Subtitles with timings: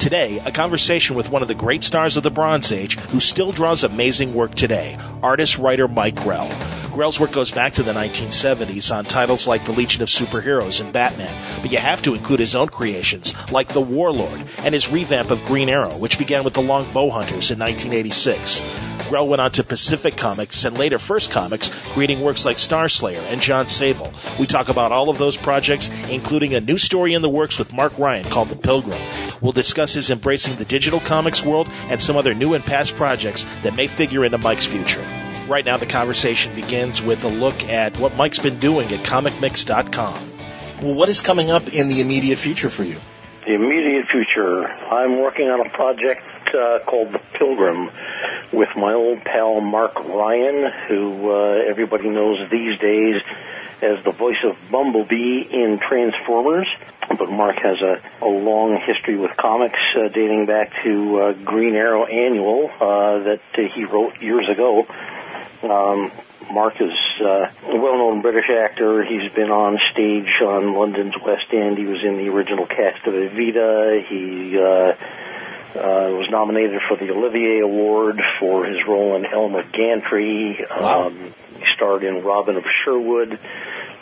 [0.00, 3.52] Today, a conversation with one of the great stars of the Bronze Age who still
[3.52, 6.50] draws amazing work today, artist writer Mike Grell.
[6.90, 10.90] Grell's work goes back to the 1970s on titles like The Legion of Superheroes and
[10.90, 15.30] Batman, but you have to include his own creations like The Warlord and his revamp
[15.30, 18.62] of Green Arrow, which began with The Longbow Hunters in 1986.
[19.10, 23.40] Grell went on to Pacific Comics and later First Comics, creating works like Starslayer and
[23.40, 24.12] John Sable.
[24.38, 27.72] We talk about all of those projects, including a new story in the works with
[27.72, 29.00] Mark Ryan called The Pilgrim.
[29.40, 33.44] We'll discuss his embracing the digital comics world and some other new and past projects
[33.62, 35.04] that may figure into Mike's future.
[35.48, 40.14] Right now, the conversation begins with a look at what Mike's been doing at ComicMix.com.
[40.82, 42.96] Well, what is coming up in the immediate future for you?
[43.46, 46.22] The immediate future, I'm working on a project
[46.54, 47.90] uh, called The Pilgrim
[48.52, 53.22] with my old pal Mark Ryan, who uh, everybody knows these days
[53.82, 56.68] as the voice of Bumblebee in Transformers.
[57.08, 61.74] But Mark has a, a long history with comics uh, dating back to uh, Green
[61.74, 64.86] Arrow Annual uh, that uh, he wrote years ago.
[65.62, 66.12] Um,
[66.52, 69.04] Mark is uh, a well-known British actor.
[69.04, 71.78] He's been on stage on London's West End.
[71.78, 74.04] He was in the original cast of Evita.
[74.06, 74.94] He uh,
[75.78, 80.64] uh, was nominated for the Olivier Award for his role in Elmer Gantry.
[80.68, 81.06] Wow.
[81.06, 83.38] Um, he starred in Robin of Sherwood,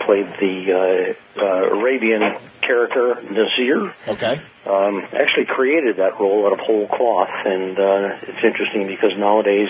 [0.00, 2.22] played the uh, uh, Arabian
[2.62, 3.94] character Nazir.
[4.06, 4.40] Okay.
[4.66, 9.68] Um, actually created that role out of whole cloth, and uh, it's interesting because nowadays,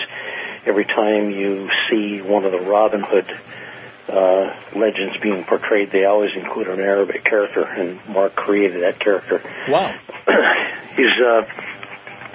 [0.65, 3.25] every time you see one of the Robin Hood
[4.09, 9.41] uh, legends being portrayed, they always include an Arabic character, and Mark created that character.
[9.69, 9.95] Wow.
[10.97, 11.43] he's uh,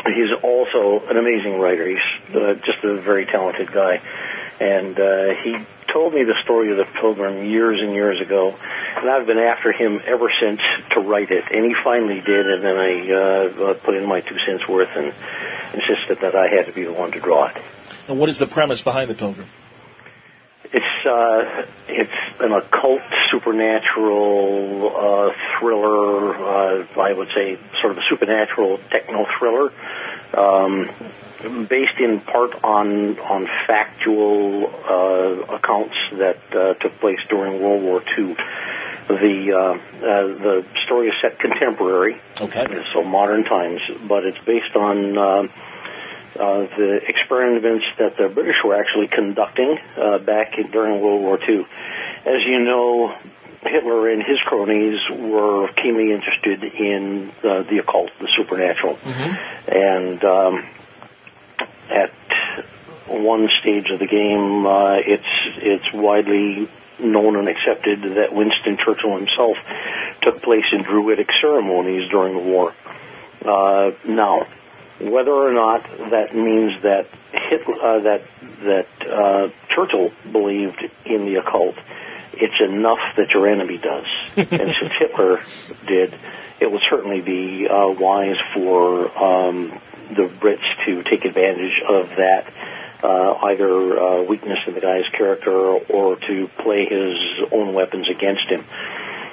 [0.06, 1.87] he's also an amazing writer.
[1.88, 4.00] He's uh, just a very talented guy,
[4.60, 5.56] and uh, he
[5.94, 8.55] told me the story of the Pilgrim years and years ago,
[8.97, 10.60] and I've been after him ever since
[10.91, 11.44] to write it.
[11.50, 15.15] And he finally did, and then I uh, put in my two cents worth and
[15.72, 17.56] insisted that I had to be the one to draw it.
[18.09, 19.49] And what is the premise behind The Pilgrim?
[20.65, 26.34] It's uh, it's an occult, supernatural uh, thriller.
[26.34, 29.72] Uh, I would say sort of a supernatural techno thriller,
[30.37, 37.83] um, based in part on on factual uh, accounts that uh, took place during World
[37.83, 38.37] War II.
[39.09, 42.67] The uh, uh, the story is set contemporary, Okay.
[42.93, 45.19] so modern times, but it's based on.
[45.19, 45.49] Uh,
[46.34, 51.39] uh, the experiments that the British were actually conducting uh, back in, during World War
[51.49, 51.65] II.
[52.27, 53.16] As you know,
[53.64, 58.98] Hitler and his cronies were keenly interested in uh, the occult, the supernatural,
[59.69, 60.66] and um,
[61.91, 62.12] at
[63.06, 65.24] one stage of the game, uh, it's
[65.56, 69.56] it's widely known and accepted that Winston Churchill himself
[70.22, 72.72] took place in Druidic ceremonies during the war.
[73.44, 74.47] Uh, now,
[75.00, 78.22] whether or not that means that Hitler, uh, that
[78.62, 81.76] that uh, Churchill believed in the occult,
[82.41, 84.07] it's enough that your enemy does.
[84.36, 85.42] and since Hitler
[85.86, 86.15] did,
[86.60, 92.53] it would certainly be uh, wise for um, the Brits to take advantage of that.
[93.03, 97.19] Uh, either uh, weakness in the guy's character or to play his
[97.53, 98.65] own weapons against him.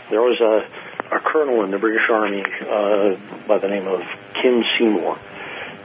[0.10, 3.16] There was a, a colonel in the British Army uh,
[3.48, 4.02] by the name of
[4.42, 5.18] Kim Seymour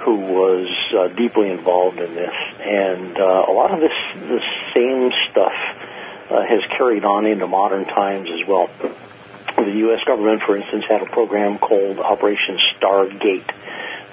[0.07, 4.41] who was uh, deeply involved in this, and uh, a lot of this the
[4.73, 5.53] same stuff
[6.29, 8.69] has carried on into modern times as well.
[9.57, 10.05] The U.S.
[10.05, 13.51] government, for instance, had a program called Operation Stargate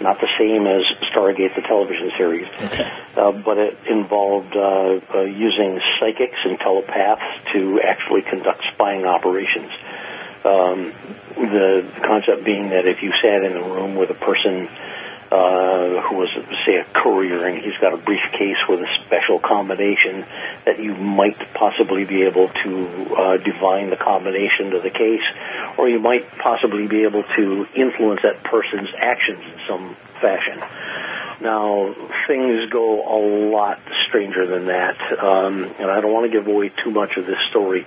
[0.02, 2.92] not the same as Stargate, the television series, Okay.
[3.16, 7.24] uh, but it involved uh, uh, using psychics and telepaths
[7.54, 9.72] to actually conduct spying operations.
[10.44, 10.94] Um,
[11.38, 14.68] the concept being that if you sat in a room with a person
[15.34, 16.30] uh, who was,
[16.64, 20.26] say, a courier, and he's got a briefcase with a special combination
[20.66, 25.26] that you might possibly be able to uh, divine the combination to the case,
[25.78, 30.62] or you might possibly be able to influence that person's actions in some fashion.
[31.42, 31.94] Now,
[32.28, 33.20] things go a
[33.52, 37.26] lot stranger than that, um, and I don't want to give away too much of
[37.26, 37.86] this story,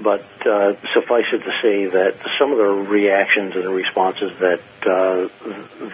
[0.00, 4.60] but uh, suffice it to say that some of the reactions and the responses that
[4.82, 5.28] uh,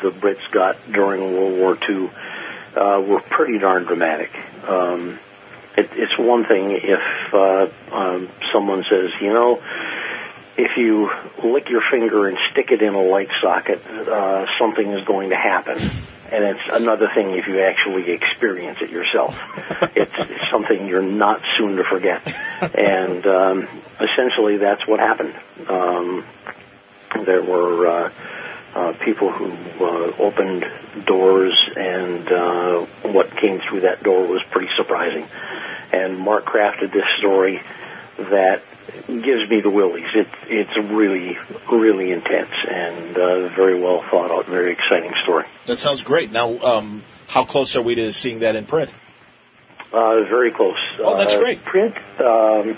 [0.02, 2.10] the Brits got during World War II
[2.76, 4.30] uh, were pretty darn dramatic.
[4.66, 5.18] Um,
[5.76, 9.62] it, it's one thing if uh, um, someone says, you know,
[10.56, 11.10] if you
[11.42, 15.36] lick your finger and stick it in a light socket, uh, something is going to
[15.36, 15.78] happen.
[16.32, 19.34] And it's another thing if you actually experience it yourself.
[19.96, 22.22] it's, it's something you're not soon to forget.
[22.76, 23.68] And um,
[24.00, 25.34] essentially, that's what happened.
[25.68, 26.24] Um,
[27.24, 28.12] there were uh,
[28.74, 29.50] uh, people who
[29.84, 30.64] uh, opened
[31.04, 35.26] doors, and uh, what came through that door was pretty surprising.
[35.92, 37.60] And Mark crafted this story
[38.18, 38.62] that
[39.06, 40.06] gives me the willies.
[40.14, 41.38] It, it's really,
[41.70, 45.44] really intense and uh, very well thought out, very exciting story.
[45.66, 46.30] That sounds great.
[46.32, 48.92] Now, um, how close are we to seeing that in print?
[49.92, 50.76] Uh, very close.
[51.00, 51.64] Oh, that's Uh, great.
[51.64, 51.96] Print.
[52.18, 52.76] Um,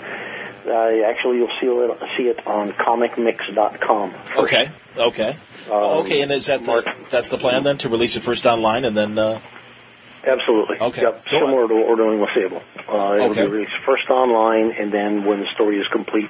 [0.65, 0.71] uh,
[1.05, 4.11] actually, you'll see it, see it on comicmix.com.
[4.11, 4.37] first.
[4.39, 4.71] Okay.
[4.97, 5.37] Okay.
[5.67, 8.83] Um, okay, and is that the, that's the plan then to release it first online
[8.85, 9.17] and then?
[10.25, 10.79] Uh, Absolutely.
[10.79, 11.01] Okay.
[11.01, 11.25] Yep.
[11.25, 12.61] Go Similar to what we're doing with Sable.
[12.87, 13.45] Uh, it'll Okay.
[13.45, 16.29] be released first online, and then when the story is complete,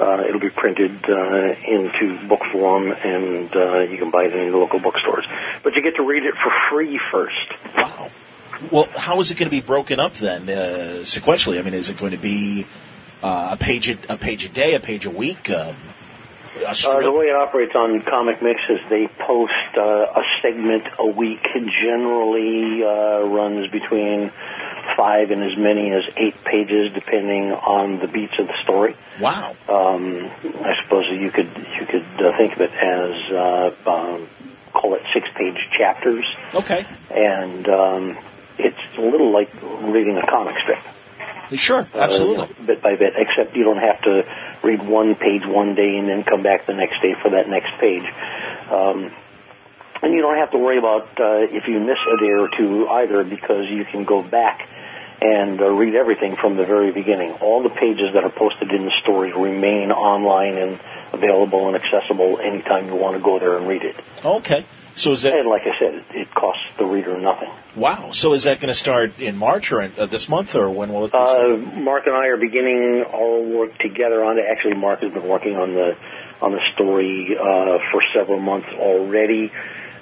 [0.00, 4.50] uh, it'll be printed uh, into book form, and uh, you can buy it in
[4.50, 5.26] the local bookstores.
[5.62, 7.36] But you get to read it for free first.
[7.76, 8.10] wow.
[8.70, 11.58] Well, how is it going to be broken up then uh, sequentially?
[11.58, 12.66] I mean, is it going to be
[13.22, 15.48] uh, a page a, a page a day, a page a week?
[15.50, 15.99] Um, a
[16.66, 17.02] Uh, strip?
[17.02, 21.42] the way it operates on Comic Mix is they post uh, a segment a week.
[21.54, 24.30] Generally uh, runs between
[24.96, 28.96] five and as many as eight pages, depending on the beats of the story.
[29.20, 29.54] wow.
[29.68, 30.30] Um,
[30.64, 34.28] I suppose you could you could uh, think of it as uh, um,
[34.72, 36.24] call it six page chapters,
[36.54, 36.86] Okay.
[37.10, 38.18] and um,
[38.58, 40.78] it's a little like reading a comic strip.
[41.54, 41.88] Sure.
[41.94, 42.48] uh, Absolutely.
[42.48, 44.24] you know, bit by bit, except you don't have to
[44.62, 47.72] read one page one day and then come back the next day for that next
[47.80, 48.04] page.
[48.70, 49.12] Um,
[50.02, 52.88] and you don't have to worry about uh, if you miss a day or two
[52.88, 54.68] either because you can go back
[55.20, 57.32] and uh, read everything from the very beginning.
[57.32, 60.80] All the pages that are posted in the story remain online and
[61.12, 63.96] available and accessible anytime you want to go there and read it.
[64.24, 64.64] Okay.
[65.00, 67.50] So is that And like I said, it, costs the reader nothing.
[67.74, 68.10] wow?
[68.12, 70.92] So is that going to start in March or in, uh, this month or when
[70.92, 71.12] will it?
[71.12, 74.44] Be Uh, Mark and I are beginning our work together on it.
[74.46, 75.96] Actually, Mark has been working on the
[76.42, 79.50] on the story uh, for several months already.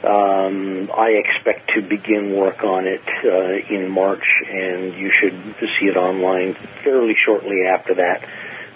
[0.02, 5.86] Um, I expect to begin work on it uh, in March, and you should see
[5.86, 6.54] it online
[6.84, 8.22] fairly shortly after that.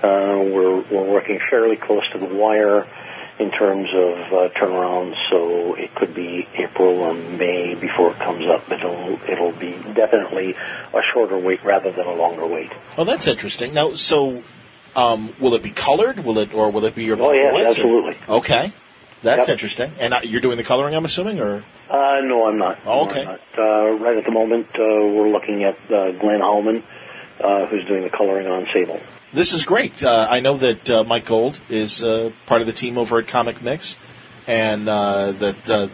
[0.02, 2.86] Uh, we're we're working fairly close to the wire
[3.42, 8.46] in terms of uh, turnaround, so it could be April or May before it comes
[8.46, 8.62] up.
[8.68, 12.70] But it'll it'll be definitely a shorter wait rather than a longer wait.
[12.96, 13.74] Oh, that's interesting.
[13.74, 14.42] Now, so
[14.94, 16.20] um, will it be colored?
[16.20, 18.16] Will it or will it be your Oh black and yes, whites, or- absolutely.
[18.28, 18.72] Okay,
[19.22, 19.48] that's Yep.
[19.48, 19.92] interesting.
[19.98, 22.78] And uh, you're doing the coloring, I'm assuming, or Uh, no, I'm not.
[22.86, 23.20] Oh, No, okay.
[23.20, 23.40] I'm not.
[23.58, 26.82] Uh, right at the moment, uh, we're looking at uh, Glenn Hallman,
[27.40, 29.00] uh, who's doing the coloring on Sable.
[29.32, 30.02] This is great.
[30.02, 33.28] Uh, I know that uh, Mike Gold is uh, part of the team over at
[33.28, 33.96] Comic Mix,
[34.46, 35.88] and uh, that uh,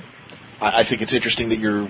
[0.60, 1.88] I, I think it's interesting that you're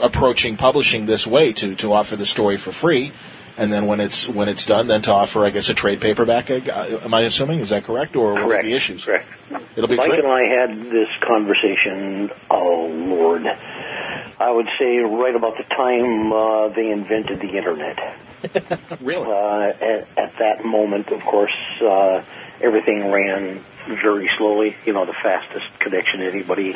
[0.00, 3.12] approaching publishing this way to to offer the story for free.
[3.56, 6.50] And then when it's when it's done, then to offer, I guess, a trade paperback.
[6.50, 8.64] uh, Am I assuming is that correct, or will Correct.
[8.64, 9.04] it be issues?
[9.04, 9.28] Correct.
[9.76, 12.30] It'll be Mike trade- and I had this conversation.
[12.48, 17.98] Oh Lord, I would say right about the time uh, they invented the internet.
[19.00, 19.26] Really?
[19.26, 22.22] Uh, at, at that moment, of course, uh,
[22.60, 24.76] everything ran very slowly.
[24.84, 26.72] You know, the fastest connection anybody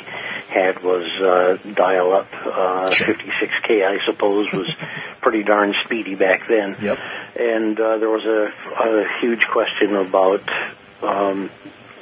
[0.49, 2.29] had was uh, dial-up.
[2.33, 3.15] Uh, Sure.
[3.15, 4.71] 56k, I suppose, was
[5.21, 6.77] pretty darn speedy back then.
[6.81, 6.99] Yep.
[7.37, 10.49] And uh, there was a, a huge question about
[11.03, 11.51] um,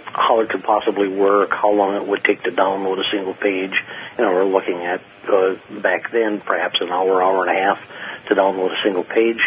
[0.04, 3.72] how it could possibly work, how long it would take to download a single page.
[4.18, 7.80] You know, we're looking at uh, back then perhaps an hour, hour and a half
[8.28, 9.40] to download a single page.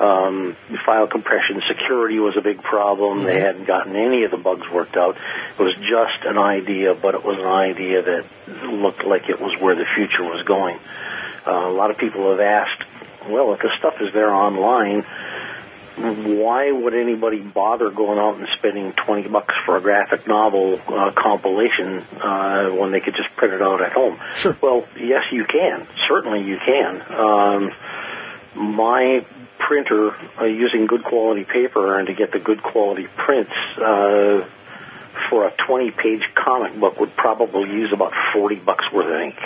[0.00, 3.24] Um, file compression security was a big problem.
[3.24, 5.16] They hadn't gotten any of the bugs worked out.
[5.58, 8.24] It was just an idea, but it was an idea that
[8.72, 10.78] looked like it was where the future was going.
[11.46, 12.82] Uh, a lot of people have asked,
[13.28, 15.04] well, if the stuff is there online,
[15.96, 21.12] why would anybody bother going out and spending 20 bucks for a graphic novel uh,
[21.12, 24.18] compilation uh, when they could just print it out at home?
[24.34, 24.56] Sure.
[24.60, 25.86] Well, yes, you can.
[26.08, 27.02] Certainly you can.
[27.12, 27.72] Um,
[28.54, 29.24] my
[29.58, 34.48] printer, uh, using good quality paper and to get the good quality prints, uh,
[35.28, 39.38] for a 20 page comic book would probably use about 40 bucks worth of ink.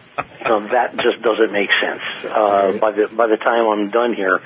[0.44, 2.02] you that just doesn't make sense.
[2.24, 4.40] Uh, by the by the time I'm done here,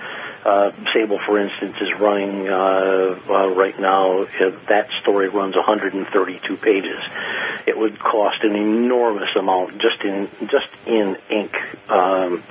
[0.44, 4.24] uh, Sable, for instance, is running uh, uh, right now.
[4.68, 7.00] That story runs 132 pages.
[7.66, 11.54] It would cost an enormous amount just in just in ink.
[11.90, 12.42] Um,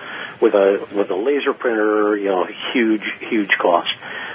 [0.42, 3.90] with a with a laser printer, you know, huge huge cost.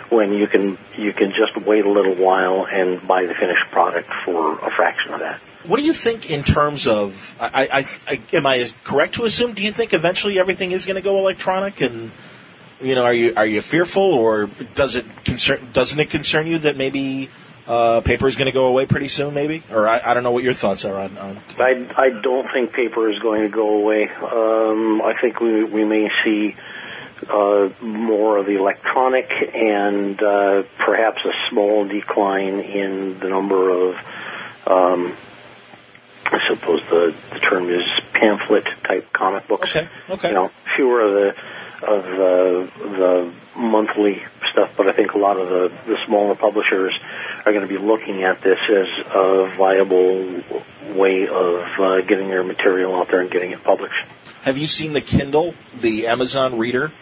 [0.09, 4.11] When you can you can just wait a little while and buy the finished product
[4.25, 5.41] for a fraction of that.
[5.65, 7.37] What do you think in terms of?
[7.41, 9.55] I, I, I am I correct to assume?
[9.55, 11.81] Do you think eventually everything is going to go electronic?
[11.81, 12.11] And
[12.81, 15.69] you know, are you are you fearful, or does it concern?
[15.73, 17.31] Doesn't it concern you that maybe
[17.67, 19.35] uh, paper is going to go away pretty soon?
[19.35, 21.17] Maybe, or I, I don't know what your thoughts are on.
[21.17, 24.09] on I, I don't think paper is going to go away.
[24.09, 26.57] Um, I think we we may see
[27.31, 33.97] uh, more of the electronic and uh, perhaps a small decline in the number of.
[34.67, 35.17] Um,
[36.33, 39.77] I suppose the, the term is pamphlet type comic books.
[39.77, 39.89] Okay.
[40.11, 40.29] Okay.
[40.29, 44.23] You know, fewer of the of the the monthly
[44.53, 46.99] stuff, but I think a lot of the the smaller publishers
[47.45, 50.43] are going to be looking at this as a viable
[50.95, 53.95] way of uh, getting their material out there and getting it published.
[54.43, 56.93] Have you seen the Kindle, the Amazon Reader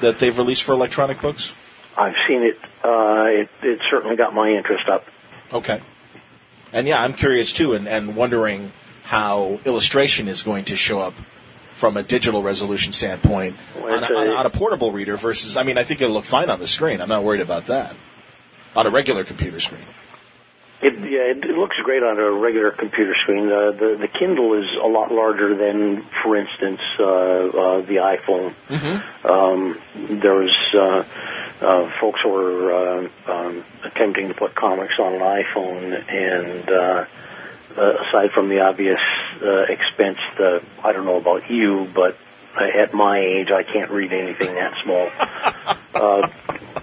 [0.00, 1.52] that they've released for electronic books?
[1.96, 2.58] I've seen it.
[2.84, 5.04] Uh, it it certainly got my interest up.
[5.52, 5.80] Okay.
[6.72, 8.72] And yeah, I'm curious too, and, and wondering
[9.04, 11.14] how illustration is going to show up
[11.72, 15.56] from a digital resolution standpoint on, a, on, on a portable reader versus.
[15.56, 17.00] I mean, I think it'll look fine on the screen.
[17.00, 17.96] I'm not worried about that.
[18.76, 19.80] On a regular computer screen.
[20.80, 23.50] It, yeah, it, it looks great on a regular computer screen.
[23.50, 28.54] Uh, the the Kindle is a lot larger than, for instance, uh, uh, the iPhone.
[29.24, 29.80] Um,
[30.20, 31.04] there's uh,
[31.60, 37.04] uh, folks who are uh, um, attempting to put comics on an iPhone, and uh,
[37.76, 39.00] uh, aside from the obvious
[39.42, 42.16] uh, expense, the I don't know about you, but
[42.62, 45.10] at my age, I can't read anything that small.
[45.94, 46.28] uh,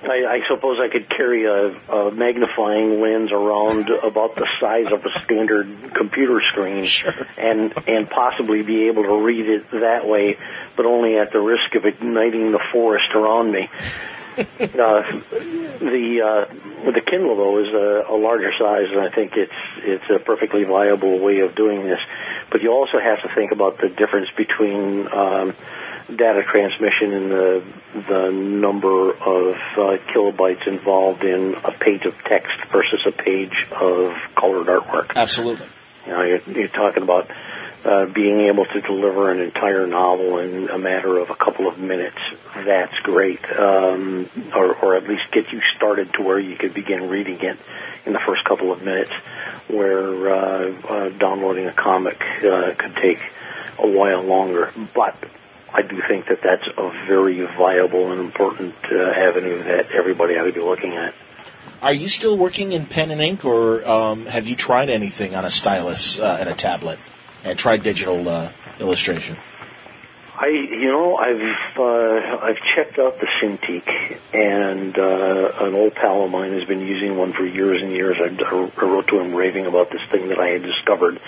[0.03, 5.05] I, I suppose I could carry a, a magnifying lens around about the size of
[5.05, 6.87] a standard computer screen,
[7.37, 10.37] and and possibly be able to read it that way,
[10.75, 13.69] but only at the risk of igniting the forest around me.
[14.75, 15.01] Uh,
[15.79, 20.03] the uh, the Kindle though is a, a larger size, and I think it's it's
[20.09, 21.99] a perfectly viable way of doing this.
[22.51, 25.55] But you also have to think about the difference between um,
[26.13, 27.63] data transmission and the
[28.07, 34.15] the number of uh, kilobytes involved in a page of text versus a page of
[34.35, 35.15] colored artwork.
[35.15, 35.67] Absolutely.
[36.05, 37.29] You know, you're, you're talking about
[37.85, 41.77] uh, being able to deliver an entire novel in a matter of a couple of
[41.77, 42.17] minutes.
[42.55, 47.09] That's great, um, or, or at least get you started to where you could begin
[47.09, 47.57] reading it
[48.05, 49.11] in the first couple of minutes.
[49.67, 53.19] Where uh, uh, downloading a comic uh, could take
[53.77, 55.15] a while longer, but
[55.73, 60.45] I do think that that's a very viable and important uh, avenue that everybody ought
[60.45, 61.13] to be looking at.
[61.81, 65.45] Are you still working in pen and ink, or um, have you tried anything on
[65.45, 66.99] a stylus uh, and a tablet,
[67.45, 69.37] and tried digital uh, illustration?
[70.37, 76.25] I, you know, I've uh, I've checked out the Cintiq, and uh, an old pal
[76.25, 78.17] of mine has been using one for years and years.
[78.19, 81.21] I, I wrote to him raving about this thing that I had discovered,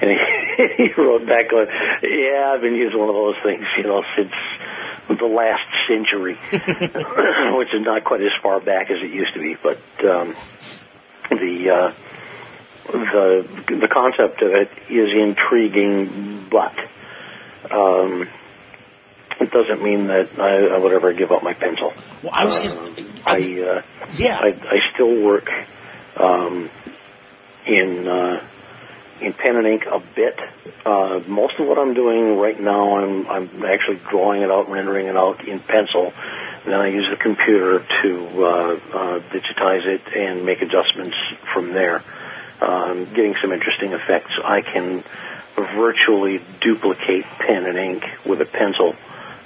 [0.00, 1.66] and he, he wrote back going,
[2.02, 4.32] "Yeah, I've been using one of those things, you know, since
[5.08, 6.38] the last century,
[7.58, 10.36] which is not quite as far back as it used to be, but um,
[11.28, 11.92] the." Uh,
[12.92, 16.74] the the concept of it is intriguing, but
[17.70, 18.28] um,
[19.40, 21.92] it doesn't mean that I, I would ever give up my pencil.
[22.22, 22.90] Well, I was Uh, gonna,
[23.26, 23.82] I uh,
[24.16, 24.38] yeah.
[24.38, 25.50] I, I still work
[26.16, 26.70] um,
[27.66, 28.44] in uh,
[29.20, 30.38] in pen and ink a bit.
[30.84, 35.06] Uh, most of what I'm doing right now, I'm I'm actually drawing it out, rendering
[35.06, 36.12] it out in pencil.
[36.64, 41.16] Then I use the computer to uh, uh, digitize it and make adjustments
[41.52, 42.02] from there.
[42.60, 44.32] Um, getting some interesting effects.
[44.42, 45.04] I can
[45.56, 48.94] virtually duplicate pen and ink with a pencil.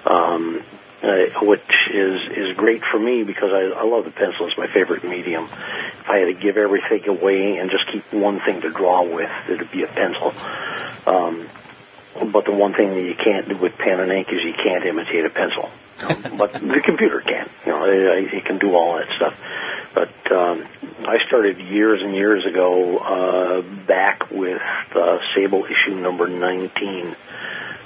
[0.07, 0.63] Um,
[1.03, 1.61] uh, which
[1.93, 4.49] is is great for me because I, I love the pencil.
[4.49, 5.45] It's my favorite medium.
[5.45, 9.31] If I had to give everything away and just keep one thing to draw with,
[9.49, 10.35] it'd be a pencil.
[11.07, 11.49] Um,
[12.33, 14.85] but the one thing that you can't do with pen and ink is you can't
[14.85, 15.71] imitate a pencil.
[16.37, 17.49] But the computer can.
[17.67, 19.35] You know, it, it can do all that stuff.
[19.95, 20.65] But um,
[21.07, 24.63] I started years and years ago uh, back with
[24.95, 27.17] uh, Sable issue number 19,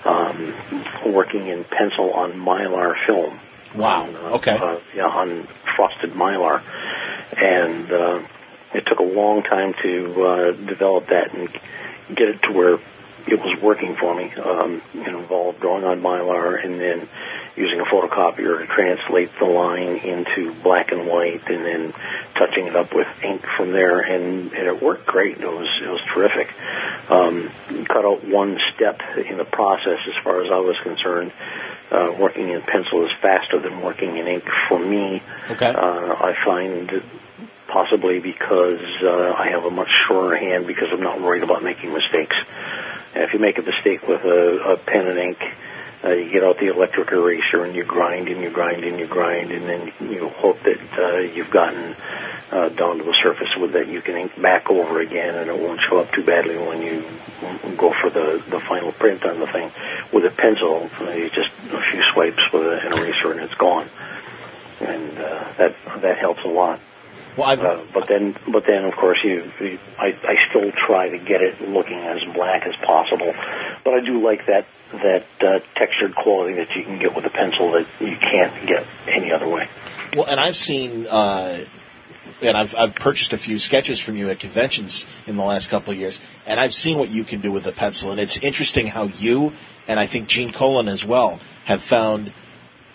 [0.05, 0.55] um,
[1.07, 3.41] working in pencil on mylar film.
[3.75, 4.03] Wow.
[4.03, 4.57] On, uh, Okay.
[4.57, 6.63] Uh, yeah, on frosted mylar,
[7.37, 8.23] and uh,
[8.75, 11.49] it took a long time to uh, develop that and
[12.15, 12.79] get it to where
[13.27, 14.33] it was working for me.
[14.35, 17.09] Um, it involved drawing on mylar and then
[17.57, 21.95] using a photocopier to translate the line into black and white, and then
[22.35, 25.39] touching it up with ink from there, and, and it worked great.
[25.39, 26.53] It was it was terrific.
[27.11, 27.51] Um,
[27.87, 31.33] cut out one step in the process as far as I was concerned.
[31.91, 35.23] Uh, working in pencil is faster than working in ink for me.
[35.51, 35.67] Okay.
[35.67, 37.03] Uh, I find
[37.69, 41.93] possibly because uh, I have a much surer hand because I'm not worried about making
[41.93, 42.37] mistakes.
[43.15, 45.39] And if you make a mistake with a, a pen and ink,
[46.05, 49.07] uh, you get out the electric eraser and you grind and you grind and you
[49.07, 51.95] grind, and then you hope that uh, you've gotten
[52.51, 55.59] uh, down to the surface with that you can ink back over again, and it
[55.59, 57.05] won't show up too badly when you
[57.77, 59.71] go for the the final print on the thing.
[60.13, 63.89] With a pencil, uh, you just a few swipes with an eraser and it's gone,
[64.81, 66.81] and uh, that that helps a lot.
[67.37, 71.09] Well, I've, Uh, but then, but then, of course, you, you I, I still try
[71.09, 73.35] to get it looking as black as possible.
[73.85, 77.31] But I do like that that uh, textured quality that you can get with a
[77.31, 79.69] pencil that you can't get any other way.
[80.15, 81.65] Well, and I've seen, uh,
[82.43, 85.95] and I've I've purchased a few sketches from you at conventions in the last couple
[85.95, 88.87] of years, and I've seen what you can do with a pencil, and it's interesting
[88.87, 89.55] how you
[89.89, 92.33] and I think Gene Colan as well have found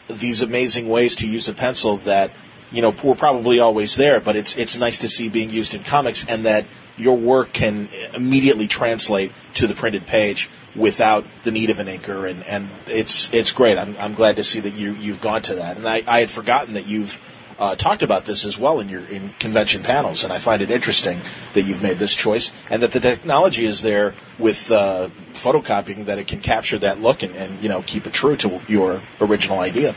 [0.07, 2.31] these amazing ways to use a pencil that
[2.71, 5.83] you know were probably always there, but it's it's nice to see being used in
[5.83, 6.65] comics, and that
[6.97, 12.29] your work can immediately translate to the printed page without the need of an inker,
[12.29, 13.77] and, and it's it's great.
[13.77, 16.29] I'm I'm glad to see that you you've gone to that, and I, I had
[16.29, 17.19] forgotten that you've
[17.59, 20.69] uh, talked about this as well in your in convention panels, and I find it
[20.69, 21.21] interesting
[21.53, 26.19] that you've made this choice and that the technology is there with uh, photocopying that
[26.19, 29.59] it can capture that look and, and you know keep it true to your original
[29.59, 29.95] idea.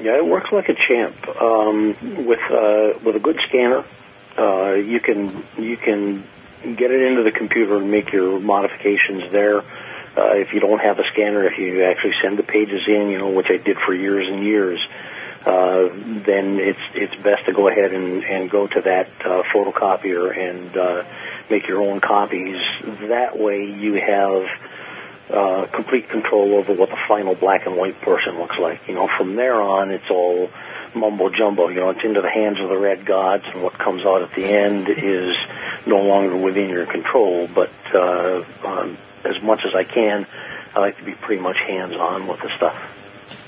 [0.00, 1.28] Yeah, it works like a champ.
[1.40, 3.84] Um, with uh, with a good scanner,
[4.36, 6.24] uh, you can you can
[6.62, 9.58] get it into the computer and make your modifications there.
[10.16, 13.18] Uh, if you don't have a scanner, if you actually send the pages in, you
[13.18, 14.80] know, which I did for years and years,
[15.44, 20.36] uh, then it's it's best to go ahead and, and go to that uh, photocopier
[20.36, 21.04] and uh,
[21.50, 22.56] make your own copies.
[23.08, 24.48] That way, you have
[25.30, 28.86] uh, complete control over what the final black and white person looks like.
[28.88, 30.50] You know, from there on, it's all
[30.94, 31.68] mumbo jumbo.
[31.68, 34.34] You know, it's into the hands of the red gods, and what comes out at
[34.34, 35.34] the end is
[35.86, 37.48] no longer within your control.
[37.48, 40.26] But uh, um, as much as I can,
[40.74, 42.76] I like to be pretty much hands on with the stuff.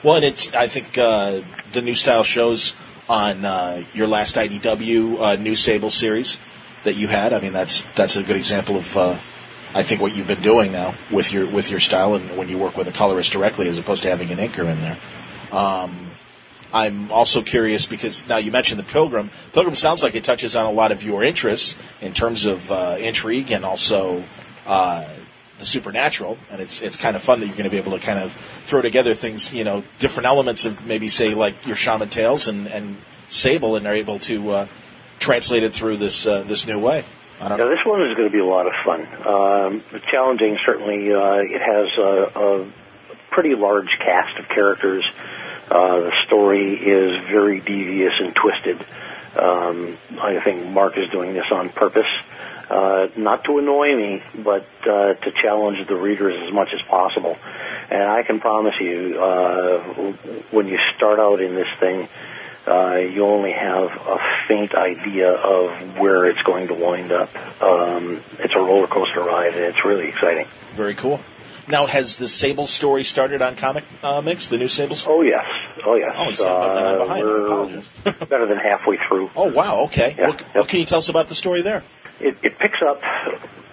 [0.03, 2.75] Well, and it's I think uh, the new style shows
[3.09, 6.39] on uh, your last IDW uh, new Sable series
[6.85, 7.33] that you had.
[7.33, 9.19] I mean, that's that's a good example of uh,
[9.75, 12.59] I think what you've been doing now with your with your style and when you
[12.59, 14.97] work with a colorist directly as opposed to having an inker in there.
[15.53, 16.11] Um,
[16.73, 19.31] I'm also curious because now you mentioned the Pilgrim.
[19.53, 22.97] Pilgrim sounds like it touches on a lot of your interests in terms of uh,
[22.99, 24.25] intrigue and also
[24.67, 25.09] uh,
[25.59, 27.99] the supernatural, and it's it's kind of fun that you're going to be able to
[27.99, 32.09] kind of throw together things, you know, different elements of maybe say like your shaman
[32.09, 32.97] tales and and
[33.29, 34.67] Sable, and are able to uh,
[35.19, 37.05] translate it through this uh, this new way.
[37.41, 37.71] I don't Now, know.
[37.71, 39.06] this one is going to be a lot of fun.
[39.27, 41.13] Um, challenging, certainly.
[41.13, 42.67] Uh, it has a, a
[43.31, 45.05] pretty large cast of characters.
[45.69, 48.87] Uh, the story is very devious and twisted.
[49.37, 52.07] Um, I think Mark is doing this on purpose,
[52.71, 57.37] uh, not to annoy me, but uh, to challenge the readers as much as possible.
[57.91, 60.13] And I can promise you, uh,
[60.53, 62.09] when you start out in this thing,
[62.67, 67.31] uh, you only have a faint idea of where it's going to wind up.
[67.63, 70.47] Um, it's a roller coaster ride, and it's really exciting.
[70.73, 71.21] Very cool.
[71.69, 75.17] Now, has the Sable story started on Comic uh, Mix, the new Sable story?
[75.19, 75.45] Oh yes,
[75.85, 76.13] oh yes.
[76.17, 77.25] Oh, so I'm behind.
[77.25, 77.85] We're apologize.
[78.05, 79.31] better than halfway through.
[79.35, 79.81] Oh, wow.
[79.87, 80.15] Okay.
[80.17, 80.55] Yeah, What, yep.
[80.55, 81.83] what can you tell us about the story there?
[82.21, 83.01] It, it picks up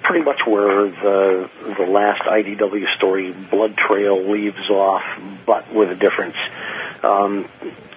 [0.01, 5.03] pretty much where the the last IDW story, Blood Trail, leaves off,
[5.45, 6.35] but with a difference.
[7.03, 7.47] Um,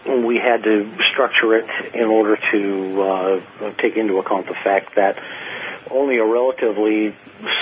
[0.08, 5.18] we had to structure it in order to uh, take into account the fact that
[5.90, 7.14] only a relatively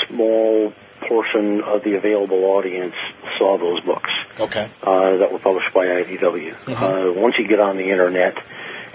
[0.06, 2.94] small portion of the available audience
[3.38, 4.10] saw those books.
[4.38, 4.68] Okay.
[4.82, 6.54] uh, that were published by IDW.
[6.66, 8.36] Uh, once you get on the internet,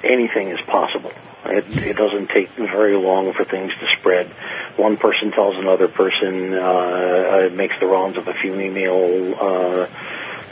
[0.04, 1.12] anything is possible.
[1.46, 4.28] It, it doesn't take very long for things to spread.
[4.76, 9.36] One person tells another person, uh, it makes the rounds of a few email.
[9.40, 9.88] Uh,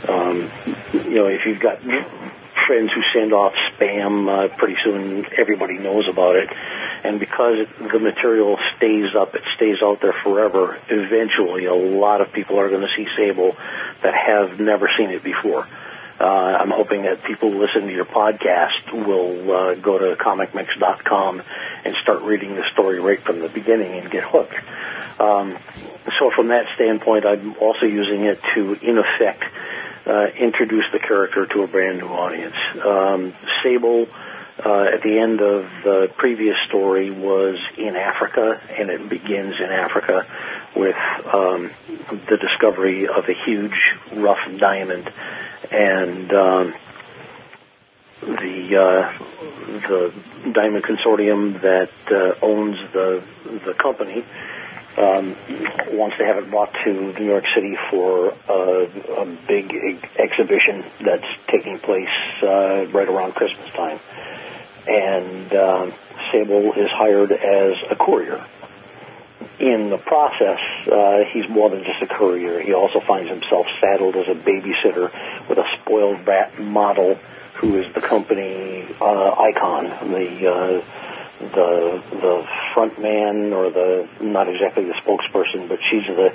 [0.07, 0.49] um,
[0.93, 1.83] you know, if you've got
[2.67, 6.49] friends who send off spam, uh, pretty soon everybody knows about it.
[7.03, 12.33] And because the material stays up, it stays out there forever, eventually a lot of
[12.33, 13.55] people are going to see Sable
[14.03, 15.67] that have never seen it before.
[16.19, 21.43] Uh, I'm hoping that people who listen to your podcast will uh, go to comicmix.com
[21.85, 24.55] and start reading the story right from the beginning and get hooked.
[25.19, 25.57] Um,
[26.19, 29.43] so from that standpoint, I'm also using it to, in effect,
[30.07, 32.55] uh, introduce the character to a brand new audience.
[32.83, 34.07] Um, Sable,
[34.63, 39.69] uh, at the end of the previous story, was in Africa, and it begins in
[39.69, 40.25] Africa
[40.75, 40.95] with
[41.33, 41.71] um,
[42.29, 43.77] the discovery of a huge
[44.13, 45.11] rough diamond,
[45.71, 46.73] and um,
[48.21, 49.17] the uh,
[49.87, 50.13] the
[50.53, 53.23] diamond consortium that uh, owns the
[53.65, 54.23] the company
[54.97, 55.35] um,
[55.91, 58.89] wants to have it brought to New York City for a,
[59.21, 62.07] a big ex- exhibition that's taking place
[62.41, 63.99] uh, right around Christmas time,
[64.87, 65.93] and um,
[66.31, 68.43] Sable is hired as a courier
[69.59, 70.59] in the process,
[70.91, 72.61] uh, he's more than just a courier.
[72.61, 75.11] He also finds himself saddled as a babysitter
[75.49, 77.15] with a spoiled brat model
[77.55, 80.81] who is the company uh, icon, the uh,
[81.39, 86.33] the the front man or the not exactly the spokesperson, but she's the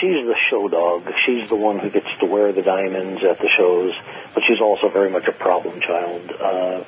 [0.00, 1.10] she's the show dog.
[1.24, 3.94] She's the one who gets to wear the diamonds at the shows,
[4.34, 6.32] but she's also very much a problem child.
[6.40, 6.84] Uh,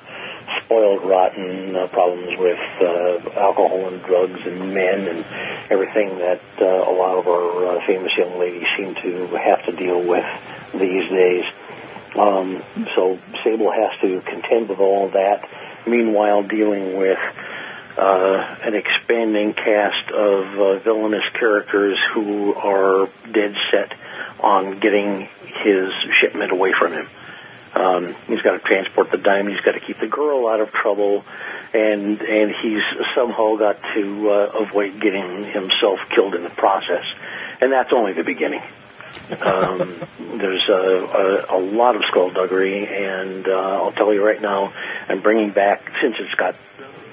[0.65, 5.25] spoiled rotten uh, problems with uh, alcohol and drugs and men and
[5.71, 9.73] everything that uh, a lot of our uh, famous young ladies seem to have to
[9.73, 10.27] deal with
[10.73, 11.45] these days.
[12.17, 12.63] Um,
[12.95, 15.49] so Sable has to contend with all that,
[15.87, 17.19] meanwhile dealing with
[17.97, 23.93] uh, an expanding cast of uh, villainous characters who are dead set
[24.41, 25.29] on getting
[25.63, 27.09] his shipment away from him.
[27.75, 29.55] Um, he's got to transport the diamond.
[29.55, 31.25] He's got to keep the girl out of trouble,
[31.75, 32.83] and and he's
[33.15, 37.05] somehow got to uh, avoid getting himself killed in the process.
[37.61, 38.63] And that's only the beginning.
[39.41, 40.01] Um,
[40.39, 44.73] there's a, a, a lot of skullduggery, and uh, I'll tell you right now,
[45.09, 46.57] I'm bringing back since it's got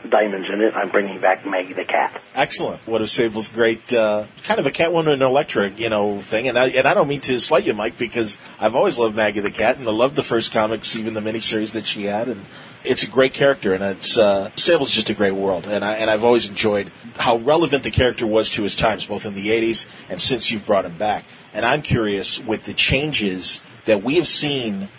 [0.09, 0.75] diamonds in it.
[0.75, 2.21] I'm bringing back Maggie the cat.
[2.35, 2.85] Excellent.
[2.85, 6.47] What a Sable's great, uh, kind of a Catwoman and Elektra, you know, thing.
[6.47, 9.39] And I, and I don't mean to slight you, Mike, because I've always loved Maggie
[9.39, 12.45] the cat, and I loved the first comics, even the miniseries that she had, and
[12.83, 16.09] it's a great character, and it's uh, Sable's just a great world, and I and
[16.09, 19.87] I've always enjoyed how relevant the character was to his times, both in the '80s
[20.09, 21.25] and since you've brought him back.
[21.53, 24.89] And I'm curious with the changes that we have seen,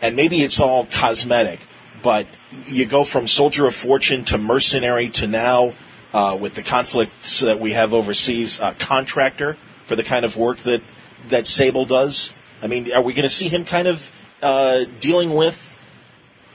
[0.00, 1.60] and maybe it's all cosmetic,
[2.02, 2.26] but
[2.66, 5.74] you go from soldier of fortune to mercenary to now
[6.12, 10.58] uh, with the conflicts that we have overseas, uh, contractor for the kind of work
[10.58, 10.82] that
[11.28, 12.34] that Sable does.
[12.62, 14.10] I mean, are we going to see him kind of
[14.42, 15.69] uh, dealing with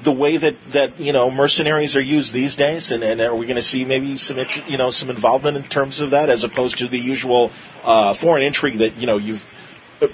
[0.02, 3.46] the way that, that you know mercenaries are used these days, and, and are we
[3.46, 6.80] going to see maybe some you know some involvement in terms of that, as opposed
[6.80, 7.52] to the usual
[7.84, 9.46] uh, foreign intrigue that you know you've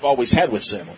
[0.04, 0.98] always had with Sable?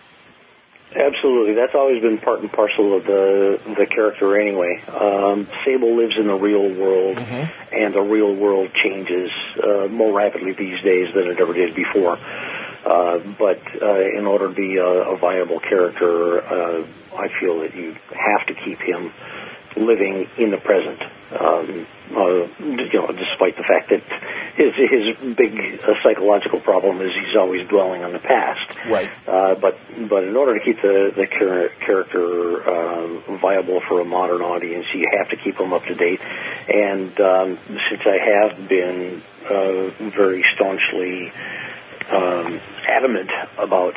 [0.94, 4.80] Absolutely, that's always been part and parcel of the the character anyway.
[4.86, 7.18] Um, Sable lives in the real world,
[7.72, 9.30] and the real world changes
[9.62, 12.18] uh, more rapidly these days than it ever did before.
[12.84, 17.74] Uh, but uh, in order to be a, a viable character, uh, I feel that
[17.74, 19.10] you have to keep him
[19.76, 21.02] living in the present.
[21.32, 24.02] Um, uh, you know, despite the fact that
[24.54, 28.70] his his big uh, psychological problem is he's always dwelling on the past.
[28.86, 29.10] Right.
[29.26, 34.04] Uh, but but in order to keep the the char- character uh, viable for a
[34.04, 36.20] modern audience, you have to keep him up to date.
[36.68, 37.58] And um,
[37.90, 41.32] since I have been uh, very staunchly
[42.10, 43.94] um, adamant about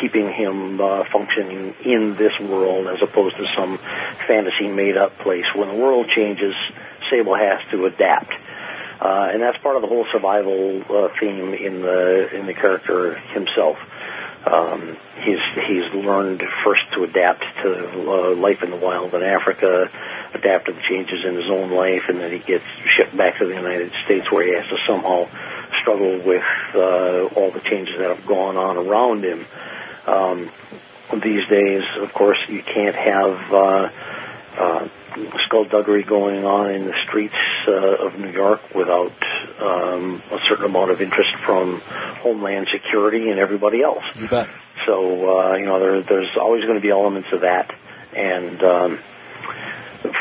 [0.00, 3.78] keeping him uh, functioning in this world as opposed to some
[4.26, 5.44] fantasy made up place.
[5.54, 6.54] When the world changes,
[7.10, 8.32] Sable has to adapt.
[9.00, 13.14] Uh, and that's part of the whole survival uh, theme in the in the character
[13.14, 13.76] himself.
[14.46, 19.90] Um, he's he's learned first to adapt to uh, life in the wild in Africa,
[20.34, 22.64] adapt to the changes in his own life, and then he gets
[22.96, 25.28] shipped back to the United States where he has to somehow
[25.80, 29.46] struggle with uh, all the changes that have gone on around him.
[30.06, 30.50] Um,
[31.22, 33.90] these days, of course, you can't have uh,
[34.58, 34.88] uh,
[35.46, 37.34] skullduggery going on in the streets
[37.68, 39.12] uh, of New York without
[39.60, 44.04] um, a certain amount of interest from Homeland Security and everybody else.
[44.16, 44.48] You bet.
[44.86, 47.74] So uh, you know, there, there's always going to be elements of that,
[48.14, 48.98] and um,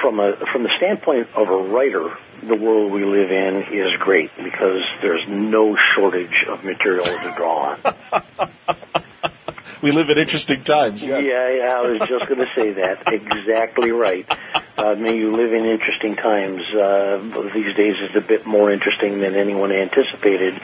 [0.02, 4.32] from a from the standpoint of a writer, the world we live in is great
[4.38, 8.52] because there's no shortage of material to draw on.
[9.84, 11.04] We live in interesting times.
[11.04, 13.04] Yeah, yeah, I was just going to say that.
[13.14, 14.26] Exactly right.
[14.78, 16.62] Uh, may you live in interesting times.
[16.74, 20.60] Uh, these days is a bit more interesting than anyone anticipated,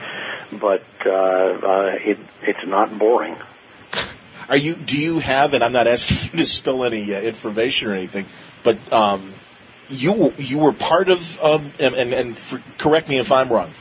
[0.53, 3.35] but uh, uh, it it's not boring.
[4.49, 4.75] Are you?
[4.75, 5.53] Do you have?
[5.53, 8.25] And I'm not asking you to spill any uh, information or anything,
[8.63, 9.33] but um,
[9.89, 13.73] you you were part of um, and and, and for, correct me if I'm wrong.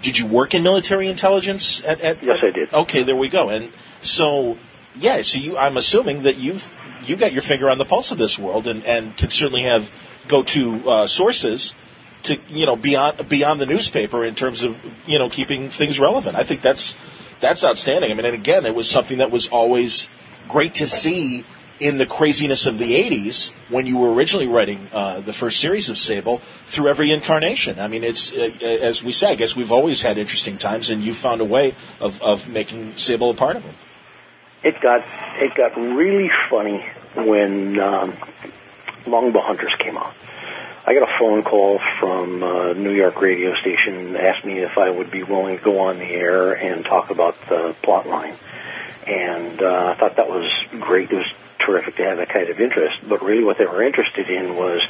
[0.00, 1.82] Did you work in military intelligence?
[1.84, 2.72] At, at, Yes, I did.
[2.72, 3.50] Okay, there we go.
[3.50, 4.56] And so
[4.96, 8.18] yeah, so you I'm assuming that you've you got your finger on the pulse of
[8.18, 9.90] this world and and can certainly have
[10.28, 11.74] go to uh, sources
[12.24, 16.36] to you know beyond beyond the newspaper in terms of you know keeping things relevant.
[16.36, 16.94] I think that's
[17.40, 18.10] that's outstanding.
[18.10, 20.08] I mean, and again, it was something that was always
[20.48, 21.44] great to see
[21.80, 25.90] in the craziness of the '80s when you were originally writing uh, the first series
[25.90, 27.78] of Sable through every incarnation.
[27.78, 29.28] I mean, it's uh, as we say.
[29.28, 32.96] I guess we've always had interesting times, and you found a way of of making
[32.96, 33.74] Sable a part of them.
[34.64, 35.04] It got
[35.36, 38.14] it got really funny when um,
[39.06, 40.14] Longbow Hunters came out.
[40.86, 44.90] I got a phone call from a New York radio station, asked me if I
[44.90, 48.36] would be willing to go on the air and talk about the plot line.
[49.06, 50.50] And uh, I thought that was
[50.80, 51.10] great.
[51.10, 51.32] It was
[51.64, 52.96] terrific to have that kind of interest.
[53.08, 54.80] But really what they were interested in was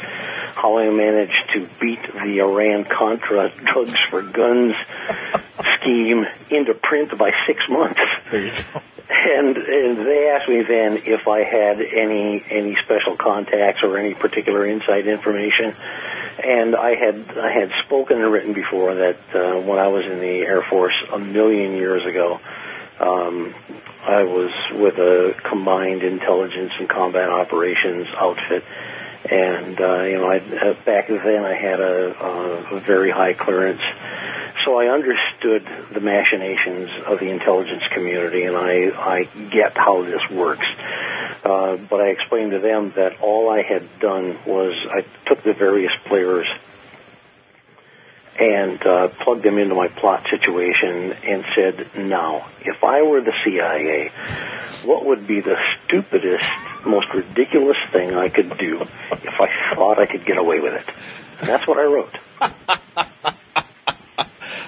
[0.54, 4.74] how I managed to beat the Iran-Contra drugs for guns
[5.80, 8.00] scheme into print by six months.
[8.30, 8.80] There you go.
[9.06, 14.14] And, and they asked me then if I had any any special contacts or any
[14.14, 15.76] particular inside information.
[16.42, 20.20] And I had I had spoken and written before that uh, when I was in
[20.20, 22.40] the Air Force a million years ago,
[23.00, 23.54] um,
[24.02, 28.64] I was with a combined intelligence and combat operations outfit,
[29.30, 33.33] and uh, you know I, uh, back then I had a, a, a very high
[33.33, 33.83] clearance
[34.64, 40.22] so I understood the machinations of the intelligence community, and I, I get how this
[40.30, 40.66] works.
[41.44, 45.52] Uh, but I explained to them that all I had done was I took the
[45.52, 46.46] various players
[48.38, 53.35] and uh, plugged them into my plot situation and said, now, if I were the
[53.44, 54.11] CIA,
[54.85, 56.44] what would be the stupidest,
[56.85, 60.87] most ridiculous thing I could do if I thought I could get away with it?
[61.40, 62.16] And that's what I wrote.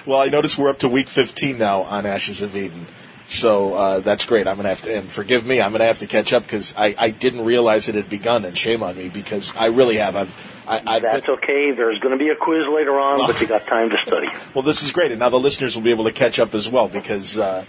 [0.07, 2.87] Well, I notice we're up to week 15 now on Ashes of Eden.
[3.25, 4.47] So uh, that's great.
[4.47, 6.95] I'm gonna have to, and forgive me, I'm gonna have to catch up because I,
[6.97, 10.15] I didn't realize it had begun, and shame on me because I really have.
[10.15, 10.33] I've,
[10.67, 11.71] I, I've That's okay.
[11.71, 14.27] There's going to be a quiz later on, but you got time to study.
[14.53, 16.69] well, this is great, and now the listeners will be able to catch up as
[16.69, 17.65] well because, uh,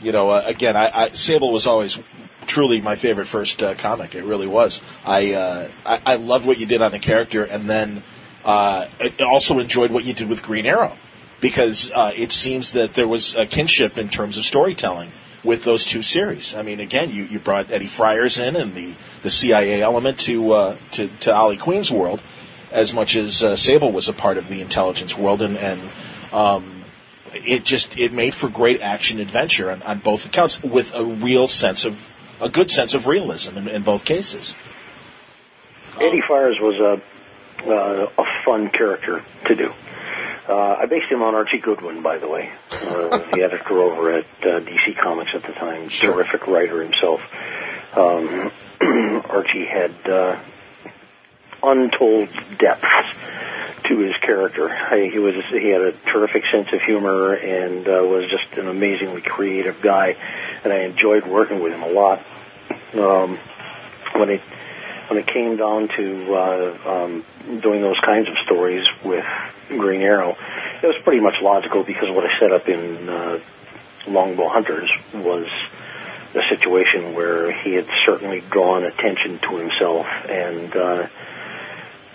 [0.00, 1.98] you know, uh, again, I, I, Sable was always
[2.46, 4.14] truly my favorite first uh, comic.
[4.14, 4.82] It really was.
[5.04, 8.02] I, uh, I I loved what you did on the character, and then
[8.44, 10.96] uh, I also enjoyed what you did with Green Arrow
[11.40, 15.10] because uh, it seems that there was a kinship in terms of storytelling
[15.44, 16.54] with those two series.
[16.54, 20.52] I mean, again, you, you brought Eddie Fyers in and the, the CIA element to,
[20.52, 22.22] uh, to to Ollie Queen's world,
[22.72, 25.90] as much as uh, Sable was a part of the intelligence world, and and
[26.32, 26.84] um,
[27.32, 31.48] it just it made for great action adventure on, on both accounts with a real
[31.48, 32.08] sense of
[32.40, 34.54] a good sense of realism in, in both cases.
[36.00, 37.02] Eddie Fyers was a
[37.70, 39.72] uh, a fun character to do.
[40.48, 44.24] Uh, I based him on Archie Goodwin, by the way, uh, the editor over at
[44.42, 45.88] uh, DC Comics at the time.
[45.88, 46.14] Sure.
[46.14, 47.20] Terrific writer himself.
[47.94, 48.50] Um,
[49.30, 50.40] Archie had uh,
[51.62, 52.86] untold depths
[53.84, 54.68] to his character.
[55.10, 59.20] He was he had a terrific sense of humor and uh, was just an amazingly
[59.20, 60.16] creative guy,
[60.64, 62.24] and I enjoyed working with him a lot.
[62.94, 63.38] Um,
[64.14, 64.40] when it
[65.08, 67.24] when it came down to uh, um,
[67.60, 69.24] doing those kinds of stories with
[69.68, 70.36] Green Arrow,
[70.82, 73.40] it was pretty much logical because what I set up in uh,
[74.06, 75.46] Longbow Hunters was
[76.34, 81.08] a situation where he had certainly drawn attention to himself, and uh,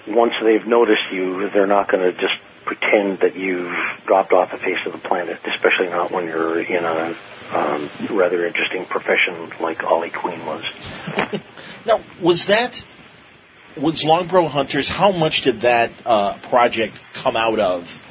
[0.07, 4.57] once they've noticed you, they're not going to just pretend that you've dropped off the
[4.57, 7.15] face of the planet, especially not when you're in a
[7.53, 10.63] um, rather interesting profession like Ollie Queen was.
[11.85, 12.83] Now, was that
[13.77, 14.89] was Longbow Hunters?
[14.89, 18.01] How much did that uh, project come out of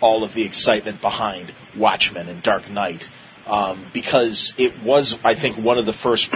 [0.00, 3.10] all of the excitement behind Watchmen and Dark Knight?
[3.46, 6.32] Um, because it was, I think, one of the first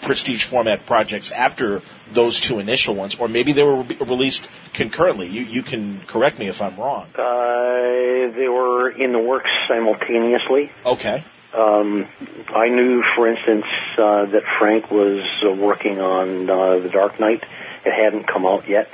[0.00, 1.82] prestige format projects after
[2.14, 5.28] those two initial ones, or maybe they were re- released concurrently.
[5.28, 7.08] You you can correct me if I'm wrong.
[7.14, 10.70] Uh, they were in the works simultaneously.
[10.84, 11.24] Okay.
[11.54, 12.06] Um,
[12.48, 13.66] I knew, for instance,
[13.98, 17.44] uh, that Frank was uh, working on uh, The Dark Knight.
[17.84, 18.88] It hadn't come out yet.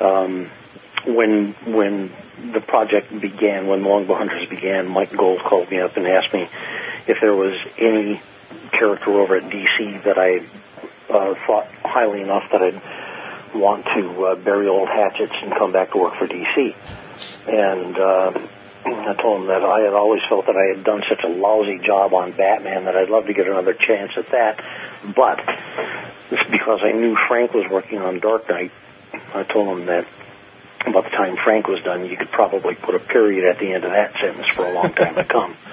[0.00, 0.48] Um,
[1.04, 2.12] when when
[2.52, 6.48] the project began, when Longbow Hunters began, Mike Gold called me up and asked me
[7.08, 8.22] if there was any
[8.70, 10.44] character over at DC that I
[11.10, 15.92] uh, thought highly enough that I'd want to uh, bury old hatchets and come back
[15.92, 16.74] to work for DC.
[17.46, 18.32] And uh,
[18.84, 21.78] I told him that I had always felt that I had done such a lousy
[21.78, 24.62] job on Batman that I'd love to get another chance at that.
[25.14, 25.40] But
[26.30, 28.72] it's because I knew Frank was working on Dark Knight.
[29.34, 30.06] I told him that
[30.86, 33.84] about the time Frank was done, you could probably put a period at the end
[33.84, 35.56] of that sentence for a long time to come.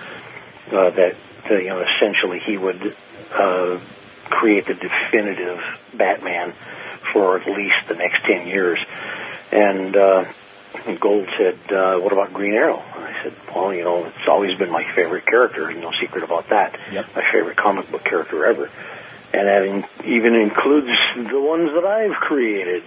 [0.65, 1.15] Uh, that
[1.48, 2.95] uh, you know, essentially he would
[3.32, 3.80] uh,
[4.30, 5.60] create the definitive
[5.94, 6.54] Batman
[7.14, 8.80] for at least the next ten years.
[9.52, 10.26] And uh,
[11.00, 14.58] Gold said, uh, "What about Green Arrow?" And I said, "Well, you know, it's always
[14.58, 15.72] been my favorite character.
[15.74, 16.80] No secret about that.
[16.92, 17.16] Yep.
[17.16, 18.70] My favorite comic book character ever."
[19.34, 22.84] And that in, even includes the ones that I've created.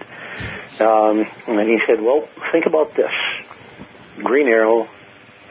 [0.79, 3.11] Um, and he said, well, think about this.
[4.23, 4.87] Green Arrow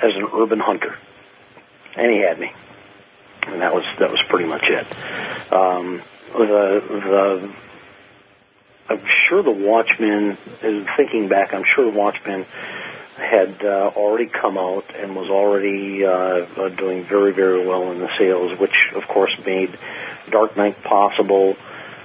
[0.03, 0.97] as an urban hunter.
[1.95, 2.53] And he had me.
[3.53, 4.87] And that was, that was pretty much it.
[5.53, 7.55] Um, the, the,
[8.89, 10.37] I'm sure the Watchmen,
[10.97, 12.47] thinking back, I'm sure the Watchmen
[13.17, 17.99] had uh, already come out and was already uh, uh, doing very, very well in
[17.99, 19.77] the sales, which of course made
[20.31, 21.57] Dark Knight possible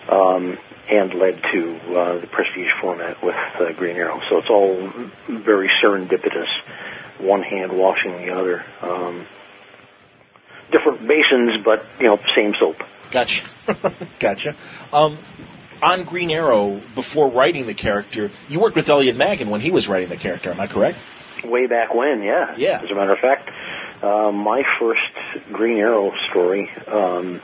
[0.10, 0.58] um,
[0.90, 4.20] and led to uh, the prestige format with uh, Green Arrow.
[4.30, 4.76] So it's all
[5.28, 6.50] very serendipitous,
[7.20, 8.66] one hand washing the other.
[8.82, 9.26] Um,
[10.74, 12.84] different basins, but you know, same soap.
[13.12, 13.46] Gotcha.
[14.20, 14.56] gotcha.
[14.92, 15.18] Um,
[15.82, 19.88] on Green Arrow, before writing the character, you worked with Elliot Maggin when he was
[19.88, 20.52] writing the character.
[20.52, 20.98] Am I correct?
[21.44, 22.56] Way back when, yeah.
[22.58, 22.82] Yeah.
[22.84, 23.50] As a matter of fact,
[24.02, 27.42] uh, my first Green Arrow story um,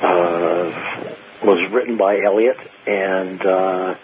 [0.00, 1.04] uh,
[1.44, 3.96] was written by Elliot, and uh,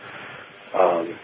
[0.75, 1.15] um,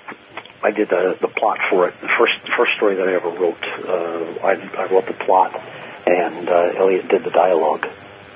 [0.63, 2.01] I did the, the plot for it.
[2.01, 5.61] The first first story that I ever wrote, uh, I, I wrote the plot,
[6.07, 7.87] and uh, Elliot did the dialogue,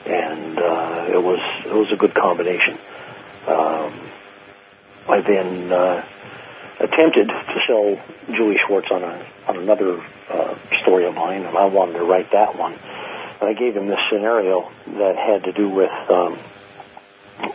[0.07, 2.79] and uh, it was it was a good combination.
[3.46, 4.00] Um,
[5.09, 6.05] I then uh,
[6.81, 8.00] attempted to sell
[8.35, 12.33] Julie Schwartz on a on another uh, story of mine, and I wanted to write
[12.33, 12.74] that one.
[13.40, 16.38] And I gave him this scenario that had to do with um,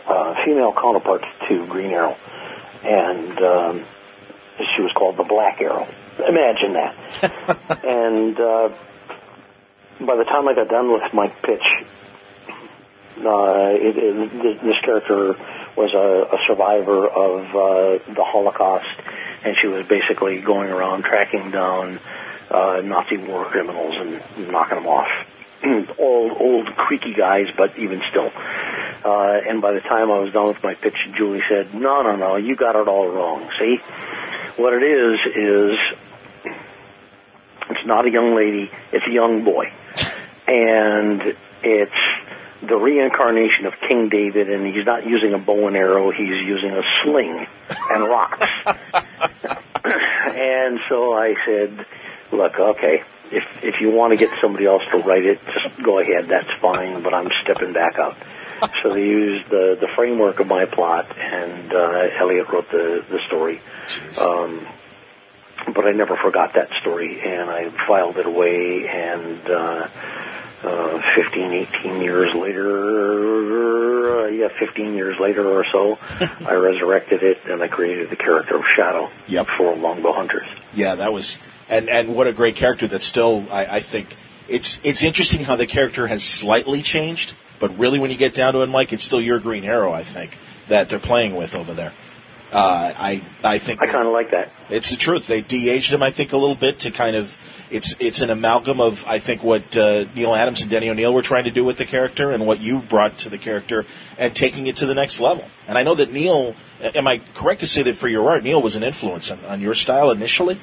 [0.06, 2.16] uh, female counterparts to Green Arrow,
[2.84, 3.84] and um,
[4.58, 5.88] she was called the Black Arrow.
[6.18, 6.94] Imagine that.
[7.84, 8.68] and uh,
[10.00, 11.62] by the time I got done with my pitch,
[13.18, 15.36] uh, it, it, this character
[15.76, 18.88] was a, a survivor of uh, the Holocaust,
[19.44, 22.00] and she was basically going around tracking down
[22.50, 25.08] uh, Nazi war criminals and knocking them off.
[25.98, 28.32] old, old, creaky guys, but even still.
[29.04, 32.16] Uh, and by the time I was done with my pitch, Julie said, "No, no,
[32.16, 33.50] no, you got it all wrong.
[33.58, 33.76] See,
[34.56, 35.78] what it is is
[37.70, 39.72] it's not a young lady; it's a young boy,
[40.50, 41.92] and it's."
[42.62, 46.72] the reincarnation of King David, and he's not using a bow and arrow, he's using
[46.72, 47.46] a sling
[47.90, 48.46] and rocks.
[49.84, 51.86] and so I said,
[52.32, 56.00] look, okay, if if you want to get somebody else to write it, just go
[56.00, 58.16] ahead, that's fine, but I'm stepping back out.
[58.82, 63.20] so they used the the framework of my plot, and uh, Elliot wrote the the
[63.26, 63.60] story.
[64.20, 64.66] Um,
[65.74, 69.88] but I never forgot that story, and I filed it away, and uh,
[70.62, 75.98] uh, 15, 18 years later, uh, yeah, 15 years later or so,
[76.46, 79.46] I resurrected it and I created the character of Shadow Yep.
[79.56, 80.46] for Longbow Hunters.
[80.74, 82.86] Yeah, that was, and and what a great character.
[82.88, 84.14] That still, I, I think
[84.48, 88.52] it's it's interesting how the character has slightly changed, but really when you get down
[88.54, 89.92] to it, Mike, it's still your Green Arrow.
[89.92, 91.92] I think that they're playing with over there.
[92.52, 94.52] Uh, I I think I kind of like that.
[94.68, 95.26] it's the truth.
[95.28, 97.36] They de-aged him, I think, a little bit to kind of.
[97.70, 101.22] It's it's an amalgam of I think what uh, Neal Adams and Denny O'Neal were
[101.22, 103.86] trying to do with the character and what you brought to the character
[104.18, 105.44] and taking it to the next level.
[105.68, 108.60] And I know that Neal, am I correct to say that for your art, Neil
[108.60, 110.60] was an influence on, on your style initially?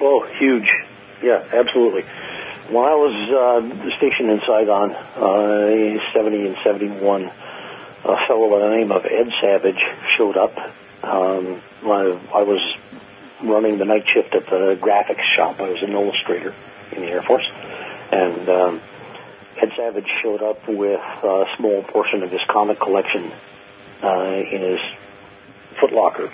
[0.00, 0.68] Oh, huge.
[1.22, 2.02] Yeah, absolutely.
[2.68, 7.30] When I was uh, stationed in Saigon, uh, 70 and 71,
[8.04, 9.80] a fellow by the name of Ed Savage
[10.16, 10.56] showed up.
[11.02, 12.60] Um, I, I was
[13.42, 15.60] running the night shift at the graphics shop.
[15.60, 16.54] I was an illustrator
[16.92, 17.48] in the Air Force.
[18.12, 18.80] And um,
[19.56, 23.32] Ed Savage showed up with a small portion of his comic collection
[24.02, 24.80] uh, in his
[25.76, 26.30] footlocker.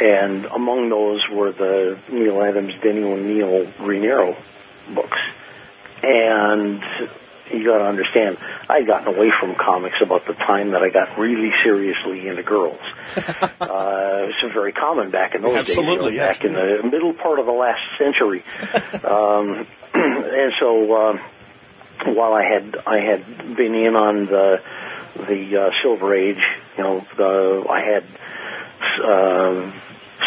[0.00, 4.36] And among those were the Neal Adams, Denny O'Neil, Green Arrow
[4.94, 5.18] books.
[6.02, 6.82] and
[7.52, 8.38] you got to understand,
[8.68, 12.80] I'd gotten away from comics about the time that I got really seriously into girls.
[13.16, 16.38] uh, it was very common back in those Absolutely, days, know, yes.
[16.38, 18.44] back in the middle part of the last century.
[19.04, 21.18] um, and so, uh,
[22.06, 24.62] while I had I had been in on the
[25.16, 26.42] the uh, Silver Age,
[26.78, 28.04] you know, the, I had
[29.04, 29.72] uh,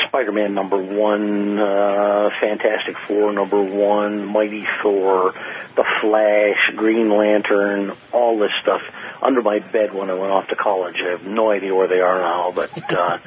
[0.07, 5.33] Spider-Man number one, uh, Fantastic Four number one, Mighty Thor,
[5.75, 8.81] The Flash, Green Lantern, all this stuff
[9.21, 10.95] under my bed when I went off to college.
[11.05, 13.17] I have no idea where they are now, but uh,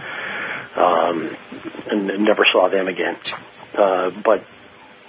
[0.77, 1.37] um,
[1.91, 3.17] and never saw them again.
[3.75, 4.45] Uh, but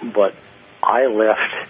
[0.02, 0.34] but
[0.82, 1.68] I left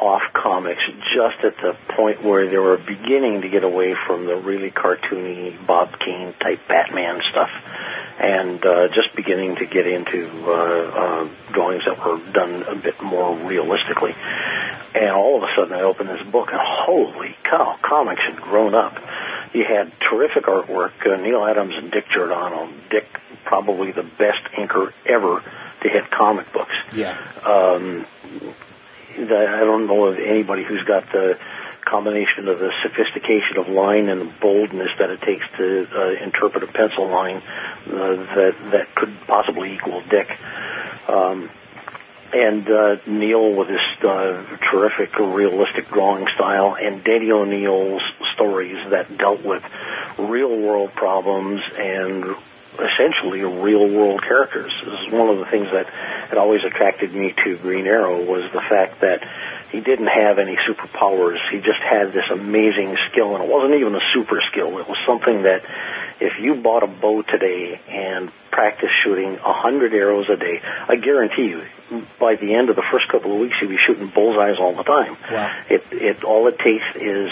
[0.00, 0.82] off comics
[1.14, 5.54] just at the point where they were beginning to get away from the really cartoony
[5.66, 7.50] Bob Kane type Batman stuff
[8.18, 13.00] and uh, just beginning to get into uh, uh, drawings that were done a bit
[13.02, 14.14] more realistically.
[14.94, 18.74] And all of a sudden I opened this book and holy cow, comics had grown
[18.74, 18.98] up.
[19.52, 22.68] You had terrific artwork, uh, Neal Adams and Dick Giordano.
[22.90, 23.06] Dick,
[23.44, 25.42] probably the best inker ever
[25.82, 26.74] to hit comic books.
[26.94, 27.18] Yeah.
[27.44, 28.06] Um,
[29.16, 31.38] I don't know of anybody who's got the
[31.84, 36.62] combination of the sophistication of line and the boldness that it takes to uh, interpret
[36.62, 40.38] a pencil line uh, that that could possibly equal Dick.
[41.08, 41.50] Um,
[42.32, 48.02] and uh, Neal with his uh, terrific realistic drawing style, and Danny O'Neil's
[48.34, 49.64] stories that dealt with
[50.16, 52.24] real world problems and
[52.82, 54.72] essentially real world characters.
[54.84, 58.50] This is one of the things that had always attracted me to Green Arrow was
[58.52, 59.26] the fact that
[59.70, 61.38] he didn't have any superpowers.
[61.50, 64.78] He just had this amazing skill, and it wasn't even a super skill.
[64.78, 65.64] It was something that
[66.20, 70.96] if you bought a bow today and practiced shooting a hundred arrows a day, I
[70.96, 71.62] guarantee you,
[72.18, 74.82] by the end of the first couple of weeks, you'll be shooting bullseyes all the
[74.82, 75.16] time.
[75.30, 75.62] Wow.
[75.68, 77.30] It it all it takes is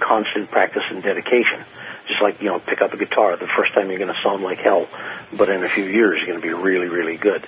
[0.00, 1.64] constant practice and dedication.
[2.08, 3.36] Just like you know, pick up a guitar.
[3.36, 4.88] The first time you're going to sound like hell,
[5.36, 7.46] but in a few years you're going to be really, really good.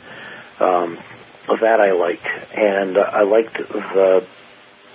[0.59, 0.99] Um,
[1.49, 4.25] that I liked, and uh, I liked the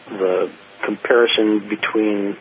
[0.08, 0.52] the
[0.84, 2.38] comparison between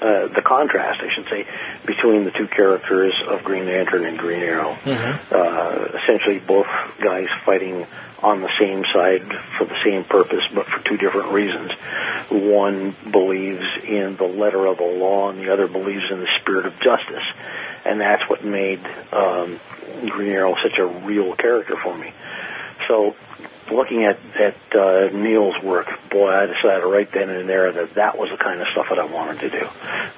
[0.00, 1.46] uh, the contrast, I should say,
[1.86, 4.76] between the two characters of Green Lantern and Green Arrow.
[5.30, 6.66] Uh, essentially, both
[7.00, 7.86] guys fighting
[8.24, 9.22] on the same side
[9.58, 11.70] for the same purpose, but for two different reasons.
[12.30, 16.66] One believes in the letter of the law, and the other believes in the spirit
[16.66, 17.24] of justice,
[17.84, 18.80] and that's what made
[19.12, 19.60] um,
[20.08, 22.12] Green Arrow such a real character for me.
[22.88, 23.14] So
[23.70, 28.18] looking at at uh, Neal's work, boy, I decided right then and there that that
[28.18, 29.68] was the kind of stuff that I wanted to do.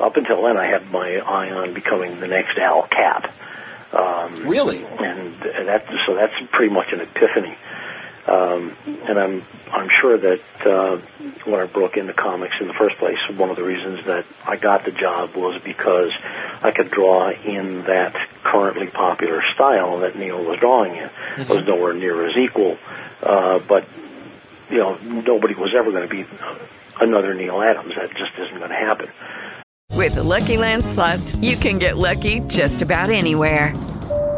[0.00, 3.32] Up until then, I had my eye on becoming the next Al Capp.
[3.92, 4.84] Um, Really?
[4.84, 5.34] and
[5.68, 7.56] that so that's pretty much an epiphany.
[8.26, 10.96] Um, and I'm I'm sure that uh,
[11.44, 14.56] when I broke into comics in the first place, one of the reasons that I
[14.56, 16.12] got the job was because
[16.62, 21.10] I could draw in that currently popular style that Neal was drawing in.
[21.38, 22.78] It was nowhere near as equal,
[23.22, 23.86] uh, but
[24.70, 26.26] you know nobody was ever going to be
[27.00, 27.94] another Neal Adams.
[27.94, 29.08] That just isn't going to happen.
[29.92, 33.72] With the Lucky Land slots, you can get lucky just about anywhere.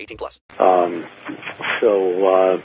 [0.00, 0.40] 18 plus.
[0.58, 1.06] Um,
[1.80, 2.62] so, uh,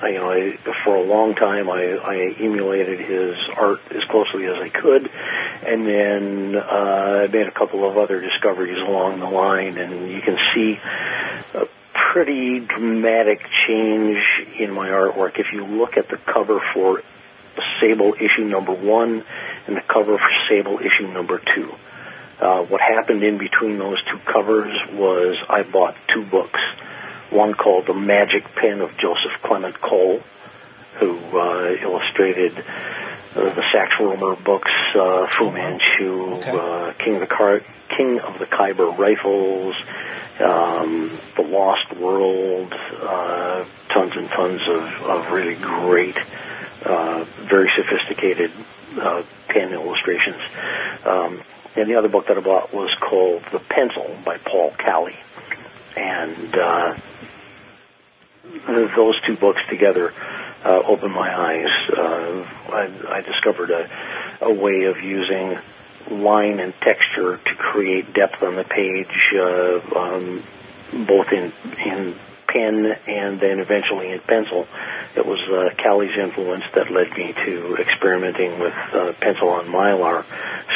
[0.00, 4.46] I, you know, I, for a long time, I, I emulated his art as closely
[4.46, 5.10] as I could,
[5.66, 10.20] and then uh, I made a couple of other discoveries along the line, and you
[10.20, 10.78] can see
[11.54, 11.66] a
[12.12, 14.18] pretty dramatic change
[14.58, 15.38] in my artwork.
[15.38, 17.02] If you look at the cover for
[17.80, 19.24] Sable issue number one
[19.66, 21.72] and the cover for Sable issue number two.
[22.44, 26.60] Uh, what happened in between those two covers was I bought two books.
[27.30, 30.20] One called The Magic Pen of Joseph Clement Coll,
[30.96, 37.26] who uh, illustrated uh, the Sax Rohmer books, uh, Fu Manchu, uh, King of the
[37.26, 37.62] Car-
[37.96, 39.74] King of the Khyber Rifles,
[40.38, 46.16] um, The Lost World, uh, tons and tons of, of really great,
[46.84, 48.52] uh, very sophisticated
[49.00, 50.42] uh, pen illustrations.
[51.06, 51.40] Um,
[51.76, 55.16] and the other book that I bought was called The Pencil by Paul Calle.
[55.96, 56.96] And uh,
[58.66, 60.12] those two books together
[60.64, 61.90] uh, opened my eyes.
[61.90, 63.88] Uh, I, I discovered a,
[64.40, 65.58] a way of using
[66.10, 70.42] line and texture to create depth on the page, uh, um,
[71.06, 71.52] both in
[71.84, 72.14] in
[72.46, 74.66] pen and then eventually in pencil.
[75.16, 80.24] It was uh, Calle's influence that led me to experimenting with uh, pencil on mylar,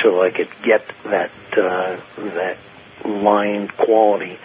[0.02, 2.56] so I could get that uh, that
[3.04, 4.38] line quality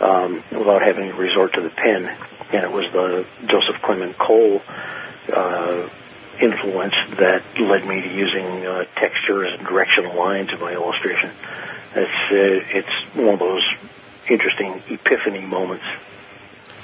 [0.00, 2.06] um, without having to resort to the pen.
[2.52, 4.62] And it was the Joseph Clement Coll
[5.32, 5.88] uh,
[6.40, 11.30] influence that led me to using uh, textures and directional lines in my illustration.
[11.94, 13.64] It's uh, it's one of those
[14.28, 15.84] interesting epiphany moments.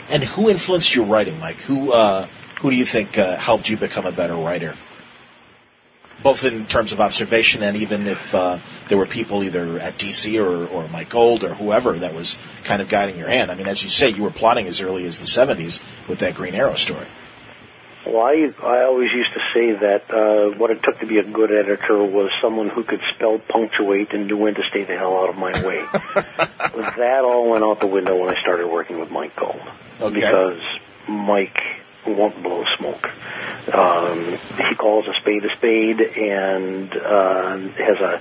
[0.08, 1.60] And who influenced your writing, Mike?
[1.60, 2.28] Who uh,
[2.62, 4.76] who do you think uh, helped you become a better writer?
[6.22, 10.40] Both in terms of observation and even if uh, there were people either at DC
[10.40, 13.50] or, or Mike Gold or whoever that was kind of guiding your hand.
[13.50, 16.36] I mean, as you say, you were plotting as early as the 70s with that
[16.36, 17.08] Green Arrow story.
[18.06, 21.24] Well, I I always used to say that uh, what it took to be a
[21.24, 25.16] good editor was someone who could spell punctuate and knew when to stay the hell
[25.16, 25.84] out of my way.
[26.96, 29.60] that all went out the window when I started working with Mike Gold
[30.02, 30.14] Okay.
[30.14, 30.60] because
[31.08, 31.58] Mike
[32.06, 33.08] won't blow smoke.
[33.72, 38.20] Um, he calls a spade a spade and uh, has a,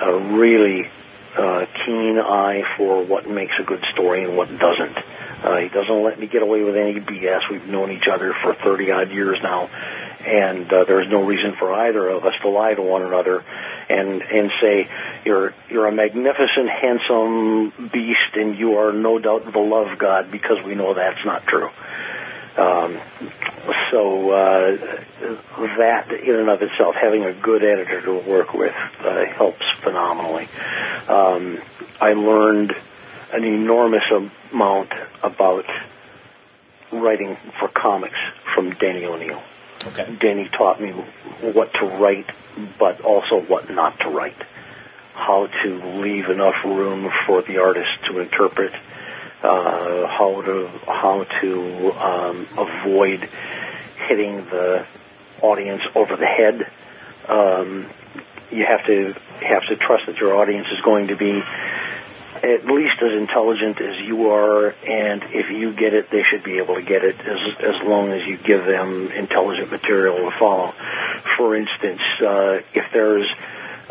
[0.00, 0.88] a really
[1.36, 4.98] uh, keen eye for what makes a good story and what doesn't.
[5.42, 7.50] Uh, he doesn't let me get away with any BS.
[7.50, 9.68] We've known each other for 30 odd years now,
[10.24, 13.42] and uh, there's no reason for either of us to lie to one another
[13.88, 14.88] and and say
[15.24, 20.62] you're you're a magnificent, handsome beast, and you are no doubt the love god because
[20.64, 21.70] we know that's not true.
[22.56, 23.00] Um,
[23.90, 24.76] so uh,
[25.78, 30.48] that in and of itself, having a good editor to work with uh, helps phenomenally.
[31.08, 31.60] Um,
[32.00, 32.74] I learned
[33.32, 34.04] an enormous
[34.52, 34.92] amount
[35.22, 35.64] about
[36.92, 38.18] writing for comics
[38.54, 39.42] from Danny O'Neil.
[39.86, 40.16] Okay.
[40.20, 42.30] Danny taught me what to write,
[42.78, 44.36] but also what not to write.
[45.14, 48.72] How to leave enough room for the artist to interpret.
[49.42, 53.28] Uh, how to how to um, avoid
[54.08, 54.86] hitting the
[55.40, 56.70] audience over the head.
[57.28, 57.88] Um,
[58.52, 61.42] you have to have to trust that your audience is going to be
[62.42, 66.58] at least as intelligent as you are, and if you get it, they should be
[66.58, 70.72] able to get it as as long as you give them intelligent material to follow.
[71.36, 73.28] For instance, uh, if there's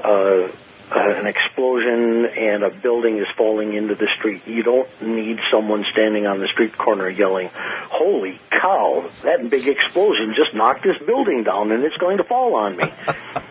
[0.01, 0.47] uh,
[0.91, 6.27] an explosion and a building is falling into the street, you don't need someone standing
[6.27, 9.09] on the street corner yelling, "Holy cow!
[9.23, 12.91] That big explosion just knocked this building down, and it's going to fall on me."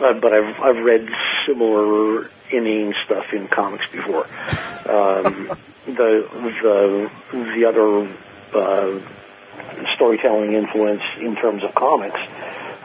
[0.00, 1.08] Uh, but I've I've read
[1.44, 4.26] similar inane stuff in comics before.
[4.86, 5.50] Um,
[5.86, 6.28] the
[6.62, 8.08] the the other
[8.54, 9.00] uh,
[9.96, 12.20] storytelling influence in terms of comics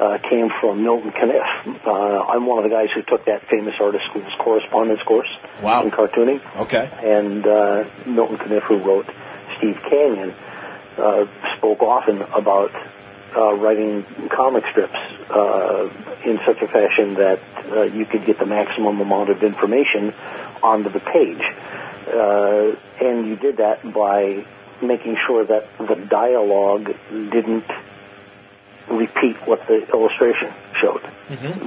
[0.04, 1.86] uh, came from Milton Caniff.
[1.86, 1.92] Uh,
[2.32, 5.30] I'm one of the guys who took that famous artist school's correspondence course
[5.62, 5.84] Wow.
[5.84, 6.40] in cartooning.
[6.64, 6.86] Okay.
[7.02, 9.08] And uh, Milton Caniff, who wrote
[9.58, 10.34] Steve Canyon,
[10.98, 11.26] uh,
[11.58, 12.72] spoke often about
[13.36, 15.00] uh, writing comic strips
[15.30, 15.90] uh,
[16.26, 17.40] in such a fashion that
[17.72, 20.14] uh, you could get the maximum amount of information
[20.62, 21.42] onto the page.
[22.08, 24.46] Uh, and you did that by
[24.82, 27.66] making sure that the dialogue didn't
[28.90, 31.02] repeat what the illustration showed.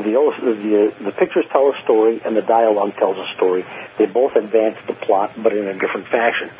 [0.02, 3.64] The, illus- the the pictures tell a story and the dialogue tells a story.
[3.98, 6.50] They both advance the plot, but in a different fashion.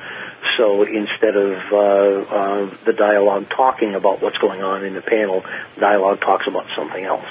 [0.57, 5.45] So instead of uh, uh, the dialogue talking about what's going on in the panel,
[5.79, 7.27] dialogue talks about something else.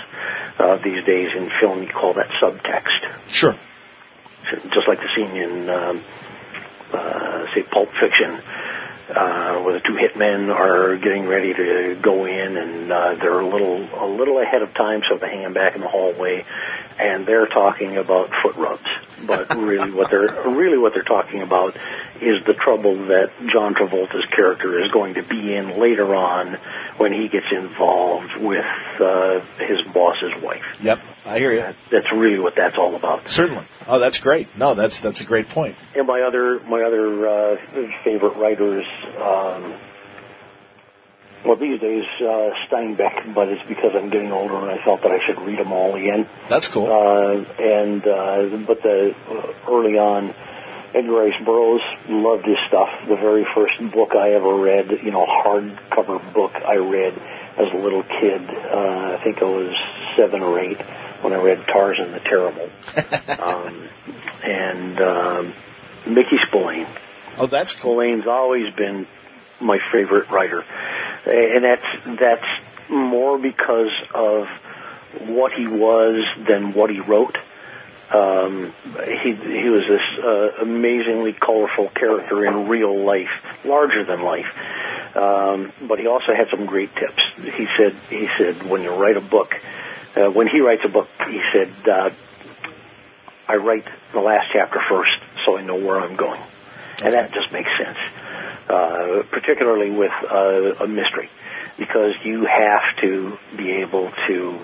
[0.60, 3.10] Uh, these days in film, you call that subtext.
[3.28, 3.56] Sure.
[4.52, 6.04] Just like the scene in, um,
[6.94, 8.40] uh, say, Pulp Fiction,
[9.10, 13.48] uh, where the two hitmen are getting ready to go in, and uh, they're a
[13.48, 16.46] little a little ahead of time, so they're hanging back in the hallway,
[17.00, 18.88] and they're talking about foot rubs.
[19.26, 21.76] But really, what they're really what they're talking about
[22.22, 26.58] is the trouble that John Travolta's character is going to be in later on
[26.98, 28.66] when he gets involved with
[29.00, 30.64] uh, his boss's wife.
[30.82, 31.02] Yep.
[31.26, 31.76] I hear you.
[31.92, 33.30] That's really what that's all about.
[33.30, 33.66] Certainly.
[33.88, 34.56] Oh, that's great.
[34.58, 35.76] No, that's that's a great point.
[35.96, 37.58] And my other my other uh,
[38.04, 38.86] favorite writers,
[39.18, 39.74] um,
[41.46, 45.12] Well, these days uh, Steinbeck, but it's because I'm getting older and I felt that
[45.12, 46.28] I should read them all again.
[46.50, 46.88] That's cool.
[46.88, 50.34] Uh, and uh, but the uh, early on,
[50.96, 52.90] Edgar Rice Burroughs loved his stuff.
[53.08, 57.14] The very first book I ever read, you know, hardcover book I read
[57.58, 58.50] as a little kid.
[58.50, 59.76] Uh, I think I was
[60.16, 60.82] seven or eight
[61.22, 62.70] when I read Tarzan the Terrible,
[63.40, 63.90] um,
[64.44, 65.54] and um,
[66.08, 66.88] Mickey Spillane.
[67.38, 67.94] Oh, that's cool.
[67.94, 69.06] Spillane's always been
[69.60, 70.64] my favorite writer,
[71.26, 74.48] and that's that's more because of
[75.28, 77.38] what he was than what he wrote.
[78.12, 78.74] Um,
[79.24, 83.32] he he was this uh, amazingly colorful character in real life,
[83.64, 84.48] larger than life.
[85.16, 87.22] Um, but he also had some great tips.
[87.38, 89.56] He said he said when you write a book,
[90.16, 92.10] uh, when he writes a book, he said uh,
[93.48, 96.42] I write the last chapter first so I know where I'm going,
[97.02, 97.98] and that just makes sense,
[98.70, 101.30] uh, particularly with uh, a mystery,
[101.78, 104.60] because you have to be able to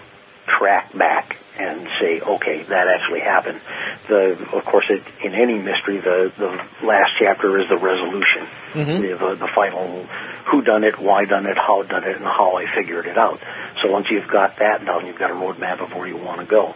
[0.48, 3.60] track back and say, okay, that actually happened.
[4.08, 6.48] The, of course, it, in any mystery, the, the
[6.86, 9.02] last chapter is the resolution, Mhm.
[9.02, 10.04] the, the, the final
[10.46, 13.40] who done it, why done it, how done it, and how I figured it out.
[13.84, 16.46] So once you've got that down, you've got a roadmap of where you want to
[16.48, 16.74] go.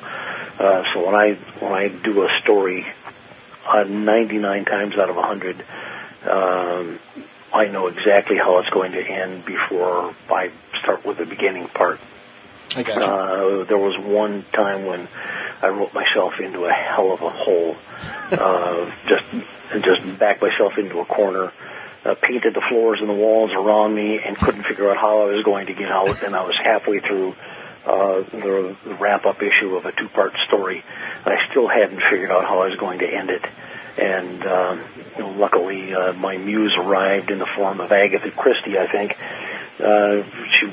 [0.60, 2.86] Uh, so when I when I do a story,
[3.68, 5.66] uh, 99 times out of 100,
[6.28, 7.00] um,
[7.54, 10.52] I know exactly how it's going to end before I
[10.82, 12.00] start with the beginning part.
[12.76, 13.04] I got you.
[13.04, 15.08] Uh, there was one time when
[15.62, 17.76] I wrote myself into a hell of a hole.
[18.26, 19.24] Uh, just
[19.84, 21.52] just backed myself into a corner,
[22.04, 25.26] uh, painted the floors and the walls around me, and couldn't figure out how I
[25.36, 26.24] was going to get out.
[26.24, 27.36] And I was halfway through
[27.86, 30.84] uh, the, the wrap-up issue of a two-part story,
[31.24, 33.46] and I still hadn't figured out how I was going to end it.
[33.98, 34.84] And um,
[35.16, 39.18] you know, luckily, uh, my muse arrived in the form of Agatha Christie, I think.
[39.80, 40.24] Uh,
[40.60, 40.68] she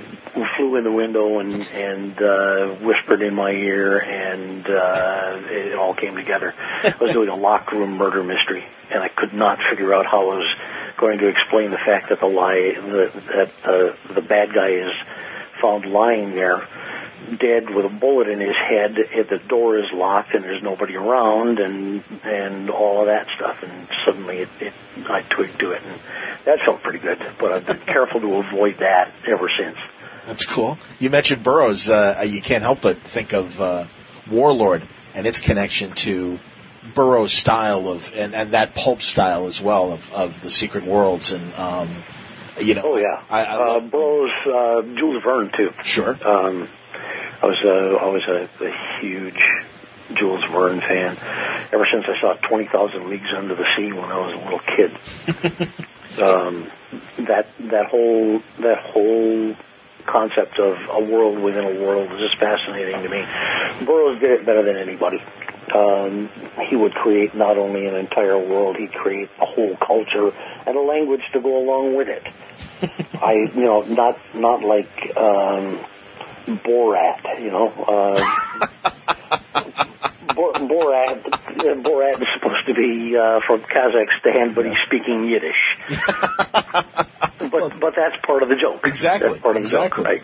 [0.56, 5.94] flew in the window and and uh, whispered in my ear, and uh, it all
[5.94, 6.54] came together.
[6.58, 10.30] I was doing a locked room murder mystery, and I could not figure out how
[10.30, 10.56] I was
[10.96, 14.92] going to explain the fact that the lie that, that uh, the bad guy is
[15.60, 16.66] found lying there
[17.38, 20.96] dead with a bullet in his head if the door is locked and there's nobody
[20.96, 24.72] around and and all of that stuff and suddenly it, it
[25.08, 26.00] I twigged to it and
[26.44, 29.76] that felt pretty good but I've been careful to avoid that ever since
[30.26, 30.78] That's cool.
[31.00, 31.88] You mentioned Burroughs.
[31.88, 33.86] Uh, you can't help but think of uh,
[34.30, 34.82] Warlord
[35.14, 36.38] and its connection to
[36.94, 41.32] Burroughs' style of and, and that pulp style as well of, of the Secret Worlds
[41.32, 41.88] and um,
[42.60, 42.82] you know.
[42.84, 46.18] oh yeah I, I uh, Burroughs uh, Jules Verne too Sure.
[46.26, 46.68] um,
[47.43, 49.40] I was a, I was a, a huge
[50.14, 51.16] Jules Verne fan
[51.72, 54.59] ever since I saw Twenty Thousand Leagues Under the Sea when I was a little
[54.59, 54.93] kid.
[56.22, 56.70] um,
[57.26, 59.55] that that whole that whole
[60.07, 63.24] concept of a world within a world is just fascinating to me.
[63.86, 65.22] Burroughs did it better than anybody.
[65.72, 66.28] Um,
[66.68, 70.32] he would create not only an entire world, he'd create a whole culture
[70.66, 72.26] and a language to go along with it.
[73.22, 75.78] I, you know, not not like um,
[76.47, 77.72] Borat, you know.
[79.55, 79.64] Uh,
[80.34, 81.22] Bor- Borat,
[81.82, 85.57] Borat is supposed to be uh, from Kazakhstan, but he's speaking Yiddish.
[87.51, 88.86] but but that's part of the joke.
[88.86, 89.28] Exactly.
[89.28, 90.05] That's part of the Exactly.
[90.05, 90.22] joke, right?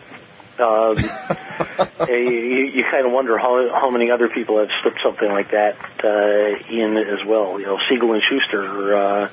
[0.60, 0.96] Um,
[2.08, 5.76] you, you kind of wonder how how many other people have slipped something like that
[6.02, 7.60] uh, in as well.
[7.60, 9.30] You know, Siegel and Shuster uh,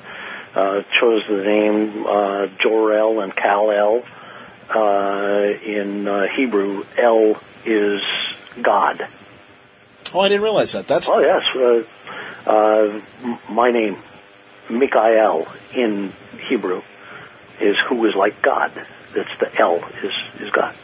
[0.54, 4.02] uh, chose the name uh, Jor-El and Kal-El.
[4.68, 8.00] Uh, in uh, Hebrew, El is
[8.62, 9.06] God.
[10.12, 10.86] Oh, I didn't realize that.
[10.86, 11.42] That's Oh yes,
[12.46, 13.00] uh, uh,
[13.50, 13.96] my name,
[14.68, 16.12] Mikael in
[16.48, 16.82] Hebrew,
[17.60, 18.72] is who is like God.
[19.14, 20.74] That's the El is is God.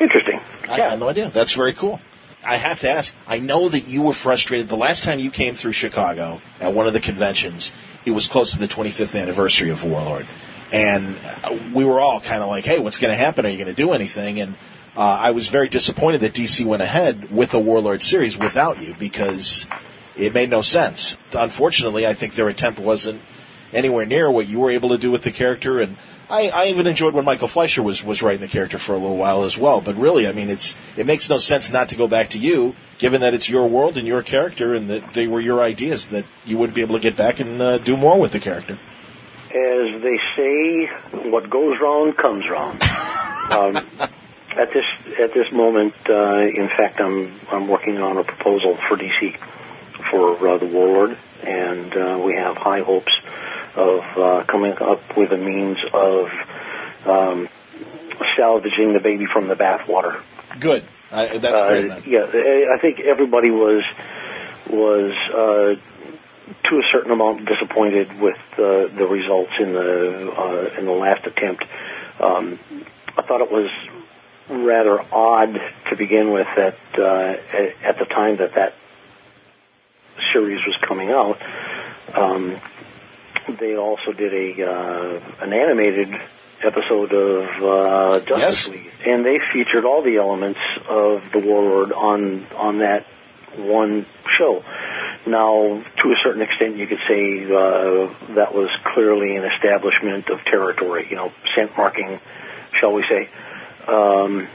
[0.00, 0.40] Interesting.
[0.68, 1.30] I had no idea.
[1.30, 2.00] That's very cool.
[2.42, 3.14] I have to ask.
[3.26, 6.86] I know that you were frustrated the last time you came through Chicago at one
[6.86, 7.72] of the conventions.
[8.06, 10.26] It was close to the 25th anniversary of Warlord,
[10.72, 11.16] and
[11.74, 13.46] we were all kind of like, "Hey, what's going to happen?
[13.46, 14.54] Are you going to do anything?" And
[14.96, 18.94] uh, I was very disappointed that DC went ahead with the Warlord series without you
[18.98, 19.66] because
[20.16, 21.16] it made no sense.
[21.32, 23.20] Unfortunately, I think their attempt wasn't
[23.72, 25.96] anywhere near what you were able to do with the character, and
[26.30, 29.16] I, I even enjoyed when Michael Fleisher was, was writing the character for a little
[29.16, 29.80] while as well.
[29.80, 32.76] But really, I mean, it's it makes no sense not to go back to you,
[32.98, 36.06] given that it's your world and your character, and that they were your ideas.
[36.06, 38.78] That you wouldn't be able to get back and uh, do more with the character.
[39.50, 40.86] As they say,
[41.30, 42.80] what goes wrong comes round.
[43.50, 43.76] um,
[44.56, 44.84] at this
[45.18, 49.36] at this moment, uh, in fact, I'm I'm working on a proposal for DC
[50.10, 53.12] for uh, the Warlord, and uh, we have high hopes
[53.74, 56.30] of uh, coming up with a means of
[57.06, 57.48] um,
[58.36, 60.20] salvaging the baby from the bathwater.
[60.60, 60.84] Good.
[61.10, 62.06] Uh, that's Uh, great.
[62.06, 63.82] Yeah, I I think everybody was
[64.68, 65.80] was uh,
[66.64, 71.26] to a certain amount disappointed with uh, the results in the uh, in the last
[71.26, 71.64] attempt.
[72.20, 72.58] Um,
[73.16, 73.70] I thought it was
[74.48, 78.74] rather odd to begin with that uh, at, at the time that that
[80.32, 81.40] series was coming out.
[82.14, 82.56] Um,
[83.58, 86.14] they also did a uh, an animated
[86.62, 88.68] episode of uh, Justice Yes.
[88.68, 93.06] League, and they featured all the elements of the Warlord on on that
[93.56, 94.06] one
[94.38, 94.64] show.
[95.26, 100.44] Now, to a certain extent, you could say uh, that was clearly an establishment of
[100.44, 102.20] territory, you know, scent marking,
[102.78, 103.28] shall we say.
[103.86, 104.48] Um,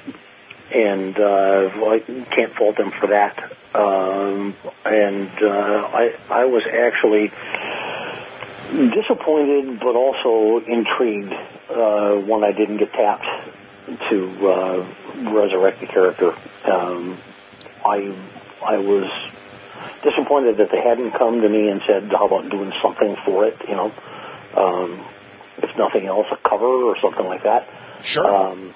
[0.74, 2.00] and uh, I
[2.32, 3.52] can't fault them for that.
[3.76, 7.32] Um, and uh, I, I was actually
[8.72, 11.34] disappointed, but also intrigued
[11.70, 13.28] uh, when I didn't get tapped
[14.10, 14.86] to uh,
[15.32, 16.36] resurrect the character.
[16.66, 17.20] Um,
[17.86, 18.16] I
[18.66, 19.10] I was
[20.04, 23.58] disappointed that they hadn't come to me and said, "How about doing something for it?"
[23.68, 23.92] You know,
[24.56, 25.00] um,
[25.58, 27.68] if nothing else, a cover or something like that.
[28.02, 28.26] Sure.
[28.26, 28.74] Um,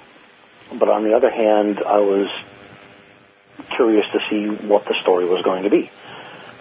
[0.78, 2.28] but on the other hand, I was
[3.76, 5.90] curious to see what the story was going to be.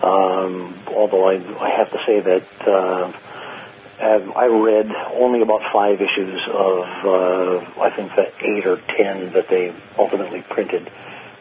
[0.02, 3.12] Um, although I, I have to say that uh,
[4.00, 9.48] I've- read only about five issues of, uh, I think, the eight or ten that
[9.48, 10.90] they ultimately printed.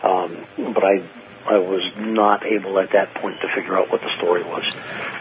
[0.01, 1.03] Um, but I,
[1.47, 4.69] I was not able at that point to figure out what the story was.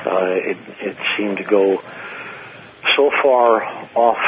[0.05, 1.83] Uh, it, it seemed to go
[2.97, 3.63] so far
[3.95, 4.19] off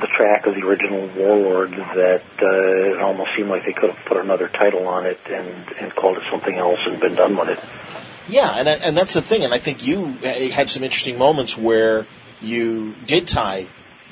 [0.00, 4.04] the track of the original Warlord that uh, it almost seemed like they could have
[4.04, 5.48] put another title on it and,
[5.80, 7.60] and called it something else and been done with it.
[8.26, 9.44] Yeah, and and that's the thing.
[9.44, 12.06] And I think you uh, had some interesting moments where
[12.40, 13.66] you did tie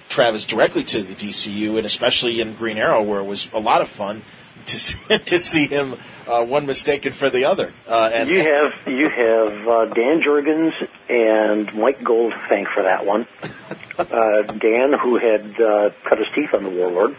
[0.09, 3.81] Travis directly to the DCU, and especially in Green Arrow, where it was a lot
[3.81, 4.23] of fun
[4.67, 5.97] to see, to see him
[6.27, 7.73] uh, one mistaken for the other.
[7.87, 10.73] Uh, and you have you have uh, Dan Jurgens
[11.09, 13.27] and Mike Gold to thank for that one.
[13.93, 17.15] Uh, Dan, who had uh, cut his teeth on the Warlord.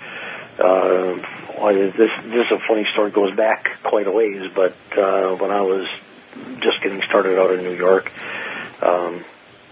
[0.57, 1.15] Uh,
[1.71, 3.11] this this is a funny story.
[3.11, 5.87] Goes back quite a ways, but uh, when I was
[6.61, 8.11] just getting started out in New York,
[8.81, 9.23] um,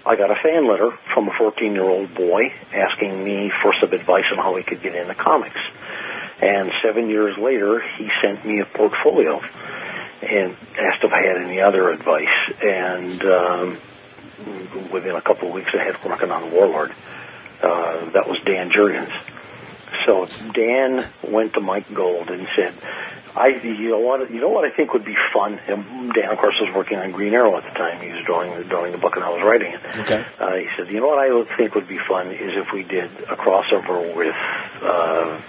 [0.05, 3.91] I got a fan letter from a 14 year old boy asking me for some
[3.93, 5.59] advice on how he could get into comics.
[6.41, 9.41] And seven years later, he sent me a portfolio
[10.21, 12.27] and asked if I had any other advice.
[12.63, 13.77] And um,
[14.91, 16.93] within a couple of weeks, I had working on Warlord.
[17.61, 19.11] Uh, that was Dan Jurgens.
[20.05, 22.73] So Dan went to Mike Gold and said,
[23.35, 26.39] "I, you know what, you know what I think would be fun." And Dan, of
[26.39, 28.01] course, was working on Green Arrow at the time.
[28.01, 29.79] He was drawing drawing the book, and I was writing it.
[29.99, 30.25] Okay.
[30.39, 32.81] Uh, he said, "You know what I would think would be fun is if we
[32.83, 34.35] did a crossover with
[34.81, 35.39] uh,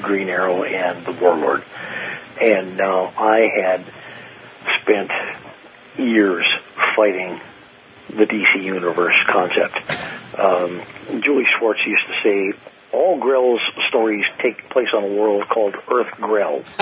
[0.00, 1.64] Green Arrow and the Warlord."
[2.40, 3.84] And now I had
[4.80, 5.10] spent
[5.96, 6.46] years
[6.94, 7.40] fighting
[8.08, 9.76] the DC Universe concept.
[10.38, 10.82] Um,
[11.20, 12.58] Julie Schwartz used to say,
[12.92, 16.64] all Grell's stories take place on a world called Earth Grell.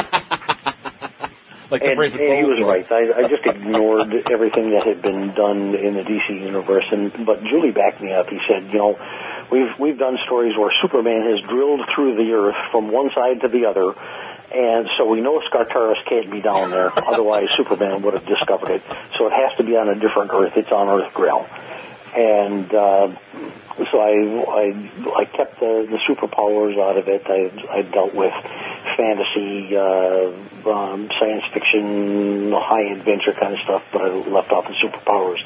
[1.71, 2.87] like the and, Brave and and he was right.
[2.91, 7.43] I, I just ignored everything that had been done in the DC universe, and but
[7.43, 8.29] Julie backed me up.
[8.29, 8.95] He said, you know,
[9.51, 13.49] we've we've done stories where Superman has drilled through the Earth from one side to
[13.49, 13.95] the other,
[14.55, 16.91] and so we know Skartaris can't be down there.
[17.09, 18.83] Otherwise, Superman would have discovered it.
[19.19, 20.53] So it has to be on a different Earth.
[20.57, 21.49] It's on Earth Grell,
[22.15, 22.73] and.
[22.73, 23.17] Uh,
[23.77, 27.27] so I, I I kept the, the superpowers out of it.
[27.27, 28.33] I I dealt with
[28.97, 30.33] fantasy, uh,
[30.71, 35.41] um, science fiction, high adventure kind of stuff, but I left off the superpowers.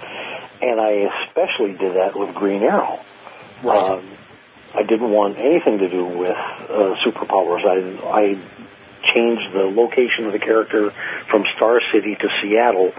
[0.63, 3.01] And I especially did that with Green Arrow.
[3.63, 3.91] Right.
[3.91, 4.09] Um,
[4.75, 7.65] I didn't want anything to do with uh, superpowers.
[7.65, 8.39] I I
[9.15, 10.93] changed the location of the character
[11.29, 12.93] from Star City to Seattle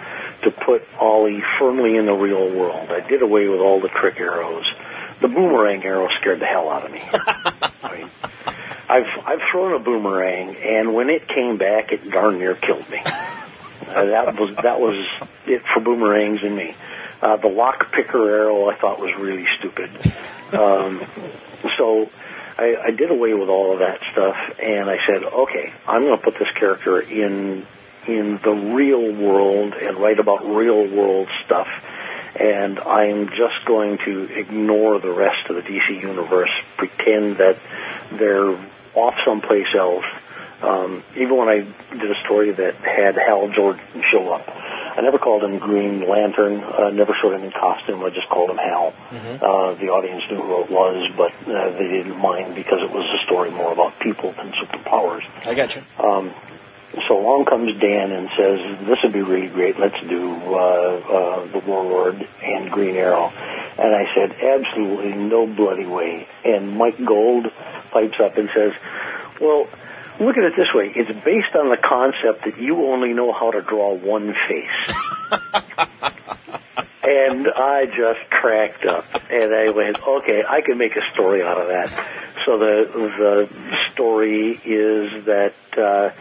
[0.43, 2.89] to put Ollie firmly in the real world.
[2.91, 4.65] I did away with all the trick arrows.
[5.21, 7.01] The boomerang arrow scared the hell out of me.
[7.83, 8.09] I mean,
[8.89, 13.01] I've I've thrown a boomerang, and when it came back, it darn near killed me.
[13.81, 14.95] Uh, that was that was
[15.45, 16.73] it for boomerangs and me.
[17.21, 19.89] Uh, the lock picker arrow I thought was really stupid.
[20.53, 21.05] Um,
[21.77, 22.09] so
[22.57, 26.17] I, I did away with all of that stuff, and I said, okay, I'm going
[26.17, 27.65] to put this character in
[28.07, 31.67] in the real world and write about real world stuff.
[32.35, 37.59] And I'm just going to ignore the rest of the DC universe, pretend that
[38.11, 38.57] they're
[38.95, 40.05] off someplace else.
[40.61, 43.81] Um, even when I did a story that had Hal Jordan
[44.11, 46.63] show up, I never called him Green Lantern.
[46.63, 48.03] Uh, never showed him in costume.
[48.03, 48.93] I just called him Hal.
[49.41, 53.05] Uh, the audience knew who it was, but uh, they didn't mind because it was
[53.19, 55.23] a story more about people than superpowers.
[55.47, 55.81] I got you.
[55.97, 56.33] Um,
[57.07, 59.79] so along comes Dan and says, "This would be really great.
[59.79, 65.85] Let's do uh, uh, the Warlord and Green Arrow." And I said, "Absolutely no bloody
[65.85, 67.49] way." And Mike Gold
[67.91, 68.73] pipes up and says,
[69.39, 69.67] "Well,
[70.25, 70.91] look at it this way.
[70.95, 74.95] It's based on the concept that you only know how to draw one face."
[77.03, 81.59] and I just cracked up, and I went, "Okay, I can make a story out
[81.59, 81.89] of that."
[82.45, 85.53] So the the story is that.
[85.77, 86.11] Uh,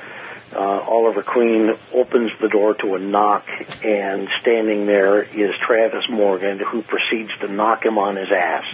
[0.53, 3.47] uh, Oliver Queen opens the door to a knock,
[3.85, 8.65] and standing there is Travis Morgan, who proceeds to knock him on his ass.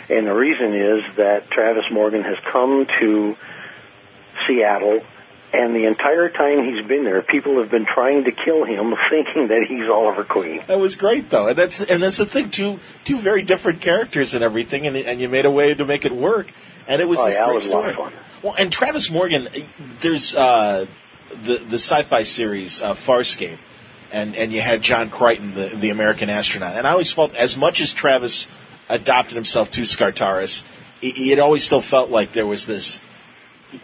[0.10, 3.36] and the reason is that Travis Morgan has come to
[4.46, 5.02] Seattle,
[5.52, 9.48] and the entire time he's been there, people have been trying to kill him, thinking
[9.48, 10.62] that he's Oliver Queen.
[10.66, 12.50] That was great though, and that's and that's the thing.
[12.50, 16.04] Two two very different characters and everything, and and you made a way to make
[16.04, 16.52] it work,
[16.88, 17.90] and it was Oh, this yeah, great was a lot story.
[18.06, 18.12] of fun.
[18.42, 19.48] Well, and Travis Morgan,
[20.00, 20.86] there's uh,
[21.30, 23.58] the the sci-fi series uh, Farscape,
[24.12, 27.56] and and you had John Crichton, the the American astronaut, and I always felt as
[27.56, 28.46] much as Travis
[28.88, 30.62] adopted himself to Skartaris,
[31.02, 33.00] it, it always still felt like there was this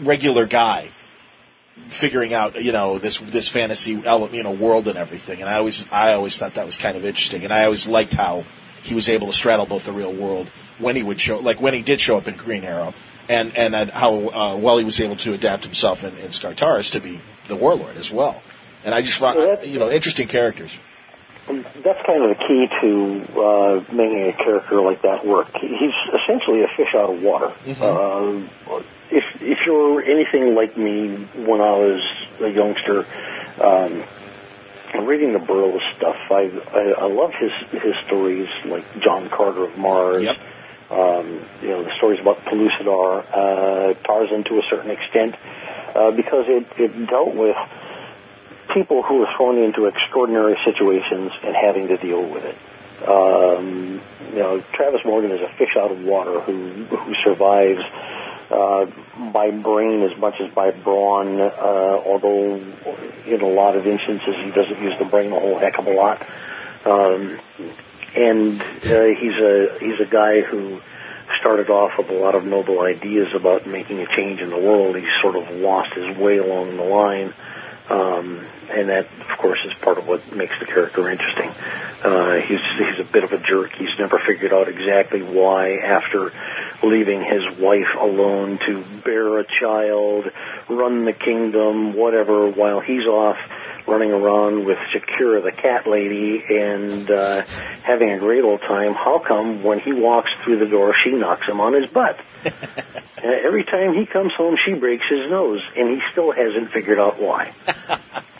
[0.01, 0.91] regular guy
[1.89, 5.41] figuring out you know this this fantasy element, you know world and everything.
[5.41, 7.45] And i always i always thought that was kind of interesting.
[7.45, 8.45] And i always liked how
[8.83, 11.75] he was able to straddle both the real world when he would show like when
[11.75, 12.95] he did show up in green arrow
[13.29, 17.01] and and how uh, well he was able to adapt himself in, in skartaris to
[17.01, 18.43] be the warlord as well.
[18.85, 20.79] And i just found you know interesting characters.
[21.47, 25.49] That's kind of the key to uh, making a character like that work.
[25.57, 27.53] He's essentially a fish out of water.
[27.81, 28.81] Uh,
[29.13, 31.15] if if you're anything like me
[31.47, 32.01] when I was
[32.41, 33.07] a youngster,
[33.61, 34.03] um,
[35.07, 37.53] reading the Burroughs stuff, I, I I love his
[37.83, 40.27] his stories like John Carter of Mars.
[40.91, 45.37] Um, you know the stories about Pellucidar, uh, Tarzan to a certain extent,
[45.95, 47.57] uh, because it it dealt with
[48.73, 52.57] people who were thrown into extraordinary situations and having to deal with it.
[53.07, 54.01] Um,
[54.33, 57.83] you know, Travis Morgan is a fish out of water who who survives
[58.51, 58.87] uh,
[59.33, 61.41] by brain as much as by brawn.
[61.41, 62.55] Uh, although
[63.27, 65.93] in a lot of instances he doesn't use the brain a whole heck of a
[65.93, 66.27] lot.
[66.85, 67.39] Um,
[68.15, 70.81] and uh, he's a he's a guy who
[71.41, 74.97] started off with a lot of noble ideas about making a change in the world.
[74.97, 77.33] He sort of lost his way along the line.
[77.89, 81.51] Um, and that, of course, is part of what makes the character interesting.
[82.03, 83.73] Uh, he's he's a bit of a jerk.
[83.73, 86.33] He's never figured out exactly why, after
[86.83, 90.31] leaving his wife alone to bear a child,
[90.69, 93.39] run the kingdom, whatever, while he's off
[93.87, 97.43] running around with Shakira, the cat lady, and uh,
[97.83, 98.95] having a great old time.
[98.95, 102.19] How come when he walks through the door, she knocks him on his butt?
[103.23, 106.99] Uh, every time he comes home, she breaks his nose, and he still hasn't figured
[106.99, 107.53] out why.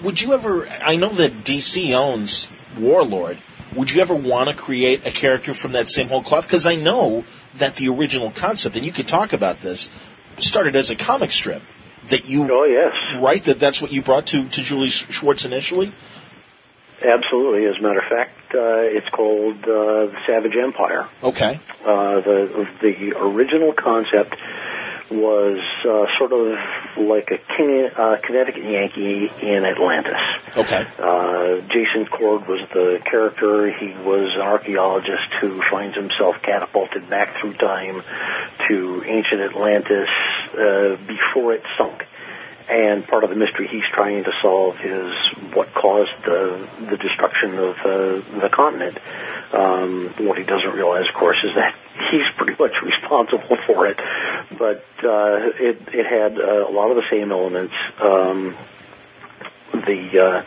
[0.00, 3.38] would you ever i know that dc owns warlord
[3.74, 6.46] would you ever want to create a character from that same whole cloth?
[6.46, 7.24] Because i know
[7.54, 9.90] that the original concept and you could talk about this
[10.38, 11.62] started as a comic strip
[12.08, 13.22] that you oh yes.
[13.22, 15.92] Right that that's what you brought to to julie schwartz initially
[17.04, 17.66] Absolutely.
[17.66, 21.08] As a matter of fact, uh, it's called uh, the Savage Empire.
[21.22, 24.36] okay Uh, the the original concept
[25.10, 26.58] was uh, sort of
[26.96, 30.18] like a Kin- uh, Connecticut Yankee in Atlantis.
[30.56, 33.70] okay Uh, Jason Cord was the character.
[33.72, 38.02] He was an archaeologist who finds himself catapulted back through time
[38.68, 40.08] to ancient Atlantis
[40.54, 42.05] uh, before it sunk.
[42.68, 45.14] And part of the mystery he's trying to solve is
[45.54, 48.98] what caused the the destruction of uh, the continent.
[49.52, 51.76] Um, what he doesn't realize, of course, is that
[52.10, 54.00] he's pretty much responsible for it.
[54.58, 57.74] But uh, it it had uh, a lot of the same elements.
[58.00, 58.56] Um,
[59.72, 60.44] the uh,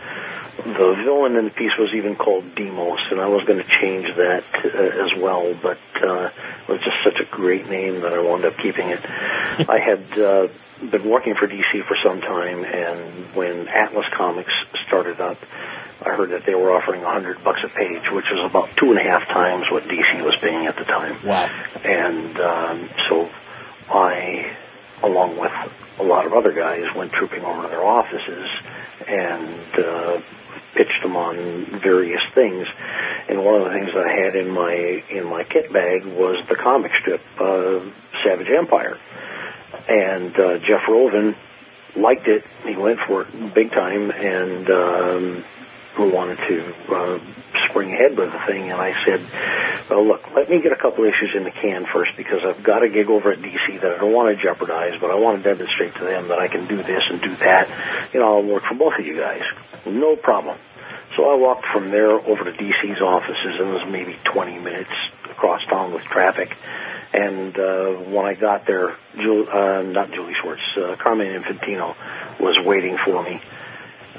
[0.63, 4.13] the villain in the piece was even called Demos, and I was going to change
[4.17, 8.20] that uh, as well, but uh, it was just such a great name that I
[8.20, 8.99] wound up keeping it.
[9.09, 10.47] I had uh,
[10.82, 14.51] been working for DC for some time, and when Atlas Comics
[14.88, 15.38] started up,
[16.01, 18.91] I heard that they were offering a hundred bucks a page, which was about two
[18.91, 21.17] and a half times what DC was paying at the time.
[21.25, 21.49] wow
[21.84, 23.30] And um, so
[23.89, 24.55] I,
[25.03, 25.51] along with
[25.99, 28.47] a lot of other guys, went trooping over to their offices
[29.07, 30.21] and uh,
[30.73, 32.67] pitched them on various things.
[33.27, 34.73] And one of the things that I had in my
[35.09, 37.82] in my kit bag was the comic strip uh,
[38.23, 38.97] Savage Empire.
[39.89, 41.35] And uh, Jeff Rovin
[41.95, 42.45] liked it.
[42.63, 45.45] He went for it big time, and um,
[45.97, 47.19] wanted to uh,
[47.69, 49.21] spring ahead with the thing, and I said,
[49.89, 52.83] "Well, look, let me get a couple issues in the can first because I've got
[52.83, 55.55] a gig over at DC that I don't want to jeopardize, but I want to
[55.55, 57.67] demonstrate to them that I can do this and do that.
[58.13, 59.41] You know, I'll work for both of you guys,
[59.85, 60.57] no problem."
[61.15, 64.91] So I walked from there over to DC's offices, and it was maybe 20 minutes
[65.39, 66.55] across town with traffic.
[67.13, 71.95] And uh, when I got there, Jul- uh, not Julie Schwartz, uh, Carmine Infantino
[72.39, 73.41] was waiting for me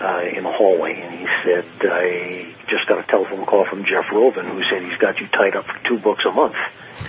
[0.01, 4.11] uh, in the hallway, and he said, "I just got a telephone call from Jeff
[4.11, 6.57] Rovin, who said he's got you tied up for two books a month."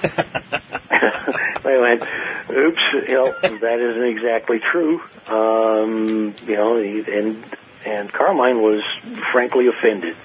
[0.91, 2.03] I went,
[2.51, 7.43] "Oops, you know that isn't exactly true." Um, you know, and
[7.85, 8.85] and Carmine was
[9.31, 10.15] frankly offended,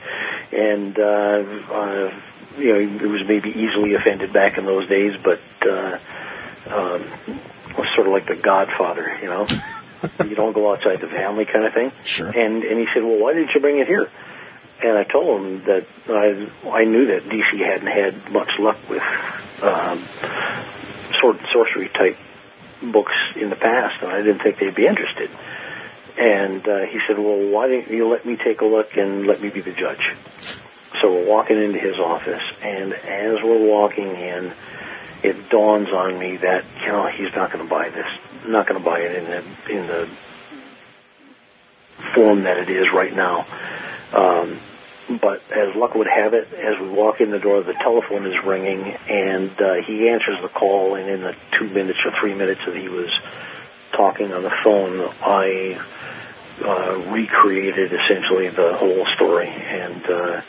[0.53, 2.21] and uh, uh,
[2.59, 5.99] you know he was maybe easily offended back in those days, but uh,
[6.69, 7.05] um,
[7.77, 9.47] was sort of like the Godfather, you know.
[10.25, 11.93] you don't go outside the family kind of thing.
[12.05, 12.29] Sure.
[12.29, 14.11] And and he said, well, why didn't you bring it here?
[14.83, 19.03] And I told him that I I knew that DC hadn't had much luck with
[19.63, 20.05] um,
[21.21, 22.19] sword and sorcery type
[22.83, 25.31] books in the past, and I didn't think they'd be interested.
[26.19, 29.41] And uh, he said, well, why didn't you let me take a look and let
[29.43, 30.01] me be the judge?
[31.01, 34.53] So we're walking into his office, and as we're walking in,
[35.23, 38.07] it dawns on me that you know he's not going to buy this,
[38.47, 40.09] not going to buy it in the in the
[42.15, 43.47] form that it is right now.
[44.13, 44.59] Um,
[45.21, 48.45] but as luck would have it, as we walk in the door, the telephone is
[48.45, 50.97] ringing, and uh, he answers the call.
[50.97, 53.11] And in the two minutes or three minutes that he was
[53.93, 55.81] talking on the phone, I
[56.65, 60.43] uh, recreated essentially the whole story and uh,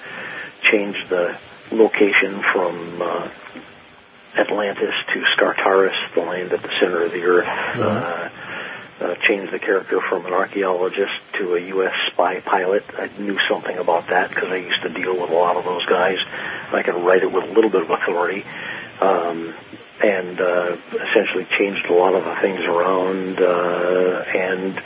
[0.72, 1.38] changed the
[1.72, 3.30] location from uh,
[4.36, 7.47] Atlantis to Skartaris, the land at the center of the earth.
[7.47, 8.30] Uh,
[8.99, 11.93] uh, changed the character from an archaeologist to a U.S.
[12.11, 12.84] spy pilot.
[12.97, 15.86] I knew something about that because I used to deal with a lot of those
[15.86, 16.18] guys.
[16.74, 18.43] I could write it with a little bit of authority.
[18.99, 19.53] Um,
[20.03, 24.82] and uh, essentially changed a lot of the things around uh, and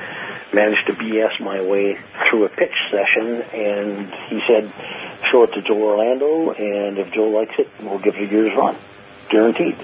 [0.54, 1.98] managed to BS my way
[2.30, 3.42] through a pitch session.
[3.54, 4.72] And he said,
[5.32, 8.56] show it to Joe Orlando, and if Joe likes it, we'll give it a year's
[8.56, 8.78] run.
[9.30, 9.78] Guaranteed.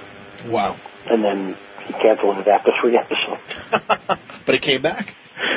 [0.48, 0.78] Wow.
[1.10, 1.56] And then
[1.86, 4.20] he canceled it after three episodes.
[4.48, 5.14] But it came back.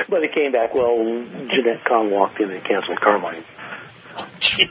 [0.09, 3.45] But it came back, well, Jenette Kahn walked in and canceled Carmine.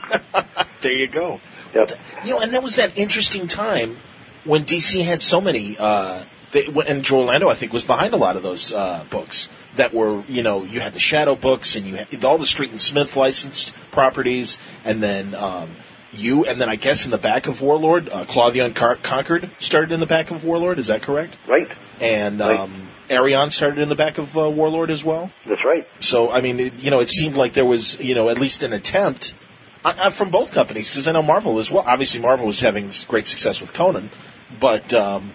[0.82, 1.40] there you go.
[1.74, 1.92] Yep.
[2.26, 3.96] You know, and that was that interesting time
[4.44, 5.76] when DC had so many.
[5.78, 9.48] Uh, they, and Joe Orlando, I think, was behind a lot of those uh, books
[9.76, 12.70] that were, you know, you had the Shadow books and you had all the Street
[12.70, 15.76] and Smith licensed properties, and then um,
[16.12, 19.92] you, and then I guess in the back of Warlord, uh, Claw the Unconquered started
[19.92, 20.78] in the back of Warlord.
[20.78, 21.36] Is that correct?
[21.46, 21.68] Right.
[22.00, 22.58] And Right.
[22.58, 25.30] um, Arion started in the back of uh, Warlord as well.
[25.46, 25.86] That's right.
[26.00, 28.62] So I mean, it, you know, it seemed like there was, you know, at least
[28.62, 29.34] an attempt
[29.84, 31.84] uh, uh, from both companies because I know Marvel as well.
[31.86, 34.10] Obviously, Marvel was having great success with Conan,
[34.58, 35.32] but um,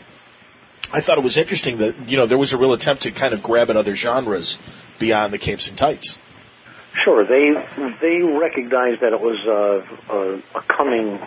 [0.92, 3.34] I thought it was interesting that you know there was a real attempt to kind
[3.34, 4.58] of grab at other genres
[5.00, 6.18] beyond the capes and tights.
[7.04, 7.52] Sure, they
[8.02, 11.20] they recognized that it was uh, a, a coming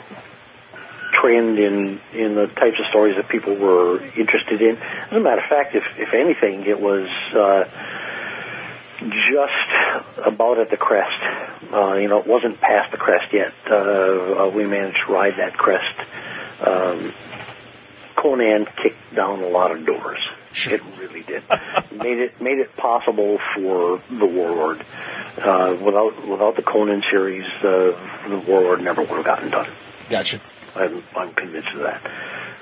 [1.20, 4.76] trend in in the types of stories that people were interested in.
[4.76, 7.64] As a matter of fact, if if anything, it was uh,
[9.00, 11.22] just about at the crest.
[11.72, 13.52] Uh, you know, it wasn't past the crest yet.
[13.68, 15.98] Uh, uh, we managed to ride that crest.
[16.60, 17.12] Um,
[18.20, 20.18] Conan kicked down a lot of doors.
[20.66, 21.42] It really did.
[21.92, 24.84] made it made it possible for the Warlord.
[25.36, 27.96] Uh, without without the Conan series, uh,
[28.28, 29.68] the Warlord never would have gotten done.
[30.08, 30.40] Gotcha.
[30.74, 32.10] I'm I'm convinced of that.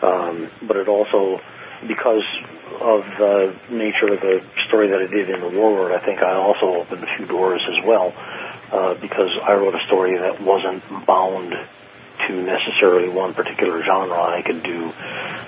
[0.02, 1.40] Um, but it also,
[1.86, 2.24] because
[2.80, 6.34] of the nature of the story that I did in the Warlord, I think I
[6.34, 8.12] also opened a few doors as well.
[8.70, 11.54] Uh, because I wrote a story that wasn't bound
[12.28, 14.20] to necessarily one particular genre.
[14.20, 14.92] I could do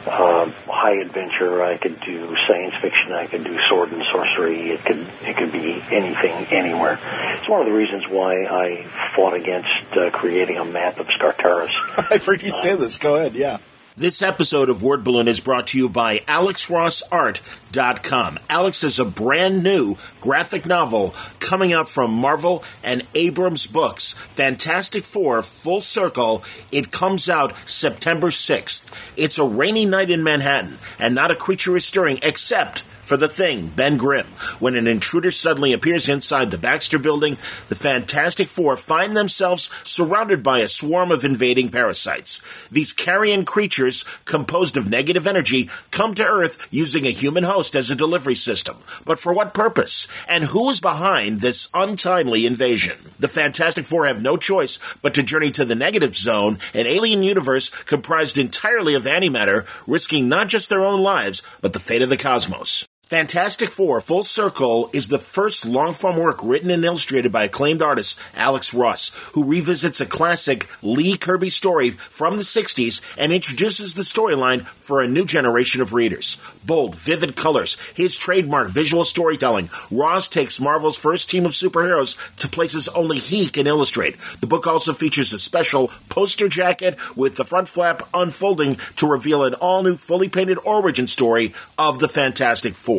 [0.06, 1.62] uh, high adventure.
[1.62, 3.12] I could do science fiction.
[3.12, 4.70] I could do sword and sorcery.
[4.70, 6.98] It could it could be anything, anywhere.
[7.38, 11.72] It's one of the reasons why I fought against uh, creating a map of Skartaris.
[12.10, 12.98] I've heard you say this.
[12.98, 13.34] Go ahead.
[13.34, 13.58] Yeah.
[13.98, 18.38] This episode of Word Balloon is brought to you by AlexRossArt.com.
[18.48, 24.12] Alex is a brand new graphic novel coming out from Marvel and Abrams Books.
[24.12, 26.44] Fantastic Four, Full Circle.
[26.70, 28.88] It comes out September 6th.
[29.16, 33.26] It's a rainy night in Manhattan, and not a creature is stirring except for the
[33.26, 34.26] thing, Ben Grimm.
[34.58, 37.38] When an intruder suddenly appears inside the Baxter building,
[37.70, 42.44] the Fantastic Four find themselves surrounded by a swarm of invading parasites.
[42.70, 47.90] These carrion creatures, composed of negative energy, come to Earth using a human host as
[47.90, 48.76] a delivery system.
[49.06, 50.06] But for what purpose?
[50.28, 52.98] And who is behind this untimely invasion?
[53.18, 57.22] The Fantastic Four have no choice but to journey to the negative zone, an alien
[57.22, 62.10] universe comprised entirely of antimatter, risking not just their own lives, but the fate of
[62.10, 62.86] the cosmos.
[63.08, 67.80] Fantastic Four Full Circle is the first long form work written and illustrated by acclaimed
[67.80, 73.94] artist Alex Ross, who revisits a classic Lee Kirby story from the 60s and introduces
[73.94, 76.36] the storyline for a new generation of readers.
[76.66, 82.46] Bold, vivid colors, his trademark visual storytelling, Ross takes Marvel's first team of superheroes to
[82.46, 84.16] places only he can illustrate.
[84.42, 89.44] The book also features a special poster jacket with the front flap unfolding to reveal
[89.44, 92.97] an all new fully painted origin story of the Fantastic Four.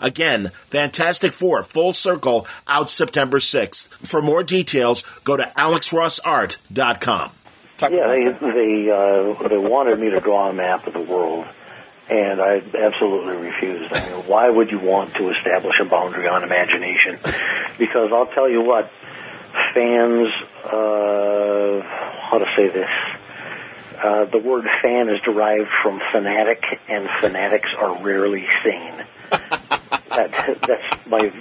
[0.00, 4.06] Again, Fantastic Four Full Circle out September 6th.
[4.06, 7.32] For more details, go to alexrossart.com.
[7.90, 11.46] yeah, they they uh, they wanted me to draw a map of the world,
[12.10, 13.92] and I absolutely refused.
[13.92, 17.18] I mean, why would you want to establish a boundary on imagination?
[17.78, 18.90] Because I'll tell you what,
[19.74, 20.28] fans,
[20.64, 21.80] uh,
[22.30, 22.90] how to say this.
[24.02, 29.04] Uh, the word fan is derived from fanatic, and fanatics are rarely sane.
[29.30, 31.32] That, that's my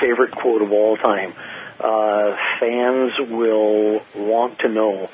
[0.00, 1.34] favorite quote of all time.
[1.78, 5.10] Uh, fans will want to know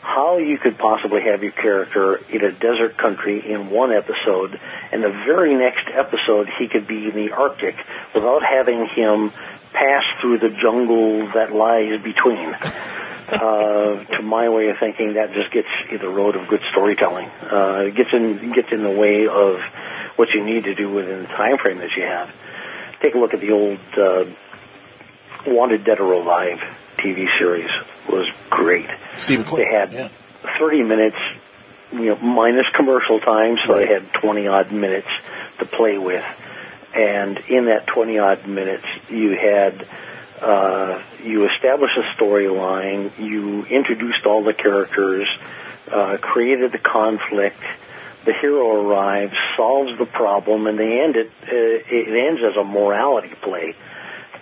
[0.00, 4.58] how you could possibly have your character in a desert country in one episode,
[4.92, 7.74] and the very next episode he could be in the Arctic
[8.14, 9.32] without having him
[9.72, 12.56] pass through the jungle that lies between.
[13.28, 17.28] Uh, to my way of thinking, that just gets in the road of good storytelling.
[17.42, 19.60] Uh, it gets in gets in the way of
[20.16, 22.30] what you need to do within the time frame that you have.
[23.00, 24.24] Take a look at the old uh,
[25.46, 26.58] Wanted Dead or Alive
[26.98, 27.70] TV series.
[28.08, 28.88] It was great.
[29.16, 29.44] Stephen.
[29.56, 30.08] They had Yeah.
[30.58, 31.16] 30 minutes,
[31.92, 35.08] you know, minus commercial time, so they had 20 odd minutes
[35.58, 36.24] to play with.
[36.94, 39.86] And in that 20 odd minutes, you had
[40.40, 45.26] uh, you established a storyline, you introduced all the characters,
[45.90, 47.60] uh, created the conflict.
[48.26, 51.30] The hero arrives, solves the problem, and they end it.
[51.42, 53.74] Uh, it ends as a morality play,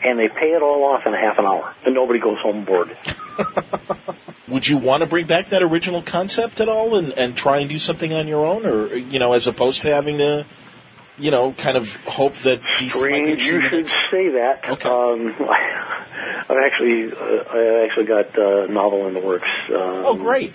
[0.02, 2.64] and they pay it all off in a half an hour, and nobody goes home
[2.64, 2.96] bored.
[4.48, 7.68] Would you want to bring back that original concept at all and, and try and
[7.68, 8.66] do something on your own?
[8.66, 10.46] Or, you know, as opposed to having to,
[11.18, 14.84] you know, kind of hope that Strange you should say that.
[14.86, 19.48] Um, I've actually, uh, I actually got uh, a novel in the works.
[19.70, 20.52] Um, Oh, great.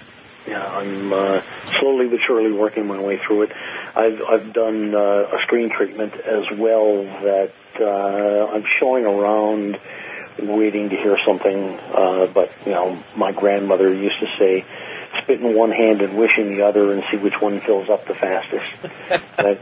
[0.49, 1.41] Yeah, I'm uh,
[1.79, 3.51] slowly but surely working my way through it.
[3.95, 9.79] I've I've done uh, a screen treatment as well that uh, I'm showing around,
[10.39, 11.77] waiting to hear something.
[11.93, 14.65] Uh, but you know, my grandmother used to say,
[15.21, 18.07] "Spit in one hand and wish in the other, and see which one fills up
[18.07, 18.73] the fastest."
[19.37, 19.57] I,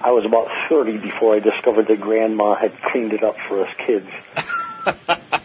[0.00, 3.74] I was about 30 before I discovered that Grandma had cleaned it up for us
[3.76, 4.08] kids.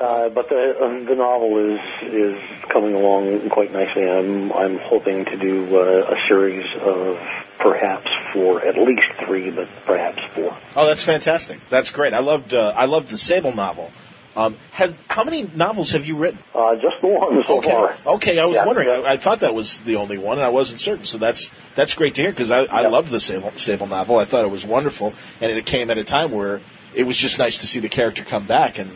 [0.00, 1.80] Uh, but the uh, the novel is
[2.12, 4.08] is coming along quite nicely.
[4.08, 7.18] I'm I'm hoping to do uh, a series of
[7.58, 10.56] perhaps four, at least three, but perhaps four.
[10.76, 11.60] Oh, that's fantastic.
[11.70, 12.12] That's great.
[12.12, 13.90] I loved uh, I loved the Sable novel.
[14.34, 16.38] Um, have, how many novels have you written?
[16.54, 17.70] Uh, just the one so okay.
[17.70, 17.96] far.
[18.14, 18.64] Okay, I was Yeah.
[18.64, 18.88] wondering.
[18.88, 21.04] I, I thought that was the only one, and I wasn't certain.
[21.04, 24.16] So that's that's great to hear because I, I loved the Sable, Sable novel.
[24.18, 26.62] I thought it was wonderful, and it came at a time where
[26.94, 28.78] it was just nice to see the character come back.
[28.78, 28.90] And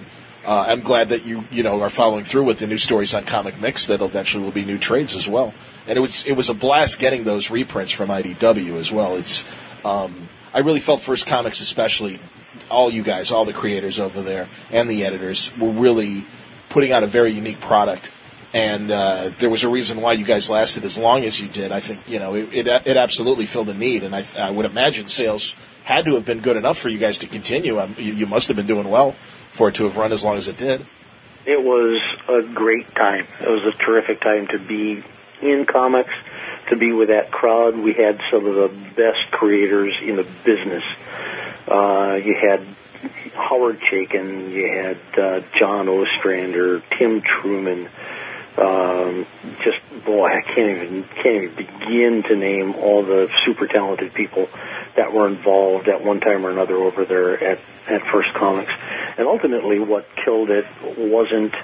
[0.46, 3.24] uh, I'm glad that you you know are following through with the new stories on
[3.24, 3.88] Comic Mix.
[3.88, 5.52] That eventually will be new trades as well.
[5.88, 9.16] And it was it was a blast getting those reprints from IDW as well.
[9.16, 9.44] It's
[9.84, 12.20] um, I really felt First Comics especially
[12.70, 16.24] all you guys, all the creators over there, and the editors were really
[16.68, 18.12] putting out a very unique product.
[18.54, 21.72] And uh, there was a reason why you guys lasted as long as you did.
[21.72, 22.54] I think you know it.
[22.54, 26.24] It, it absolutely filled a need, and I, I would imagine sales had to have
[26.24, 27.78] been good enough for you guys to continue.
[27.78, 29.14] Um, you, you must have been doing well
[29.56, 30.86] for it to have run as long as it did.
[31.46, 33.26] It was a great time.
[33.40, 35.02] It was a terrific time to be
[35.40, 36.12] in comics,
[36.68, 37.76] to be with that crowd.
[37.76, 40.82] We had some of the best creators in the business.
[41.68, 42.66] Uh, you had
[43.34, 47.88] Howard Chaykin, you had uh, John Ostrander, Tim Truman.
[48.58, 49.26] Um,
[49.62, 54.48] just boy, I can't even can't even begin to name all the super talented people
[54.96, 58.72] that were involved at one time or another over there at at First Comics.
[59.18, 60.66] And ultimately, what killed it
[60.96, 61.54] wasn't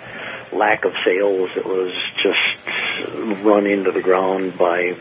[0.53, 1.93] lack of sales; it was
[2.23, 4.97] just run into the ground by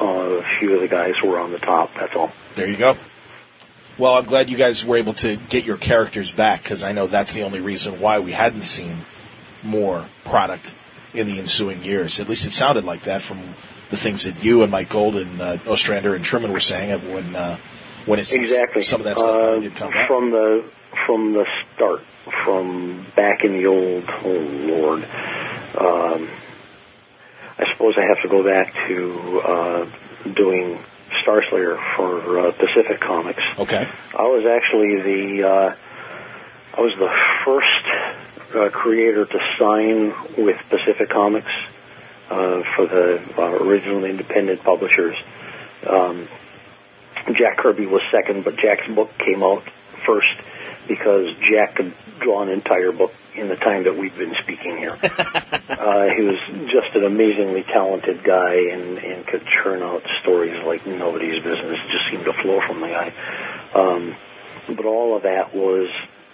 [0.00, 1.94] uh, a few of the guys who were on the top.
[1.94, 2.32] That's all.
[2.56, 2.98] There you go.
[3.98, 7.06] Well, I'm glad you guys were able to get your characters back because I know
[7.06, 9.04] that's the only reason why we hadn't seen
[9.62, 10.74] more product
[11.14, 12.20] in the ensuing years.
[12.20, 13.54] At least it sounded like that from
[13.90, 17.58] the things that you and Mike Golden, uh, Ostrander, and Truman were saying when uh,
[18.06, 20.08] when it's exactly some of that stuff uh, did come back.
[20.08, 20.64] from the
[21.06, 21.44] from the
[21.74, 22.00] start,
[22.44, 24.04] from back in the old.
[24.08, 25.04] Oh Lord,
[25.78, 26.30] um,
[27.58, 29.86] I suppose I have to go back to uh,
[30.34, 30.78] doing
[31.24, 33.42] Starslayer for uh, Pacific Comics.
[33.58, 33.88] Okay.
[34.14, 35.74] I was actually the uh,
[36.74, 37.12] I was the
[37.44, 40.14] first uh, creator to sign
[40.44, 41.50] with Pacific Comics
[42.30, 45.16] uh, for the uh, original independent publishers.
[45.86, 46.28] Um,
[47.34, 49.62] Jack Kirby was second, but Jack's book came out
[50.04, 50.34] first
[50.88, 54.98] because Jack could draw an entire book in the time that we've been speaking here.
[55.02, 60.86] uh, he was just an amazingly talented guy and, and could churn out stories like
[60.86, 61.78] nobody's business.
[61.84, 63.12] It just seemed to flow from the guy.
[63.74, 64.16] Um,
[64.68, 65.88] but all of that was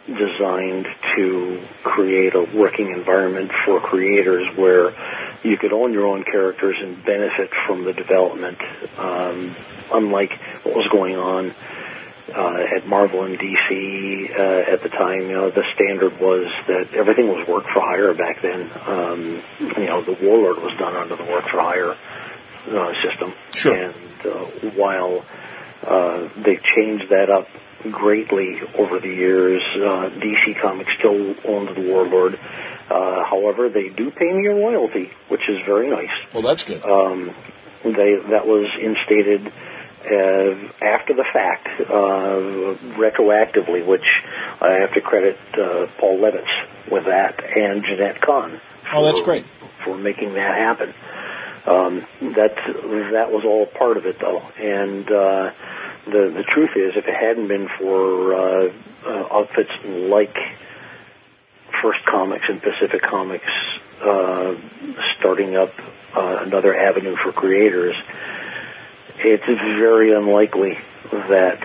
[0.09, 0.87] designed
[1.17, 4.93] to create a working environment for creators where
[5.43, 8.59] you could own your own characters and benefit from the development,
[8.97, 9.55] um,
[9.93, 10.33] unlike
[10.65, 11.55] what was going on
[12.35, 15.23] uh, at Marvel and DC uh, at the time.
[15.23, 18.71] You know, the standard was that everything was work for hire back then.
[18.87, 21.97] Um, you know, the Warlord was done under the work for hire
[22.71, 23.75] uh, system, Sure.
[23.75, 23.95] and
[24.25, 25.25] uh, while
[25.87, 27.47] uh, they changed that up
[27.83, 32.39] greatly over the years, uh, DC Comics still owns the Warlord.
[32.91, 36.11] Uh, however, they do pay me a royalty, which is very nice.
[36.33, 36.83] Well, that's good.
[36.83, 37.35] Um,
[37.85, 44.07] they that was instated uh, after the fact, uh, retroactively, which
[44.61, 46.49] I have to credit uh, Paul Levitz
[46.91, 48.61] with that and Jenette Kahn.
[48.93, 49.45] Oh, that's great.
[49.85, 50.95] for making that happen.
[51.67, 52.57] Um, that
[53.13, 55.51] that was all part of it, though, and uh,
[56.11, 58.73] the the truth is, if it hadn't been for uh,
[59.05, 60.37] uh, outfits like
[61.83, 63.51] First Comics and Pacific Comics
[64.01, 64.55] uh,
[65.19, 65.73] starting up
[66.15, 67.97] uh, another avenue for creators,
[69.19, 70.79] it's very unlikely
[71.11, 71.61] that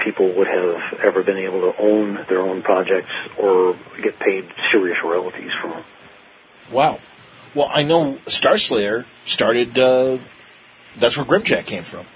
[0.00, 4.98] people would have ever been able to own their own projects or get paid serious
[5.02, 5.84] royalties from them.
[6.70, 7.00] Wow.
[7.54, 9.78] Well, I know Starslayer started.
[9.78, 10.18] Uh,
[10.98, 12.06] that's where Grimjack came from,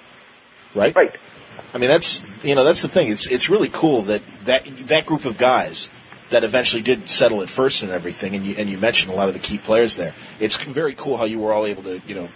[0.74, 0.94] right?
[0.94, 1.16] Right.
[1.72, 3.08] I mean, that's you know that's the thing.
[3.08, 5.90] It's it's really cool that that that group of guys
[6.30, 9.28] that eventually did settle at first and everything, and you and you mentioned a lot
[9.28, 10.14] of the key players there.
[10.38, 12.28] It's very cool how you were all able to you know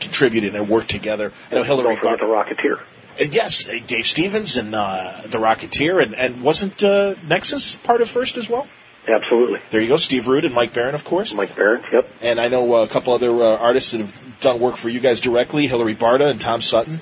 [0.00, 1.32] contribute and work together.
[1.50, 2.80] I know Hilary Don't the Rocketeer.
[3.20, 8.00] And yes, uh, Dave Stevens and uh, the Rocketeer, and, and wasn't uh, Nexus part
[8.00, 8.66] of First as well?
[9.06, 9.60] Absolutely.
[9.70, 11.34] There you go, Steve Rude and Mike Baron, of course.
[11.34, 12.08] Mike Baron, yep.
[12.22, 15.00] And I know uh, a couple other uh, artists that have done work for you
[15.00, 15.66] guys directly.
[15.66, 17.00] Hilary Barta and Tom Sutton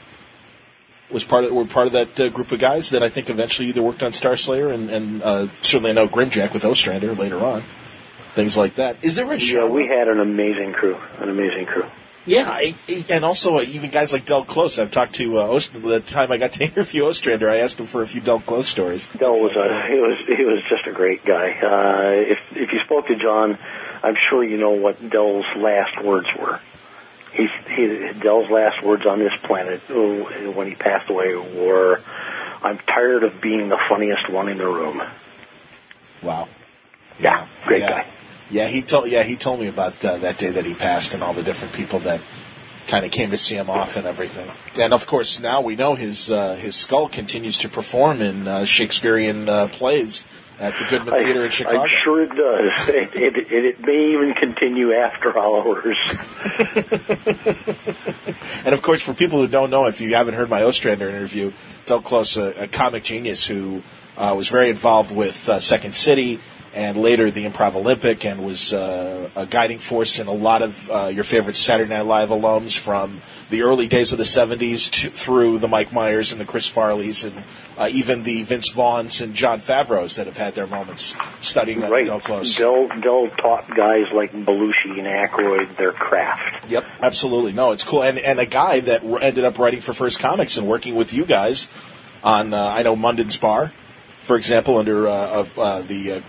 [1.12, 3.68] was part of were part of that uh, group of guys that I think eventually
[3.68, 7.64] either worked on Starslayer and, and uh, certainly I know Grimjack with Ostrander later on.
[8.34, 9.04] Things like that.
[9.04, 9.66] Is there a show?
[9.66, 11.84] Yeah, we had an amazing crew, an amazing crew.
[12.26, 14.78] Yeah, I, I- and also uh, even guys like Del Close.
[14.78, 17.50] I've talked to uh, Ost- the time I got to interview Ostrander.
[17.50, 19.08] I asked him for a few Del Close stories.
[19.18, 21.50] Del was a he was he was just a great guy.
[21.60, 23.58] Uh, if if you spoke to John,
[24.04, 26.60] I'm sure you know what Del's last words were.
[27.32, 32.00] He's he Del's last words on this planet uh, when he passed away were,
[32.62, 35.02] "I'm tired of being the funniest one in the room."
[36.22, 36.48] Wow.
[37.18, 37.88] Yeah, great yeah.
[37.88, 38.06] guy.
[38.50, 41.22] Yeah, he told yeah he told me about uh, that day that he passed and
[41.22, 42.20] all the different people that
[42.88, 44.50] kind of came to see him off and everything.
[44.74, 48.64] And of course, now we know his uh, his skull continues to perform in uh,
[48.64, 50.24] Shakespearean uh, plays
[50.60, 51.80] at the Goodman I- Theater in Chicago.
[51.80, 52.88] I'm sure it does.
[53.00, 55.86] It, it, it, it may even continue after hours.
[58.64, 61.52] And of course, for people who don't know, if you haven't heard my Ostrander interview,
[61.86, 63.82] Del Close, a, a comic genius who
[64.16, 66.40] uh, was very involved with uh, Second City
[66.72, 70.90] and later the Improv Olympic and was uh, a guiding force in a lot of
[70.90, 75.10] uh, your favorite Saturday Night Live alums from the early days of the 70s to,
[75.10, 77.42] through the Mike Myers and the Chris Farleys and
[77.80, 82.04] uh, even the Vince Vaughns and Jon Favreau's that have had their moments studying right.
[82.04, 82.58] Del Close.
[82.58, 86.70] Del Del taught guys like Belushi and Aykroyd their craft.
[86.70, 87.54] Yep, absolutely.
[87.54, 88.02] No, it's cool.
[88.02, 91.14] And and a guy that r- ended up writing for First Comics and working with
[91.14, 91.70] you guys
[92.22, 93.72] on, uh, I know Munden's Bar,
[94.20, 96.20] for example, under uh, of uh, the uh,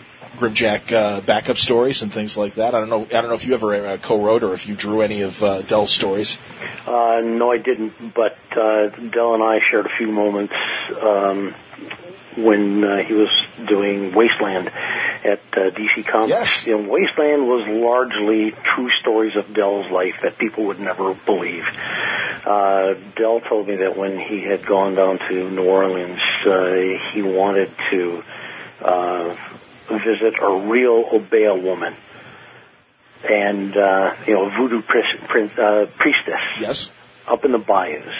[0.41, 2.73] Grimjack uh, backup stories and things like that.
[2.73, 3.03] I don't know.
[3.03, 5.61] I don't know if you ever uh, co-wrote or if you drew any of uh,
[5.61, 6.39] Del's stories.
[6.87, 8.13] Uh, no, I didn't.
[8.13, 10.53] But uh, Del and I shared a few moments
[10.99, 11.53] um,
[12.35, 13.29] when uh, he was
[13.67, 14.69] doing Wasteland
[15.23, 16.29] at uh, DC Comics.
[16.29, 16.67] Yes.
[16.67, 21.65] Know, Wasteland was largely true stories of Del's life that people would never believe.
[22.43, 27.21] Uh, Del told me that when he had gone down to New Orleans uh, he
[27.21, 28.23] wanted to
[28.81, 29.35] uh,
[29.99, 31.95] visit a real Obeah woman,
[33.27, 36.41] and uh, you know, voodoo uh, priestess.
[36.59, 36.89] Yes.
[37.27, 38.13] Up in the bayous.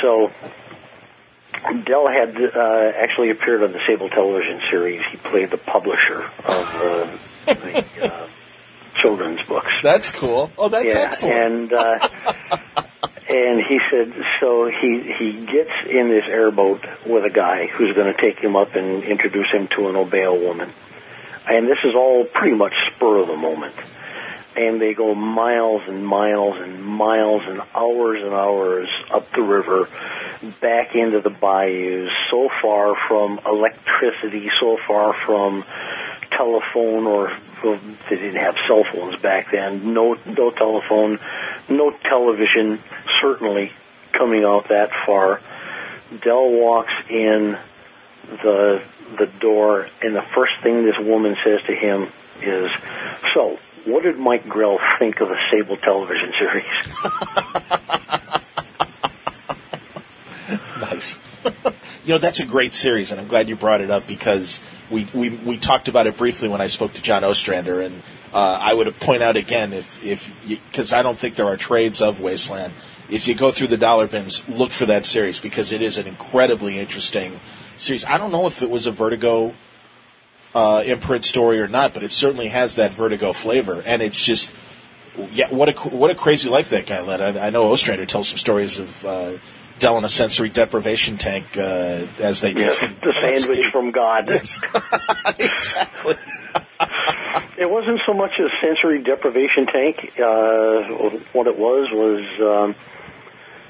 [0.00, 0.30] So
[1.84, 5.00] Del had uh, actually appeared on the Sable television series.
[5.10, 8.28] He played the publisher of uh, the uh,
[9.02, 9.72] children's books.
[9.82, 10.50] That's cool.
[10.58, 11.72] Oh, that's yeah, excellent.
[11.72, 12.08] and uh,
[13.34, 14.68] and he said so.
[14.68, 18.76] He he gets in this airboat with a guy who's going to take him up
[18.76, 20.70] and introduce him to an Obeah woman,
[21.48, 23.74] and this is all pretty much spur of the moment.
[24.56, 29.88] And they go miles and miles and miles and hours and hours up the river,
[30.60, 35.64] back into the bayous, so far from electricity, so far from
[36.36, 37.80] telephone or well,
[38.10, 39.94] they didn't have cell phones back then.
[39.94, 41.18] No, no telephone,
[41.68, 42.78] no television.
[43.20, 43.72] Certainly,
[44.12, 45.40] coming out that far,
[46.22, 47.56] Del walks in
[48.42, 48.82] the
[49.18, 52.08] the door, and the first thing this woman says to him
[52.42, 52.70] is,
[53.32, 56.64] "So, what did Mike Grell think of the Sable television series?"
[60.80, 61.18] nice.
[62.04, 64.60] you know, that's a great series, and I'm glad you brought it up because
[64.90, 68.02] we, we, we talked about it briefly when I spoke to John Ostrander, and
[68.32, 72.02] uh, I would point out again if if because I don't think there are trades
[72.02, 72.74] of Wasteland.
[73.08, 76.06] If you go through the dollar bins, look for that series because it is an
[76.06, 77.40] incredibly interesting
[77.76, 78.04] series.
[78.04, 79.54] I don't know if it was a Vertigo
[80.54, 84.52] uh, imprint story or not, but it certainly has that Vertigo flavor, and it's just
[85.30, 87.20] yeah, what a what a crazy life that guy led.
[87.22, 89.06] I, I know Ostrander tells some stories of.
[89.06, 89.38] Uh,
[89.78, 94.28] Del in a sensory deprivation tank uh, as they yes, tested the sandwich from God.
[95.38, 96.14] exactly.
[97.58, 100.12] it wasn't so much a sensory deprivation tank.
[100.18, 102.74] Uh, what it was was um,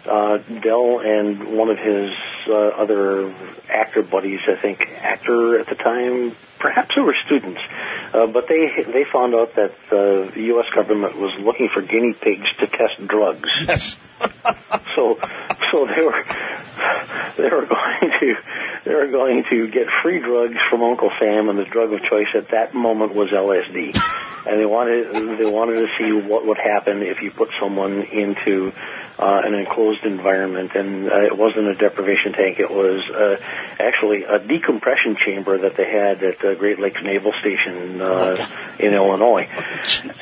[0.07, 2.11] uh, Del and one of his
[2.49, 3.35] uh, other
[3.69, 7.61] actor buddies, I think, actor at the time, perhaps they were students,
[8.13, 10.67] uh, but they they found out that uh, the U.S.
[10.75, 13.49] government was looking for guinea pigs to test drugs.
[13.67, 13.99] Yes.
[14.95, 15.19] so
[15.73, 16.25] so they were
[17.37, 18.35] they were going to
[18.85, 22.29] they were going to get free drugs from Uncle Sam, and the drug of choice
[22.35, 23.99] at that moment was LSD.
[24.47, 28.73] And they wanted they wanted to see what would happen if you put someone into
[29.19, 32.59] uh, an enclosed environment, and uh, it wasn't a deprivation tank.
[32.59, 33.37] It was uh,
[33.79, 38.37] actually a decompression chamber that they had at uh, Great Lakes Naval Station uh,
[38.79, 39.49] in Illinois,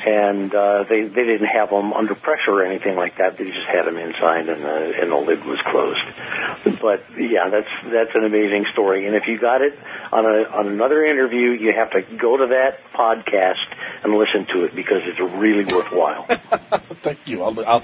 [0.05, 3.37] and uh, they they didn't have them under pressure or anything like that.
[3.37, 6.79] They just had them inside, and the and the lid was closed.
[6.79, 9.07] But yeah, that's that's an amazing story.
[9.07, 9.77] And if you got it
[10.11, 14.65] on a on another interview, you have to go to that podcast and listen to
[14.65, 16.23] it because it's really worthwhile.
[17.01, 17.43] Thank you.
[17.43, 17.83] I'll, I'll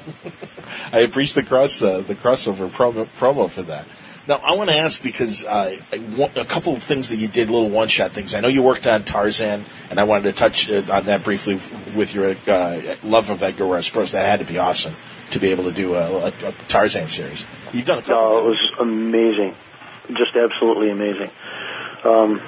[0.92, 3.86] I appreciate the cross uh, the crossover promo, promo for that.
[4.28, 7.70] Now I want to ask because uh, a couple of things that you did, little
[7.70, 8.36] one shot things.
[8.36, 11.60] I know you worked on Tarzan, and I wanted to touch uh, on that briefly
[11.96, 14.12] with your uh, love of Edgar Rice Burroughs.
[14.12, 14.96] That had to be awesome
[15.32, 17.46] to be able to do a, a, a Tarzan series.
[17.74, 18.16] You've done a couple.
[18.16, 19.56] No, it was amazing,
[20.10, 21.32] just absolutely amazing.
[22.04, 22.42] Um,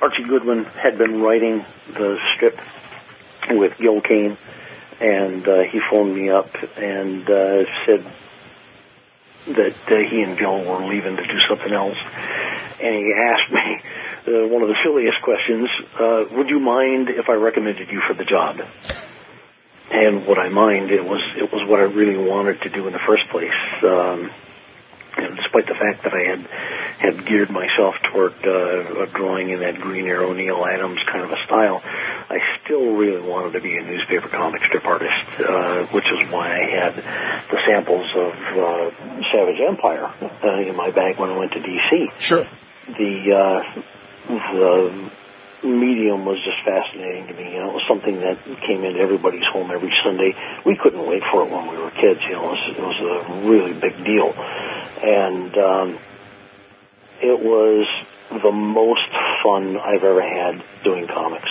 [0.00, 2.58] Archie Goodwin had been writing the strip
[3.50, 4.36] with Gil Kane
[5.00, 8.04] and uh, he phoned me up and uh, said
[9.48, 11.98] that uh, he and Gil were leaving to do something else,
[12.80, 13.80] and he asked me
[14.28, 15.68] uh, one of the silliest questions:
[15.98, 18.60] uh, "Would you mind if I recommended you for the job?"
[19.88, 22.92] And what I mind it was it was what I really wanted to do in
[22.92, 23.52] the first place.
[23.82, 24.30] Um,
[25.16, 26.40] and despite the fact that I had
[26.98, 31.36] had geared myself toward uh, drawing in that Green Arrow Neal Adams kind of a
[31.46, 31.82] style,
[32.28, 36.60] I still really wanted to be a newspaper comic strip artist, uh, which is why
[36.60, 38.90] I had the samples of uh,
[39.32, 40.12] Savage Empire
[40.42, 42.18] uh, in my bag when I went to DC.
[42.18, 42.46] Sure.
[42.88, 43.82] The uh,
[44.28, 45.10] the
[45.62, 47.54] medium was just fascinating to me.
[47.54, 50.34] You know, it was something that came into everybody's home every Sunday.
[50.64, 52.20] We couldn't wait for it when we were kids.
[52.24, 54.32] You know, it was, it was a really big deal,
[55.02, 55.98] and um,
[57.20, 57.86] it was
[58.30, 59.08] the most
[59.42, 61.48] fun I've ever had doing comics,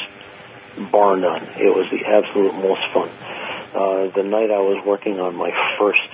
[0.91, 1.43] bar none.
[1.57, 3.09] It was the absolute most fun.
[3.75, 6.09] Uh, the night I was working on my first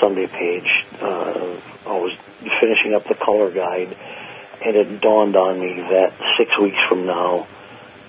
[0.00, 0.68] Sunday page,
[1.00, 2.12] uh, I was
[2.60, 3.96] finishing up the color guide
[4.64, 7.46] and it dawned on me that six weeks from now,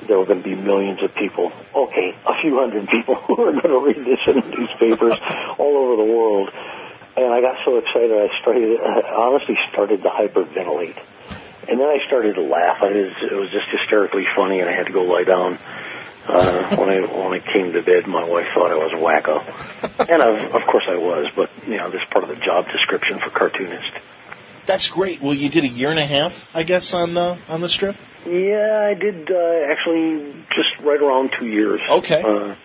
[0.07, 1.51] there were going to be millions of people.
[1.75, 5.13] Okay, a few hundred people who are going to read this in newspapers
[5.57, 6.49] all over the world.
[7.17, 10.97] And I got so excited, I started, I honestly started to hyperventilate.
[11.69, 12.81] And then I started to laugh.
[12.81, 15.59] I was, it was just hysterically funny, and I had to go lie down.
[16.27, 20.09] Uh, when I when I came to bed, my wife thought I was a wacko,
[20.09, 21.27] and of, of course I was.
[21.35, 23.91] But you know, this part of the job description for cartoonist.
[24.65, 25.21] That's great.
[25.21, 27.95] Well, you did a year and a half, I guess, on the on the strip.
[28.25, 31.81] Yeah, I did uh, actually just right around two years.
[31.89, 32.21] Okay.
[32.21, 32.55] Uh,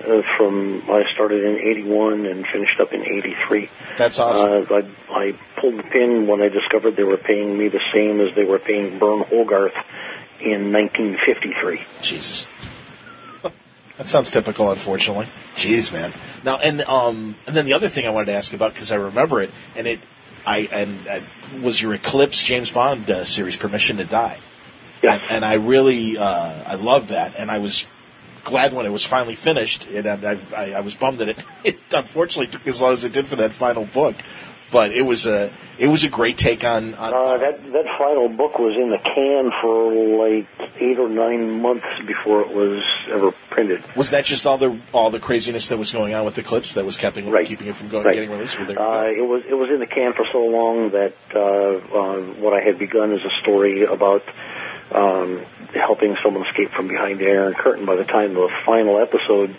[0.00, 3.68] uh, from I started in '81 and finished up in '83.
[3.96, 4.66] That's awesome.
[4.70, 8.20] Uh, I, I pulled the pin when I discovered they were paying me the same
[8.20, 9.74] as they were paying Burne Hogarth
[10.40, 11.82] in 1953.
[12.02, 12.46] Jesus.
[13.98, 15.26] That sounds typical, unfortunately.
[15.56, 16.14] Jeez, man.
[16.44, 18.94] Now, and um, and then the other thing I wanted to ask about because I
[18.94, 19.98] remember it, and it,
[20.46, 21.20] I and uh,
[21.60, 24.38] was your Eclipse James Bond uh, series, Permission to Die.
[25.02, 25.20] Yes.
[25.22, 27.88] And, and I really, uh, I loved that, and I was
[28.48, 29.86] glad when it was finally finished.
[29.88, 33.12] And I, I, I was bummed that it, it unfortunately took as long as it
[33.12, 34.16] did for that final book.
[34.70, 36.94] But it was a, it was a great take on.
[36.96, 39.90] on Uh, that that final book was in the can for
[40.28, 40.46] like
[40.78, 43.82] eight or nine months before it was ever printed.
[43.96, 46.84] was that just all the all the craziness that was going on with Eclipse that
[46.84, 48.12] was keeping keeping it from going Right.
[48.14, 48.58] getting released?
[48.58, 52.20] There, Uh, it was it was in the can for so long that uh, uh,
[52.36, 54.22] what I had begun as a story about
[54.92, 55.40] um,
[55.74, 57.84] helping someone escape from behind the Iron Curtain.
[57.86, 59.56] By the time the final episode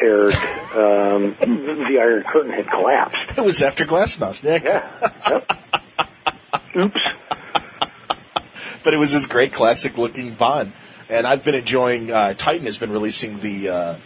[0.00, 0.34] aired,
[0.74, 3.38] um, the Iron Curtain had collapsed.
[3.38, 4.64] It was after Glasnost, Nick.
[4.64, 5.40] Yeah.
[6.76, 7.00] Oops.
[8.82, 10.72] but it was this great classic looking Bond.
[11.08, 12.10] And I've been enjoying.
[12.10, 13.98] Uh, Titan has been releasing the uh,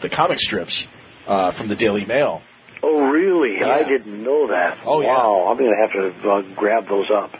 [0.00, 0.86] the comic strips
[1.26, 2.42] uh, from the Daily Mail.
[2.82, 3.62] Oh, really?
[3.62, 4.78] I didn't know that.
[4.84, 5.08] Oh, yeah.
[5.08, 5.46] wow.
[5.48, 7.32] I'm going to have to uh, grab those up.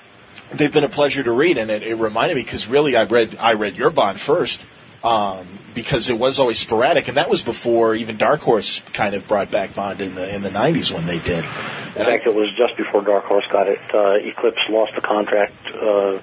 [0.52, 3.36] They've been a pleasure to read, and it, it reminded me because really I read
[3.38, 4.66] I read your Bond first
[5.02, 9.26] um, because it was always sporadic, and that was before even Dark Horse kind of
[9.26, 11.44] brought back Bond in the in the '90s when they did.
[11.44, 13.80] In fact, it was just before Dark Horse got it.
[13.92, 16.20] Uh, Eclipse lost the contract uh,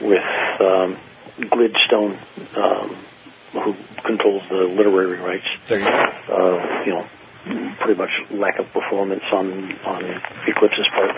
[0.00, 0.96] with um,
[1.38, 2.18] Glidrose,
[2.56, 2.96] um,
[3.52, 5.46] who controls the literary rights.
[5.66, 5.90] There you go.
[5.90, 7.08] Uh, you know,
[7.80, 10.04] pretty much lack of performance on on
[10.46, 11.10] Eclipse's part.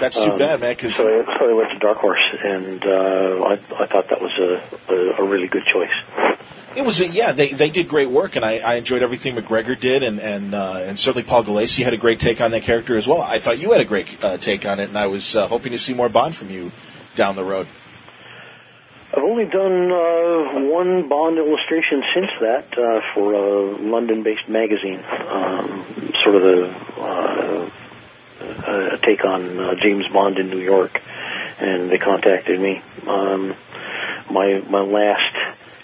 [0.00, 0.72] That's too Um, bad, man.
[0.72, 4.20] Because So, I- so I went to Dark Horse, and uh, I, I thought that
[4.20, 5.90] was a, a, a really good choice.
[6.74, 9.78] It was a, yeah, they they did great work, and I, I enjoyed everything McGregor
[9.78, 12.96] did, and and uh, and certainly Paul Gulacy had a great take on that character
[12.96, 13.20] as well.
[13.20, 15.72] I thought you had a great uh, take on it, and I was uh, hoping
[15.72, 16.72] to see more Bond from you
[17.14, 17.68] down the road.
[19.14, 25.84] I've only done uh, one Bond illustration since that uh, for a London-based magazine, um,
[26.24, 26.64] sort of a,
[26.98, 27.70] uh,
[28.94, 30.98] a take on uh, James Bond in New York,
[31.60, 32.80] and they contacted me.
[33.06, 33.54] Um,
[34.30, 35.36] my my last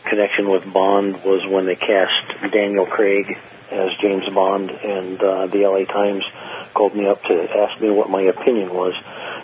[0.06, 3.36] connection with Bond was when they cast Daniel Craig
[3.70, 6.24] as James Bond, and uh, the LA Times
[6.72, 8.94] called me up to ask me what my opinion was.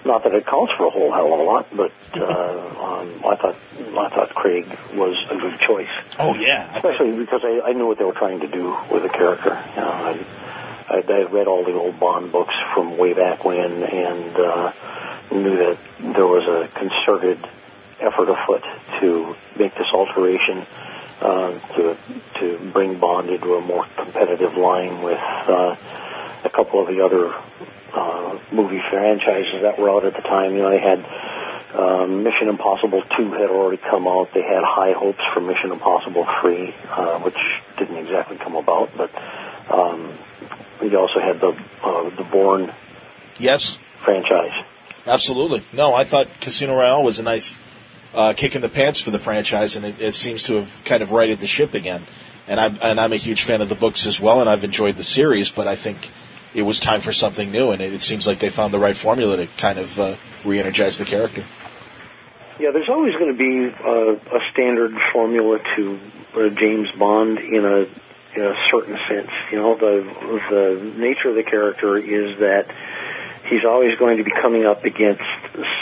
[0.04, 3.36] Not that it counts for a whole hell of a lot, but uh, um, I
[3.36, 7.72] thought I thought Craig was a good choice, Oh yeah, I especially because I, I
[7.72, 9.50] knew what they were trying to do with the character.
[9.70, 10.26] You know, I,
[10.88, 14.72] I, I read all the old Bond books from way back when, and uh,
[15.32, 17.38] knew that there was a concerted
[18.00, 18.62] effort afoot
[19.00, 20.66] to make this alteration
[21.20, 21.96] uh, to
[22.40, 25.76] to bring Bond into a more competitive line with uh,
[26.44, 27.32] a couple of the other
[27.94, 30.52] uh, movie franchises that were out at the time.
[30.54, 31.04] You know, they had
[31.74, 34.32] um, Mission Impossible 2 had already come out.
[34.32, 37.36] They had high hopes for Mission Impossible 3, uh, which
[37.78, 39.10] didn't exactly come about, but
[39.70, 40.12] um,
[40.80, 42.72] we also had the uh, the Bourne
[43.38, 44.64] yes, franchise.
[45.06, 45.64] absolutely.
[45.72, 47.58] No, I thought Casino Royale was a nice
[48.12, 51.02] uh, kick in the pants for the franchise, and it, it seems to have kind
[51.02, 52.06] of righted the ship again.
[52.46, 54.96] And I'm and I'm a huge fan of the books as well, and I've enjoyed
[54.96, 56.12] the series, but I think
[56.54, 58.96] it was time for something new, and it, it seems like they found the right
[58.96, 61.44] formula to kind of uh, re-energize the character.
[62.58, 65.98] Yeah, there's always going to be uh, a standard formula to
[66.34, 67.86] uh, James Bond in a
[68.36, 69.30] in a certain sense.
[69.50, 70.02] You know, the
[70.50, 72.70] the nature of the character is that
[73.46, 75.22] he's always going to be coming up against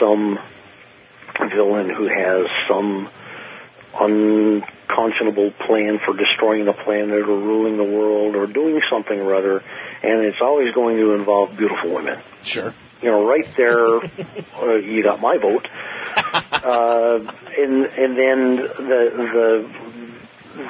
[0.01, 0.39] some
[1.51, 3.09] villain who has some
[4.93, 9.59] unconscionable plan for destroying the planet or ruling the world or doing something or other,
[10.03, 12.21] and it's always going to involve beautiful women.
[12.43, 12.73] Sure.
[13.01, 13.97] You know, right there,
[14.63, 15.69] uh, you got my vote.
[16.53, 17.19] Uh,
[17.59, 19.69] and and then the the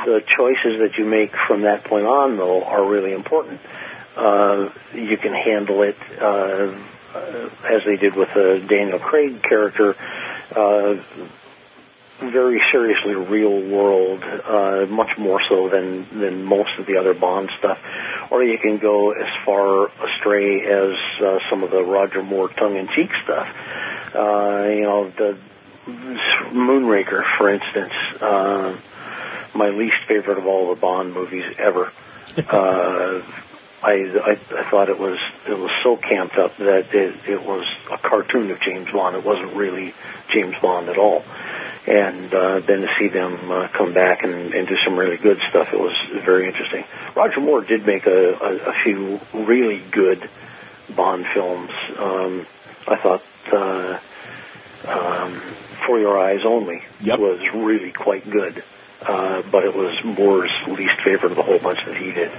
[0.07, 3.61] the choices that you make from that point on, though, are really important.
[4.16, 6.74] Uh, you can handle it uh,
[7.15, 9.94] uh, as they did with the Daniel Craig character,
[10.57, 10.97] uh,
[12.31, 17.51] very seriously real world, uh, much more so than than most of the other Bond
[17.59, 17.78] stuff.
[18.31, 23.11] Or you can go as far astray as uh, some of the Roger Moore tongue-in-cheek
[23.24, 23.49] stuff.
[24.15, 25.36] Uh, you know, the
[25.86, 28.77] Moonraker, for instance, uh,
[29.55, 31.93] my least favorite of all the Bond movies ever.
[32.36, 33.23] uh,
[33.82, 35.19] I, I I thought it was
[35.49, 39.16] it was so camped up that it, it was a cartoon of James Bond.
[39.16, 39.93] It wasn't really
[40.32, 41.24] James Bond at all.
[41.86, 45.40] And uh, then to see them uh, come back and, and do some really good
[45.50, 46.84] stuff, it was very interesting.
[47.16, 50.28] Roger Moore did make a, a, a few really good
[50.94, 51.70] Bond films.
[51.98, 52.46] Um,
[52.86, 53.22] I thought
[53.52, 53.98] uh,
[54.88, 55.42] um,
[55.86, 56.82] For Your Eyes Only
[57.18, 58.62] was really quite good,
[59.00, 62.30] uh, but it was Moore's least favorite of the whole bunch that he did.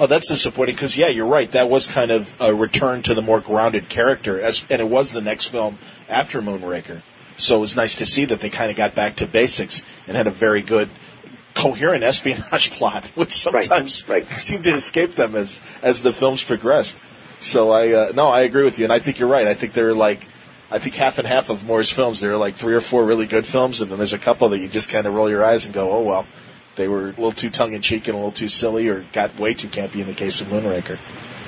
[0.00, 1.50] Oh, that's disappointing because yeah, you're right.
[1.50, 5.10] That was kind of a return to the more grounded character, as and it was
[5.10, 7.02] the next film after Moonraker.
[7.38, 10.16] So it was nice to see that they kind of got back to basics and
[10.16, 10.90] had a very good,
[11.54, 14.04] coherent espionage plot, which sometimes
[14.34, 16.98] seemed to escape them as as the films progressed.
[17.38, 19.46] So I uh, no, I agree with you, and I think you're right.
[19.46, 20.26] I think they're like.
[20.70, 23.24] I think half and half of Moore's films, there are like three or four really
[23.24, 25.64] good films, and then there's a couple that you just kind of roll your eyes
[25.64, 26.26] and go, oh well,
[26.76, 29.38] they were a little too tongue in cheek and a little too silly, or got
[29.38, 30.98] way too campy in the case of Moonraker.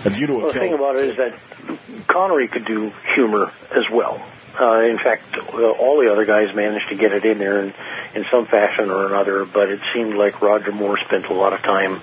[0.06, 3.52] A View to a Well, the thing about it is that Connery could do humor
[3.70, 4.24] as well.
[4.60, 7.72] Uh, in fact, uh, all the other guys managed to get it in there in,
[8.14, 11.62] in some fashion or another, but it seemed like Roger Moore spent a lot of
[11.62, 12.02] time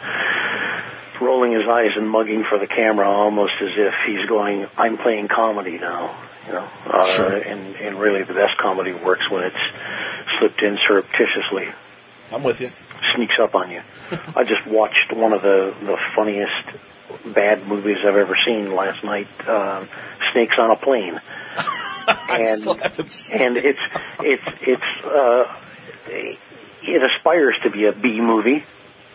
[1.21, 5.27] rolling his eyes and mugging for the camera almost as if he's going, I'm playing
[5.27, 6.15] comedy now.
[6.47, 7.35] You know, uh, Sure.
[7.35, 9.55] and, and really the best comedy works when it's
[10.39, 11.67] slipped in surreptitiously
[12.31, 12.71] I'm with you.
[13.15, 13.81] sneaks up on you.
[14.35, 19.27] I just watched one of the the funniest bad movies I've ever seen last night.
[19.47, 19.89] Um,
[20.31, 21.19] Snakes on a Plane,
[22.29, 22.65] and
[23.33, 23.79] and it's
[24.19, 25.55] it's it's uh,
[26.07, 28.63] it aspires to be a B movie,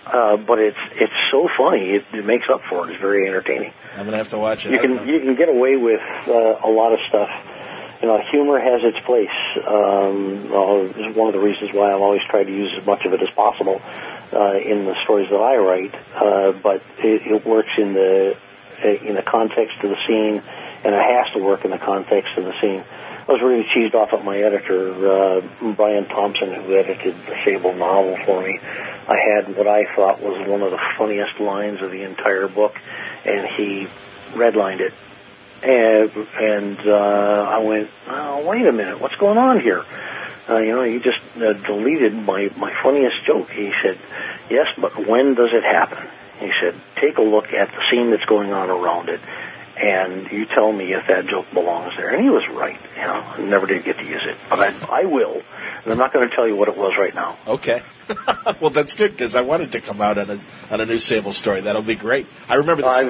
[0.07, 1.91] uh, but it's it's so funny.
[1.93, 2.93] It, it makes up for it.
[2.93, 3.73] It's very entertaining.
[3.97, 4.73] I'm gonna have to watch it.
[4.73, 7.31] You can you can get away with uh, a lot of stuff.
[8.03, 9.31] You know, humor has its place.
[9.67, 13.07] Um, well, it's one of the reasons why I'm always trying to use as much
[13.07, 13.81] of it as possible
[14.33, 15.95] uh, in the stories that I write.
[16.15, 18.37] Uh, but it, it works in the
[18.85, 20.43] uh, in the context of the scene,
[20.85, 22.85] and it has to work in the context of the scene.
[23.29, 27.73] I was really cheesed off at my editor, uh, Brian Thompson, who edited the Sable
[27.73, 28.59] novel for me.
[28.61, 32.77] I had what I thought was one of the funniest lines of the entire book,
[33.25, 33.87] and he
[34.33, 34.93] redlined it.
[35.63, 36.11] And,
[36.41, 39.85] and uh, I went, oh, wait a minute, what's going on here?
[40.49, 43.49] Uh, you know, you just uh, deleted my, my funniest joke.
[43.51, 43.99] He said,
[44.51, 46.05] yes, but when does it happen?
[46.41, 49.21] He said, take a look at the scene that's going on around it,
[49.77, 52.11] and you tell me if that joke belongs there.
[52.11, 52.79] And he was right.
[52.97, 55.43] You know, I never did get to use it, but I, I will.
[55.83, 57.39] And I'm not going to tell you what it was right now.
[57.47, 57.83] Okay.
[58.61, 60.41] well, that's good because I wanted to come out on a
[60.71, 61.63] on a new Sable story.
[61.63, 62.27] That'll be great.
[62.49, 62.93] I remember this.
[62.93, 63.05] I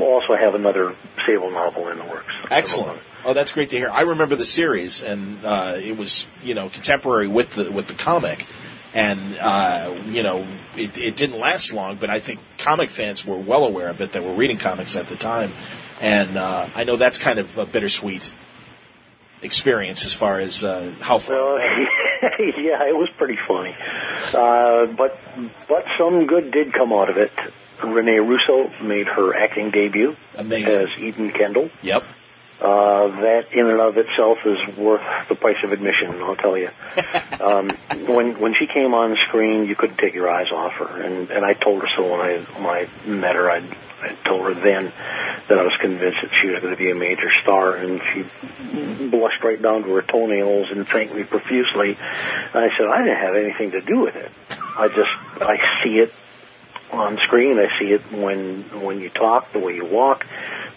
[0.00, 0.96] also have another
[1.26, 2.32] Sable novel in the works.
[2.50, 3.00] Excellent.
[3.24, 3.90] Oh, that's great to hear.
[3.90, 7.94] I remember the series, and uh, it was you know contemporary with the with the
[7.94, 8.46] comic,
[8.94, 10.46] and uh, you know
[10.76, 14.12] it, it didn't last long, but I think comic fans were well aware of it
[14.12, 15.52] that were reading comics at the time,
[16.00, 18.32] and uh, I know that's kind of a bittersweet
[19.42, 21.36] experience as far as uh, how far.
[21.36, 21.58] Well,
[22.22, 23.76] yeah, it was pretty funny,
[24.34, 25.18] uh, but
[25.68, 27.32] but some good did come out of it.
[27.82, 30.82] Rene Russo made her acting debut Amazing.
[30.82, 31.70] as Eden Kendall.
[31.82, 32.04] Yep.
[32.60, 35.00] Uh, that in and of itself is worth
[35.30, 36.20] the price of admission.
[36.22, 36.68] I'll tell you.
[37.40, 37.70] um,
[38.06, 41.44] when when she came on screen, you couldn't take your eyes off her, and and
[41.44, 43.50] I told her so when I when I met her.
[43.50, 43.62] I
[44.02, 44.92] I told her then
[45.50, 48.22] that I was convinced that she was going to be a major star, and she
[49.10, 51.98] blushed right down to her toenails and thanked me profusely.
[52.54, 54.30] And I said I didn't have anything to do with it.
[54.78, 55.10] I just
[55.42, 56.14] I see it
[56.92, 57.58] on screen.
[57.58, 60.24] I see it when when you talk, the way you walk,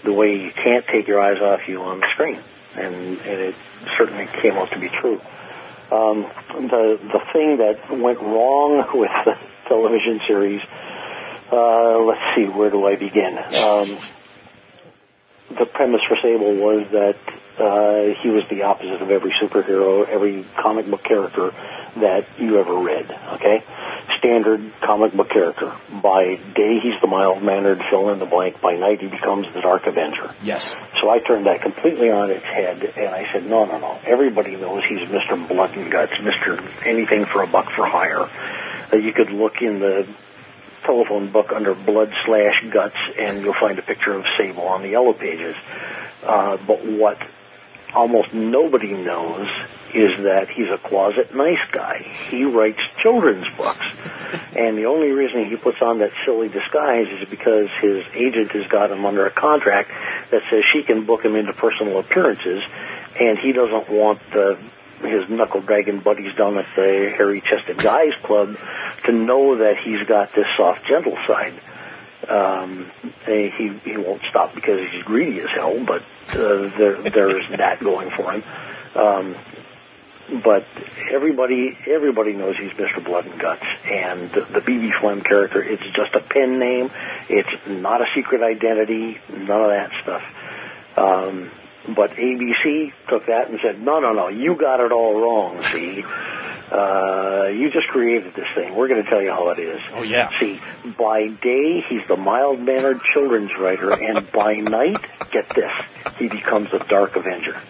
[0.04, 2.40] the way you can't take your eyes off you on the screen,
[2.76, 3.56] and and it
[3.96, 5.22] certainly came out to be true.
[5.92, 9.38] Um, the the thing that went wrong with the
[9.68, 10.62] television series.
[11.52, 13.38] Uh, let's see, where do I begin?
[13.38, 14.00] Um,
[15.58, 17.18] the premise for Sable was that
[17.60, 21.54] uh, he was the opposite of every superhero, every comic book character
[21.98, 23.10] that you ever read.
[23.34, 23.64] Okay,
[24.18, 25.72] standard comic book character.
[26.02, 28.60] By day, he's the mild-mannered fill in the blank.
[28.62, 30.34] By night, he becomes the Dark Avenger.
[30.42, 30.76] Yes.
[31.02, 34.00] So I turned that completely on its head, and I said, no, no, no.
[34.06, 35.48] Everybody knows he's Mr.
[35.48, 36.86] Blood and Guts, Mr.
[36.86, 38.30] Anything for a buck for hire.
[38.92, 40.08] Uh, you could look in the
[40.84, 44.90] telephone book under blood slash guts, and you'll find a picture of Sable on the
[44.90, 45.56] yellow pages.
[46.24, 47.18] Uh, but what
[47.94, 49.48] almost nobody knows
[49.94, 52.00] is that he's a closet nice guy.
[52.30, 53.86] He writes children's books.
[54.56, 58.68] And the only reason he puts on that silly disguise is because his agent has
[58.68, 59.90] got him under a contract
[60.32, 62.64] that says she can book him into personal appearances,
[63.20, 64.58] and he doesn't want the,
[65.04, 68.58] his knuckle dragging buddies down at the hairy chested guys club
[69.06, 71.54] to know that he's got this soft gentle side.
[72.28, 72.90] Um,
[73.26, 78.12] he he won't stop because he's greedy as hell, but uh, there there's that going
[78.12, 78.44] for him.
[78.96, 79.36] Um,
[80.42, 80.66] but
[81.12, 83.04] everybody everybody knows he's Mr.
[83.04, 86.92] Blood and Guts, and the, the BB Flem character it's just a pen name.
[87.30, 89.20] It's not a secret identity.
[89.30, 90.24] None of that stuff.
[90.96, 91.52] Um,
[91.88, 95.62] but ABC took that and said, no, no, no, you got it all wrong.
[95.64, 96.04] See,
[96.72, 98.76] uh, you just created this thing.
[98.76, 99.80] We're going to tell you how it is.
[99.92, 100.32] Oh yeah.
[100.40, 100.60] See,
[100.98, 105.72] by day he's the mild-mannered children's writer, and by night, get this,
[106.18, 107.62] he becomes the Dark Avenger.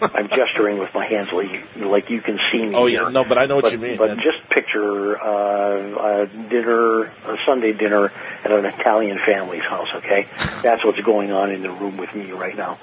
[0.00, 2.74] I'm gesturing with my hands like you, like you can see me.
[2.74, 3.10] Oh yeah, here.
[3.10, 3.96] no, but I know what but, you mean.
[3.96, 8.12] But That's- just picture uh, a dinner, a Sunday dinner
[8.44, 9.88] at an Italian family's house.
[9.96, 10.26] Okay,
[10.62, 12.78] that's what's going on in the room with me right now.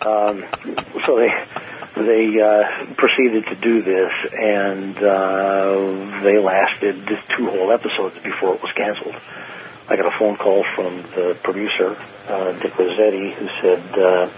[0.00, 0.44] Um,
[1.06, 1.32] so they
[1.96, 7.06] they uh, proceeded to do this, and uh, they lasted
[7.36, 9.14] two whole episodes before it was canceled.
[9.86, 11.96] I got a phone call from the producer,
[12.26, 14.28] uh, Dick Rossetti, who said, uh,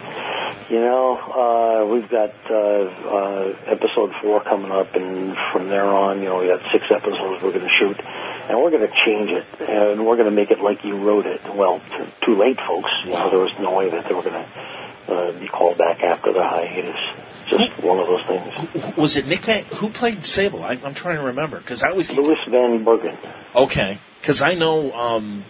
[0.68, 6.18] "You know, uh, we've got uh, uh, episode four coming up, and from there on,
[6.18, 9.30] you know, we got six episodes we're going to shoot, and we're going to change
[9.30, 12.58] it, and we're going to make it like you wrote it." Well, t- too late,
[12.66, 12.90] folks.
[13.04, 16.02] You know, there was no way that they were going to uh, be called back
[16.02, 16.96] after the hiatus.
[17.48, 18.96] Just one of those things.
[18.96, 19.44] Was it Nick?
[19.44, 20.64] Who played Sable?
[20.64, 23.16] I, I'm trying to remember because I always Lewis Van Bergen.
[23.54, 25.44] okay because I know um,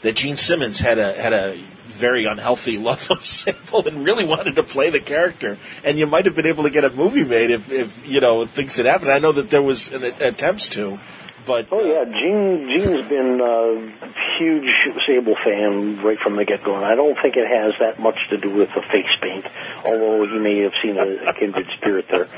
[0.00, 4.56] that Gene Simmons had a had a very unhealthy love of Sable and really wanted
[4.56, 5.58] to play the character.
[5.84, 8.46] And you might have been able to get a movie made if, if you know
[8.46, 9.12] things had happened.
[9.12, 10.98] I know that there was an, attempts to,
[11.44, 14.08] but Oh yeah, Gene Gene's been a
[14.38, 14.68] huge
[15.06, 18.18] Sable fan right from the get go, and I don't think it has that much
[18.30, 19.46] to do with the face paint,
[19.84, 22.28] although he may have seen a, a kindred spirit there.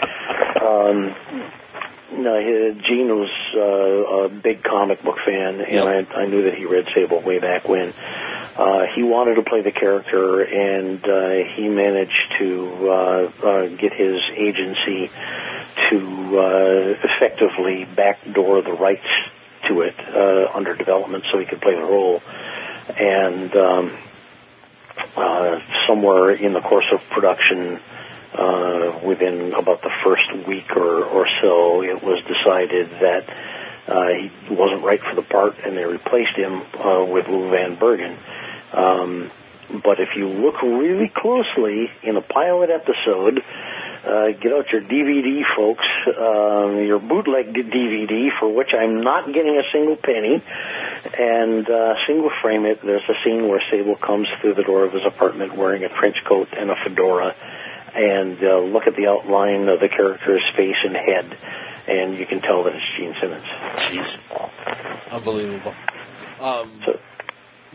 [0.62, 1.14] Um,
[2.10, 6.64] no, Gene was uh, a big comic book fan, and I, I knew that he
[6.64, 7.92] read Sable way back when.
[8.56, 13.92] Uh, he wanted to play the character, and uh, he managed to uh, uh, get
[13.92, 15.10] his agency
[15.90, 19.06] to uh, effectively backdoor the rights
[19.68, 22.22] to it uh, under development so he could play the role.
[22.96, 23.96] And um,
[25.16, 27.80] uh, somewhere in the course of production,
[28.34, 33.28] uh, within about the first week or, or so, it was decided that
[33.86, 37.74] uh, he wasn't right for the part, and they replaced him uh, with Lou Van
[37.76, 38.16] Bergen.
[38.72, 39.30] Um,
[39.82, 43.42] but if you look really closely in a pilot episode,
[44.08, 49.56] uh, get out your DVD, folks, um, your bootleg DVD, for which I'm not getting
[49.56, 50.42] a single penny,
[51.18, 52.80] and uh, single frame it.
[52.82, 56.16] There's a scene where Sable comes through the door of his apartment wearing a trench
[56.24, 57.34] coat and a fedora,
[57.94, 61.36] and uh, look at the outline of the character's face and head,
[61.86, 63.44] and you can tell that it's Gene Simmons.
[63.76, 64.18] Jeez,
[65.10, 65.74] unbelievable.
[66.40, 66.98] Um, So-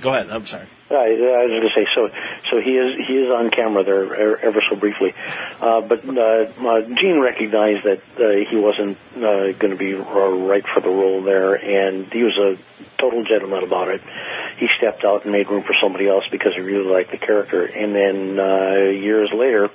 [0.02, 0.30] go ahead.
[0.30, 0.68] I'm sorry.
[0.90, 2.10] I, I was going to say so.
[2.52, 5.14] So he is he is on camera there ever so briefly,
[5.60, 9.99] uh, but uh, uh, Gene recognized that uh, he wasn't uh, going to be uh,
[9.99, 12.57] right for the role there, and he was a
[12.99, 14.02] total gentleman about it.
[14.57, 17.65] He stepped out and made room for somebody else because he really liked the character.
[17.65, 19.70] And then uh, years later,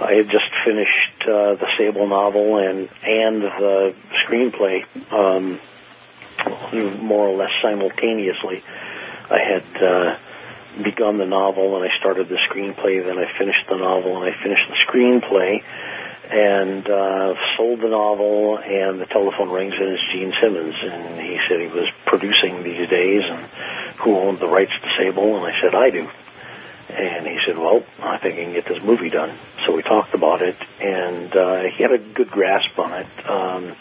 [0.00, 3.94] I had just finished uh, the Sable novel and and the
[4.24, 5.60] screenplay um,
[7.02, 8.62] more or less simultaneously.
[9.30, 10.16] I had uh,
[10.82, 13.04] begun the novel and I started the screenplay.
[13.04, 15.62] Then I finished the novel and I finished the screenplay
[16.30, 18.58] and uh, sold the novel.
[18.58, 22.88] And the telephone rings and it's Gene Simmons, and he said he was producing these
[22.88, 23.40] days and
[24.00, 26.08] who owned the rights to Sable, and I said I do.
[26.90, 29.36] And he said, "Well, I think I can get this movie done."
[29.66, 33.28] So we talked about it, and uh, he had a good grasp on it.
[33.28, 33.76] Um,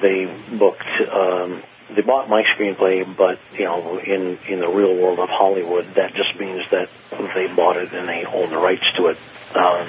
[0.00, 0.26] they
[0.56, 1.62] booked um,
[1.98, 6.14] they bought my screenplay, but you know, in in the real world of Hollywood, that
[6.14, 9.18] just means that they bought it and they own the rights to it.
[9.52, 9.88] Um,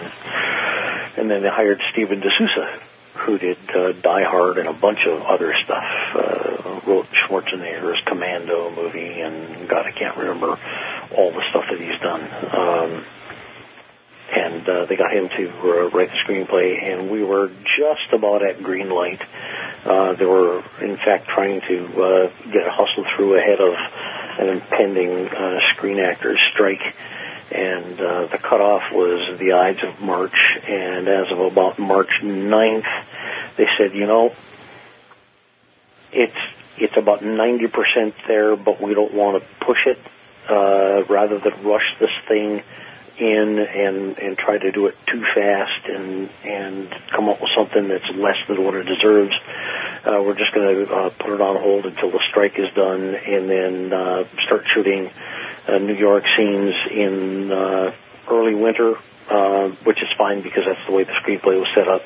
[1.18, 2.82] and then they hired Steven de Souza,
[3.14, 5.84] who did uh, Die Hard and a bunch of other stuff.
[6.16, 10.58] Uh, wrote Schwarzenegger's Commando movie, and God, I can't remember
[11.16, 12.24] all the stuff that he's done.
[12.56, 13.06] Um,
[14.32, 18.44] and uh, they got him to uh, write the screenplay, and we were just about
[18.44, 19.22] at green light.
[19.86, 23.74] Uh, they were, in fact, trying to uh, get it hustled through ahead of
[24.40, 26.82] an impending uh, Screen Actors strike,
[27.52, 30.36] and uh, the cutoff was the Ides of March.
[30.68, 33.04] And as of about March 9th,
[33.58, 34.36] they said, you know,
[36.12, 36.38] it's
[36.78, 39.98] it's about 90% there, but we don't want to push it.
[40.48, 42.64] Uh, rather than rush this thing
[43.20, 47.88] in and and try to do it too fast and and come up with something
[47.88, 49.34] that's less than what it deserves.
[50.06, 53.16] uh, we're just going to uh, put it on hold until the strike is done,
[53.16, 55.10] and then uh, start shooting
[55.68, 57.94] uh, New York scenes in uh,
[58.30, 58.96] early winter,
[59.30, 62.04] uh, which is fine because that's the way the screenplay was set up.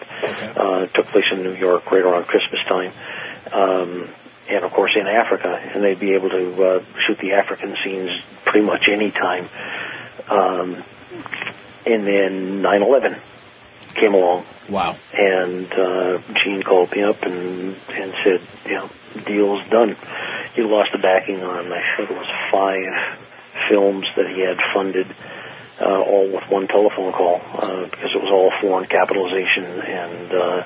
[0.58, 2.92] Uh, it took place in New York right around Christmas time.
[3.52, 4.10] Um,
[4.50, 8.10] and of course in Africa, and they'd be able to uh, shoot the African scenes
[8.44, 9.48] pretty much any time.
[10.28, 10.84] Um,
[11.86, 13.20] and then 9/11
[13.96, 14.46] came along.
[14.70, 14.98] Wow.
[15.14, 18.90] And uh, Gene called me up and and said, you know,
[19.26, 19.96] deal's done.
[20.56, 23.18] He lost the backing on I think it was five
[23.70, 25.08] films that he had funded,
[25.80, 30.64] uh, all with one telephone call uh, because it was all foreign capitalization and uh,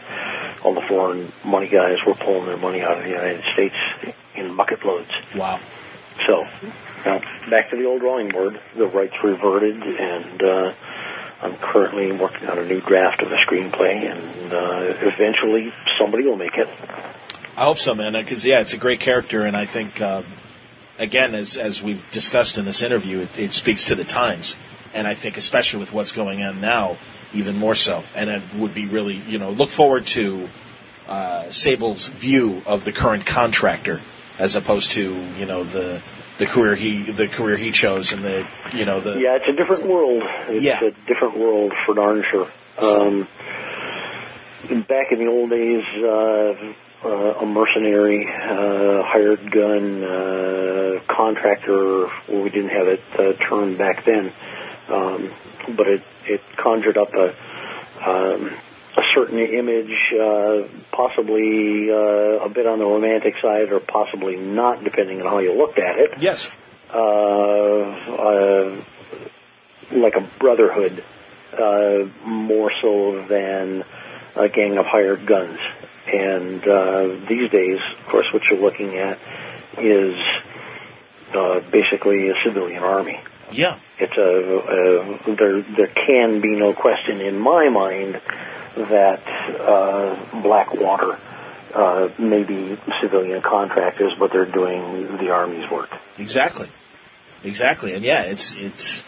[0.63, 3.75] all the foreign money guys were pulling their money out of the United States
[4.35, 5.11] in bucket loads.
[5.35, 5.59] Wow.
[6.25, 6.45] So,
[7.05, 7.19] now
[7.49, 8.59] back to the old drawing board.
[8.75, 10.73] The rights reverted, and uh,
[11.41, 16.37] I'm currently working on a new draft of the screenplay, and uh, eventually somebody will
[16.37, 16.67] make it.
[17.55, 18.13] I hope so, man.
[18.13, 20.25] Because yeah, it's a great character, and I think um,
[20.99, 24.57] again, as as we've discussed in this interview, it, it speaks to the times,
[24.93, 26.97] and I think especially with what's going on now,
[27.33, 28.03] even more so.
[28.15, 30.49] And it would be really, you know, look forward to
[31.07, 34.01] uh, Sable's view of the current contractor,
[34.39, 36.01] as opposed to you know the
[36.37, 39.53] the career he the career he chose, and the you know the Yeah, it's a
[39.53, 40.23] different world.
[40.49, 40.83] It's Yeah.
[40.83, 42.47] a different world for darn sure.
[42.79, 43.27] Um,
[44.87, 46.73] back in the old days, uh,
[47.07, 53.77] uh, a mercenary, uh, hired gun, uh, contractor, well, we didn't have it uh, termed
[53.77, 54.31] back then,
[54.89, 55.31] um,
[55.75, 57.33] but it, it conjured up a,
[58.07, 58.51] um,
[59.17, 65.21] certain image, uh, possibly uh, a bit on the romantic side or possibly not, depending
[65.21, 66.47] on how you looked at it yes,
[66.93, 68.81] uh, uh,
[69.91, 71.03] like a brotherhood,
[71.53, 73.83] uh, more so than
[74.35, 75.59] a gang of hired guns.
[76.07, 79.19] And uh, these days, of course, what you're looking at
[79.79, 80.15] is
[81.33, 83.19] uh, basically a civilian army.
[83.51, 85.61] yeah, It's a, a there.
[85.61, 88.21] There can be no question in my mind
[88.77, 89.21] that
[89.59, 91.19] uh, Blackwater
[91.73, 95.91] uh, may be civilian contractors, but they're doing the army's work.
[96.17, 96.69] exactly,
[97.43, 99.03] exactly, and yeah, it's it's.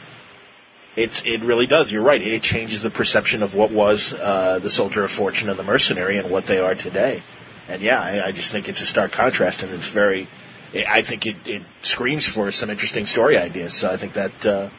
[0.96, 1.92] It's, it really does.
[1.94, 2.22] You're right.
[2.22, 6.18] It changes the perception of what was uh, the soldier of fortune and the mercenary
[6.18, 7.24] and what they are today.
[7.70, 10.28] And yeah, I, I just think it's a stark contrast, and it's very.
[10.74, 13.76] I think it, it screams for some interesting story ideas.
[13.76, 14.70] So I think that uh,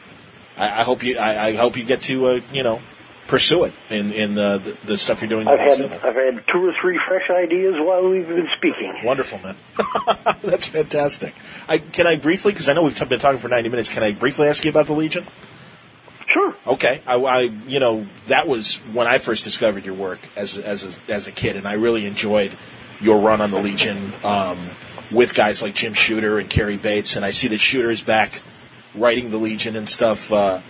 [0.57, 2.81] I, I hope you I, I hope you get to uh, you know
[3.31, 5.47] pursue it in in the the, the stuff you're doing.
[5.47, 5.81] I've had.
[5.81, 8.93] I've had two or three fresh ideas while we've been speaking.
[9.05, 9.55] Wonderful, man.
[10.43, 11.33] That's fantastic.
[11.67, 14.03] I, can I briefly, because I know we've t- been talking for 90 minutes, can
[14.03, 15.25] I briefly ask you about the Legion?
[16.27, 16.55] Sure.
[16.67, 17.01] Okay.
[17.07, 21.11] I, I, you know, that was when I first discovered your work as, as, a,
[21.11, 22.51] as a kid, and I really enjoyed
[22.99, 24.69] your run on the Legion um,
[25.09, 28.41] with guys like Jim Shooter and Cary Bates, and I see that Shooter is back
[28.93, 30.31] writing the Legion and stuff.
[30.31, 30.61] Uh,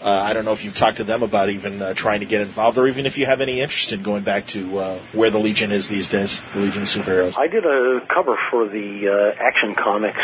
[0.00, 2.40] uh, I don't know if you've talked to them about even uh, trying to get
[2.40, 5.38] involved, or even if you have any interest in going back to uh, where the
[5.40, 7.38] Legion is these days, the Legion of Superheroes.
[7.38, 10.18] I did a cover for the uh, Action Comics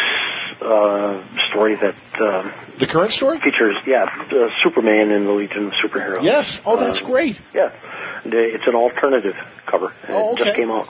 [0.63, 1.21] uh,
[1.51, 3.39] story that um, The current story?
[3.41, 6.23] features, yeah, uh, Superman and the Legion of Superheroes.
[6.23, 6.61] Yes.
[6.65, 7.41] Oh, that's Uh, great.
[7.53, 9.37] Yeah, uh, it's an alternative
[9.67, 9.93] cover.
[10.09, 10.89] Oh, It just came out.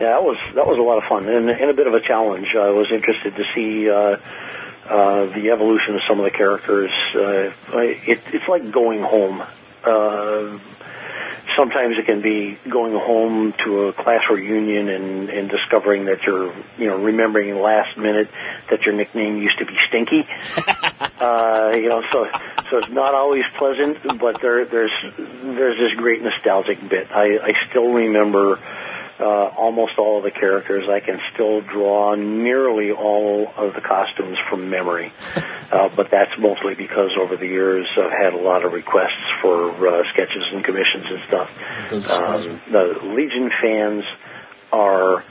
[0.00, 2.00] Yeah, that was that was a lot of fun and, and a bit of a
[2.00, 2.54] challenge.
[2.56, 3.86] I was interested to see
[4.90, 6.90] uh, the evolution of some of the characters.
[7.14, 9.40] Uh, it, it's like going home.
[9.84, 10.58] Uh,
[11.56, 16.52] sometimes it can be going home to a class reunion and, and discovering that you're,
[16.76, 18.28] you know, remembering last minute
[18.68, 20.26] that your nickname used to be Stinky.
[21.20, 22.26] uh, you know, so
[22.70, 27.12] so it's not always pleasant, but there there's there's this great nostalgic bit.
[27.12, 28.58] I, I still remember
[29.20, 30.88] uh, almost all of the characters.
[30.88, 35.12] I can still draw nearly all of the costumes from memory,
[35.72, 39.70] uh, but that's mostly because over the years I've had a lot of requests for
[39.86, 41.50] uh, sketches and commissions and stuff.
[42.10, 44.04] Um, the Legion fans
[44.72, 45.24] are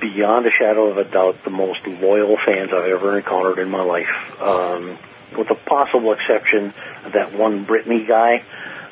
[0.00, 3.82] beyond a shadow of a doubt the most loyal fans I've ever encountered in my
[3.82, 4.40] life.
[4.40, 4.98] Um,
[5.36, 6.72] with the possible exception
[7.04, 8.44] of that one Brittany guy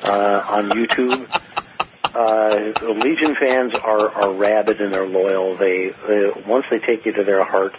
[0.03, 1.41] uh, on YouTube.
[2.15, 5.57] Uh, Legion fans are, are rabid and they're loyal.
[5.57, 7.75] They, they once they take you to their heart,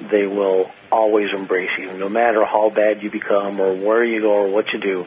[0.00, 4.32] they will always embrace you, no matter how bad you become or where you go
[4.32, 5.06] or what you do.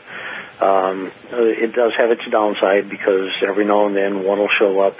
[0.59, 4.97] Um, it does have its downside because every now and then one will show up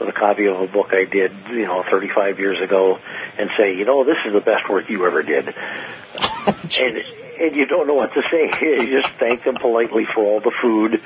[0.00, 2.98] with a copy of a book I did, you know, 35 years ago,
[3.38, 5.54] and say, you know, this is the best work you ever did.
[6.80, 8.50] and, and you don't know what to say.
[8.60, 11.02] You just thank them politely for all the food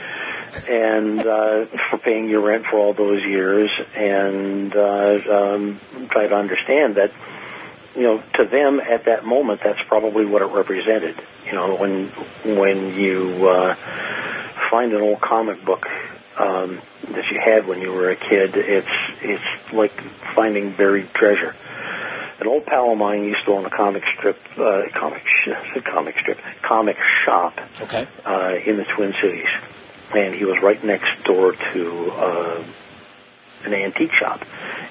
[0.68, 5.80] and uh, for paying your rent for all those years, and uh, um,
[6.10, 7.12] try to understand that
[7.94, 11.20] you know to them at that moment that's probably what it represented.
[11.46, 12.08] You know when
[12.44, 13.74] when you uh,
[14.70, 15.86] find an old comic book
[16.36, 16.80] um,
[17.10, 18.88] that you had when you were a kid, it's
[19.22, 19.92] it's like
[20.34, 21.54] finding buried treasure.
[22.40, 26.16] An old pal of mine used to own a comic strip, uh, comic sh- comic
[26.20, 26.96] strip, comic
[27.26, 28.06] shop Okay.
[28.24, 29.48] uh, in the Twin Cities,
[30.16, 32.64] and he was right next door to uh,
[33.64, 34.42] an antique shop.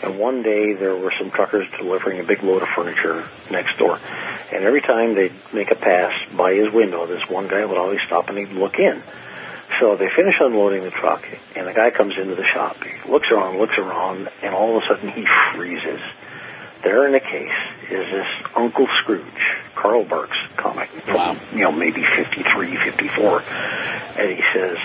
[0.04, 3.98] And one day there were some truckers delivering a big load of furniture next door,
[4.52, 8.00] and every time they'd make a pass by his window, this one guy would always
[8.06, 9.02] stop and he'd look in.
[9.80, 12.78] So they finish unloading the truck, and the guy comes into the shop.
[12.84, 16.02] He looks around, looks around, and all of a sudden he freezes.
[16.84, 17.52] There in the case
[17.92, 19.24] is this Uncle Scrooge,
[19.76, 23.42] Carl Barks comic from, you know, maybe 53, 54.
[24.18, 24.78] And he says,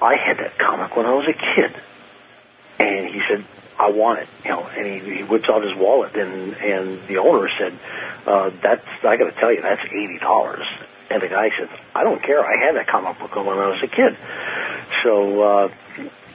[0.00, 1.74] I had that comic when I was a kid.
[2.78, 3.44] And he said,
[3.78, 7.18] I want it, you know, and he, he whips out his wallet and, and the
[7.18, 7.72] owner said,
[8.26, 10.62] uh, that's, I gotta tell you, that's $80.
[11.10, 13.82] And the guy said, I don't care, I had that comic book when I was
[13.82, 14.16] a kid.
[15.04, 15.68] So, uh,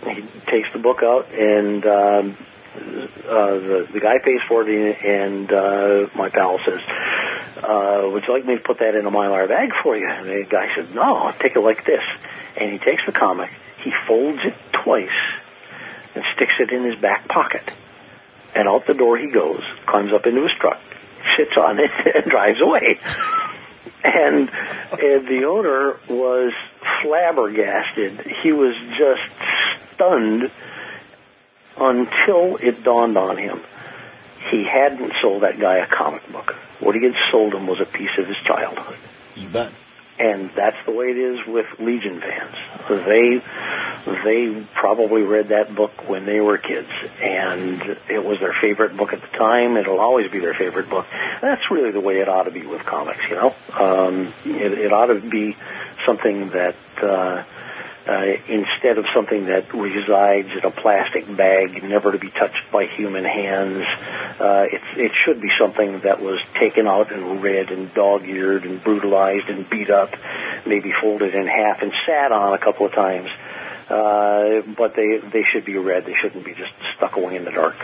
[0.06, 2.38] he takes the book out and, um,
[3.18, 6.82] uh, the the guy pays for it, and uh, my pal says,
[7.58, 10.28] uh, "Would you like me to put that in a mylar bag for you?" And
[10.28, 12.04] the guy said, "No, I'll take it like this."
[12.58, 13.50] And he takes the comic,
[13.84, 15.10] he folds it twice,
[16.16, 17.64] and sticks it in his back pocket.
[18.56, 20.80] And out the door he goes, climbs up into his truck,
[21.38, 23.00] sits on it, and drives away.
[24.04, 24.50] And,
[24.92, 26.54] and the owner was
[27.02, 28.28] flabbergasted.
[28.44, 30.52] He was just stunned
[31.78, 33.62] until it dawned on him
[34.54, 36.56] he hadn't sold that guy a comic book.
[36.80, 38.98] What he had sold him was a piece of his childhood.
[39.36, 39.72] You bet.
[40.20, 42.56] And that's the way it is with Legion fans.
[42.88, 43.42] They
[44.06, 46.90] they probably read that book when they were kids,
[47.20, 49.76] and it was their favorite book at the time.
[49.76, 51.08] It'll always be their favorite book.
[51.42, 53.22] That's really the way it ought to be with comics.
[53.28, 55.58] You know, um, it, it ought to be
[56.06, 56.76] something that.
[57.02, 57.44] Uh,
[58.08, 62.86] uh, instead of something that resides in a plastic bag, never to be touched by
[62.86, 63.84] human hands.
[64.40, 68.84] Uh, it, it should be something that was taken out and read and dog-eared and
[68.84, 70.16] brutalized and beat up,
[70.66, 73.30] maybe folded in half and sat on a couple of times.
[73.90, 76.06] Uh, but they they should be read.
[76.06, 77.76] They shouldn't be just stuck away in the dark.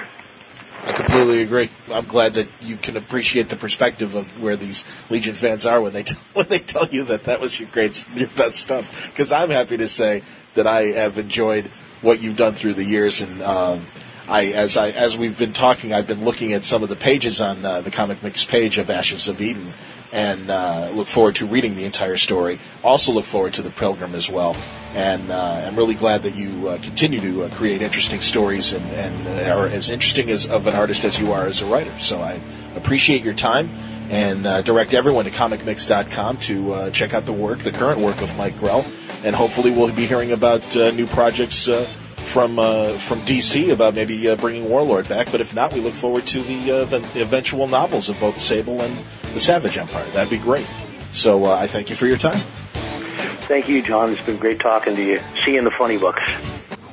[0.84, 1.69] I completely agree.
[1.91, 5.93] I'm glad that you can appreciate the perspective of where these Legion fans are when
[5.93, 9.07] they t- when they tell you that that was your great, your best stuff.
[9.07, 10.23] Because I'm happy to say
[10.56, 11.69] that I have enjoyed
[12.01, 13.85] what you've done through the years, and um,
[14.27, 17.41] I as I as we've been talking, I've been looking at some of the pages
[17.41, 19.73] on uh, the Comic Mix page of Ashes of Eden,
[20.11, 22.60] and uh, look forward to reading the entire story.
[22.84, 24.56] Also, look forward to the Pilgrim as well,
[24.95, 28.86] and uh, I'm really glad that you uh, continue to uh, create interesting stories and,
[28.91, 31.98] and uh, are as interesting as of an artist as you are as a writer.
[31.99, 32.40] So I
[32.76, 33.69] appreciate your time.
[34.10, 38.36] And uh, direct everyone to comicmix.com to check out the work, the current work of
[38.38, 38.84] Mike Grell,
[39.23, 41.69] and hopefully we'll be hearing about new projects
[42.30, 45.31] from uh, from DC about maybe uh, bringing Warlord back.
[45.31, 48.81] But if not, we look forward to the, uh, the eventual novels of both Sable
[48.81, 48.95] and
[49.34, 50.10] the Savage Empire.
[50.11, 50.69] That'd be great.
[51.11, 52.39] So uh, I thank you for your time.
[53.49, 54.11] Thank you, John.
[54.11, 55.19] It's been great talking to you.
[55.43, 56.22] See you in the funny books.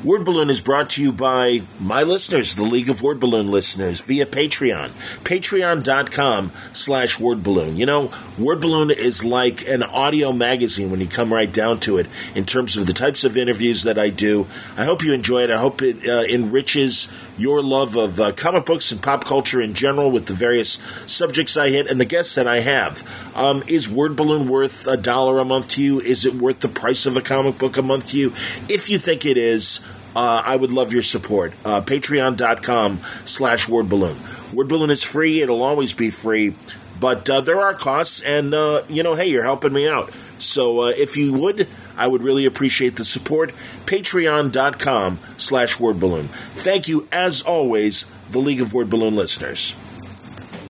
[0.04, 4.02] Word Balloon is brought to you by my listeners, the League of Word Balloon listeners,
[4.02, 4.90] via Patreon.
[5.24, 7.78] Patreon.com slash Word Balloon.
[7.78, 11.96] You know, Word Balloon is like an audio magazine when you come right down to
[11.96, 14.46] it in terms of the types of interviews that I do.
[14.76, 15.50] I hope you enjoy it.
[15.50, 19.74] I hope it uh, enriches your love of uh, comic books and pop culture in
[19.74, 23.02] general with the various subjects I hit and the guests that I have.
[23.34, 26.00] Um, is Word Balloon worth a dollar a month to you?
[26.00, 28.32] Is it worth the price of a comic book a month to you?
[28.68, 29.84] If you think it is,
[30.14, 31.52] uh, I would love your support.
[31.64, 34.18] Uh, Patreon.com slash Word Balloon.
[34.52, 35.42] Word Balloon is free.
[35.42, 36.54] It'll always be free.
[36.98, 40.10] But uh, there are costs, and, uh, you know, hey, you're helping me out.
[40.38, 43.52] So uh, if you would, I would really appreciate the support.
[43.86, 46.28] Patreon.com slash Word Balloon.
[46.54, 49.74] Thank you, as always, the League of Word Balloon listeners.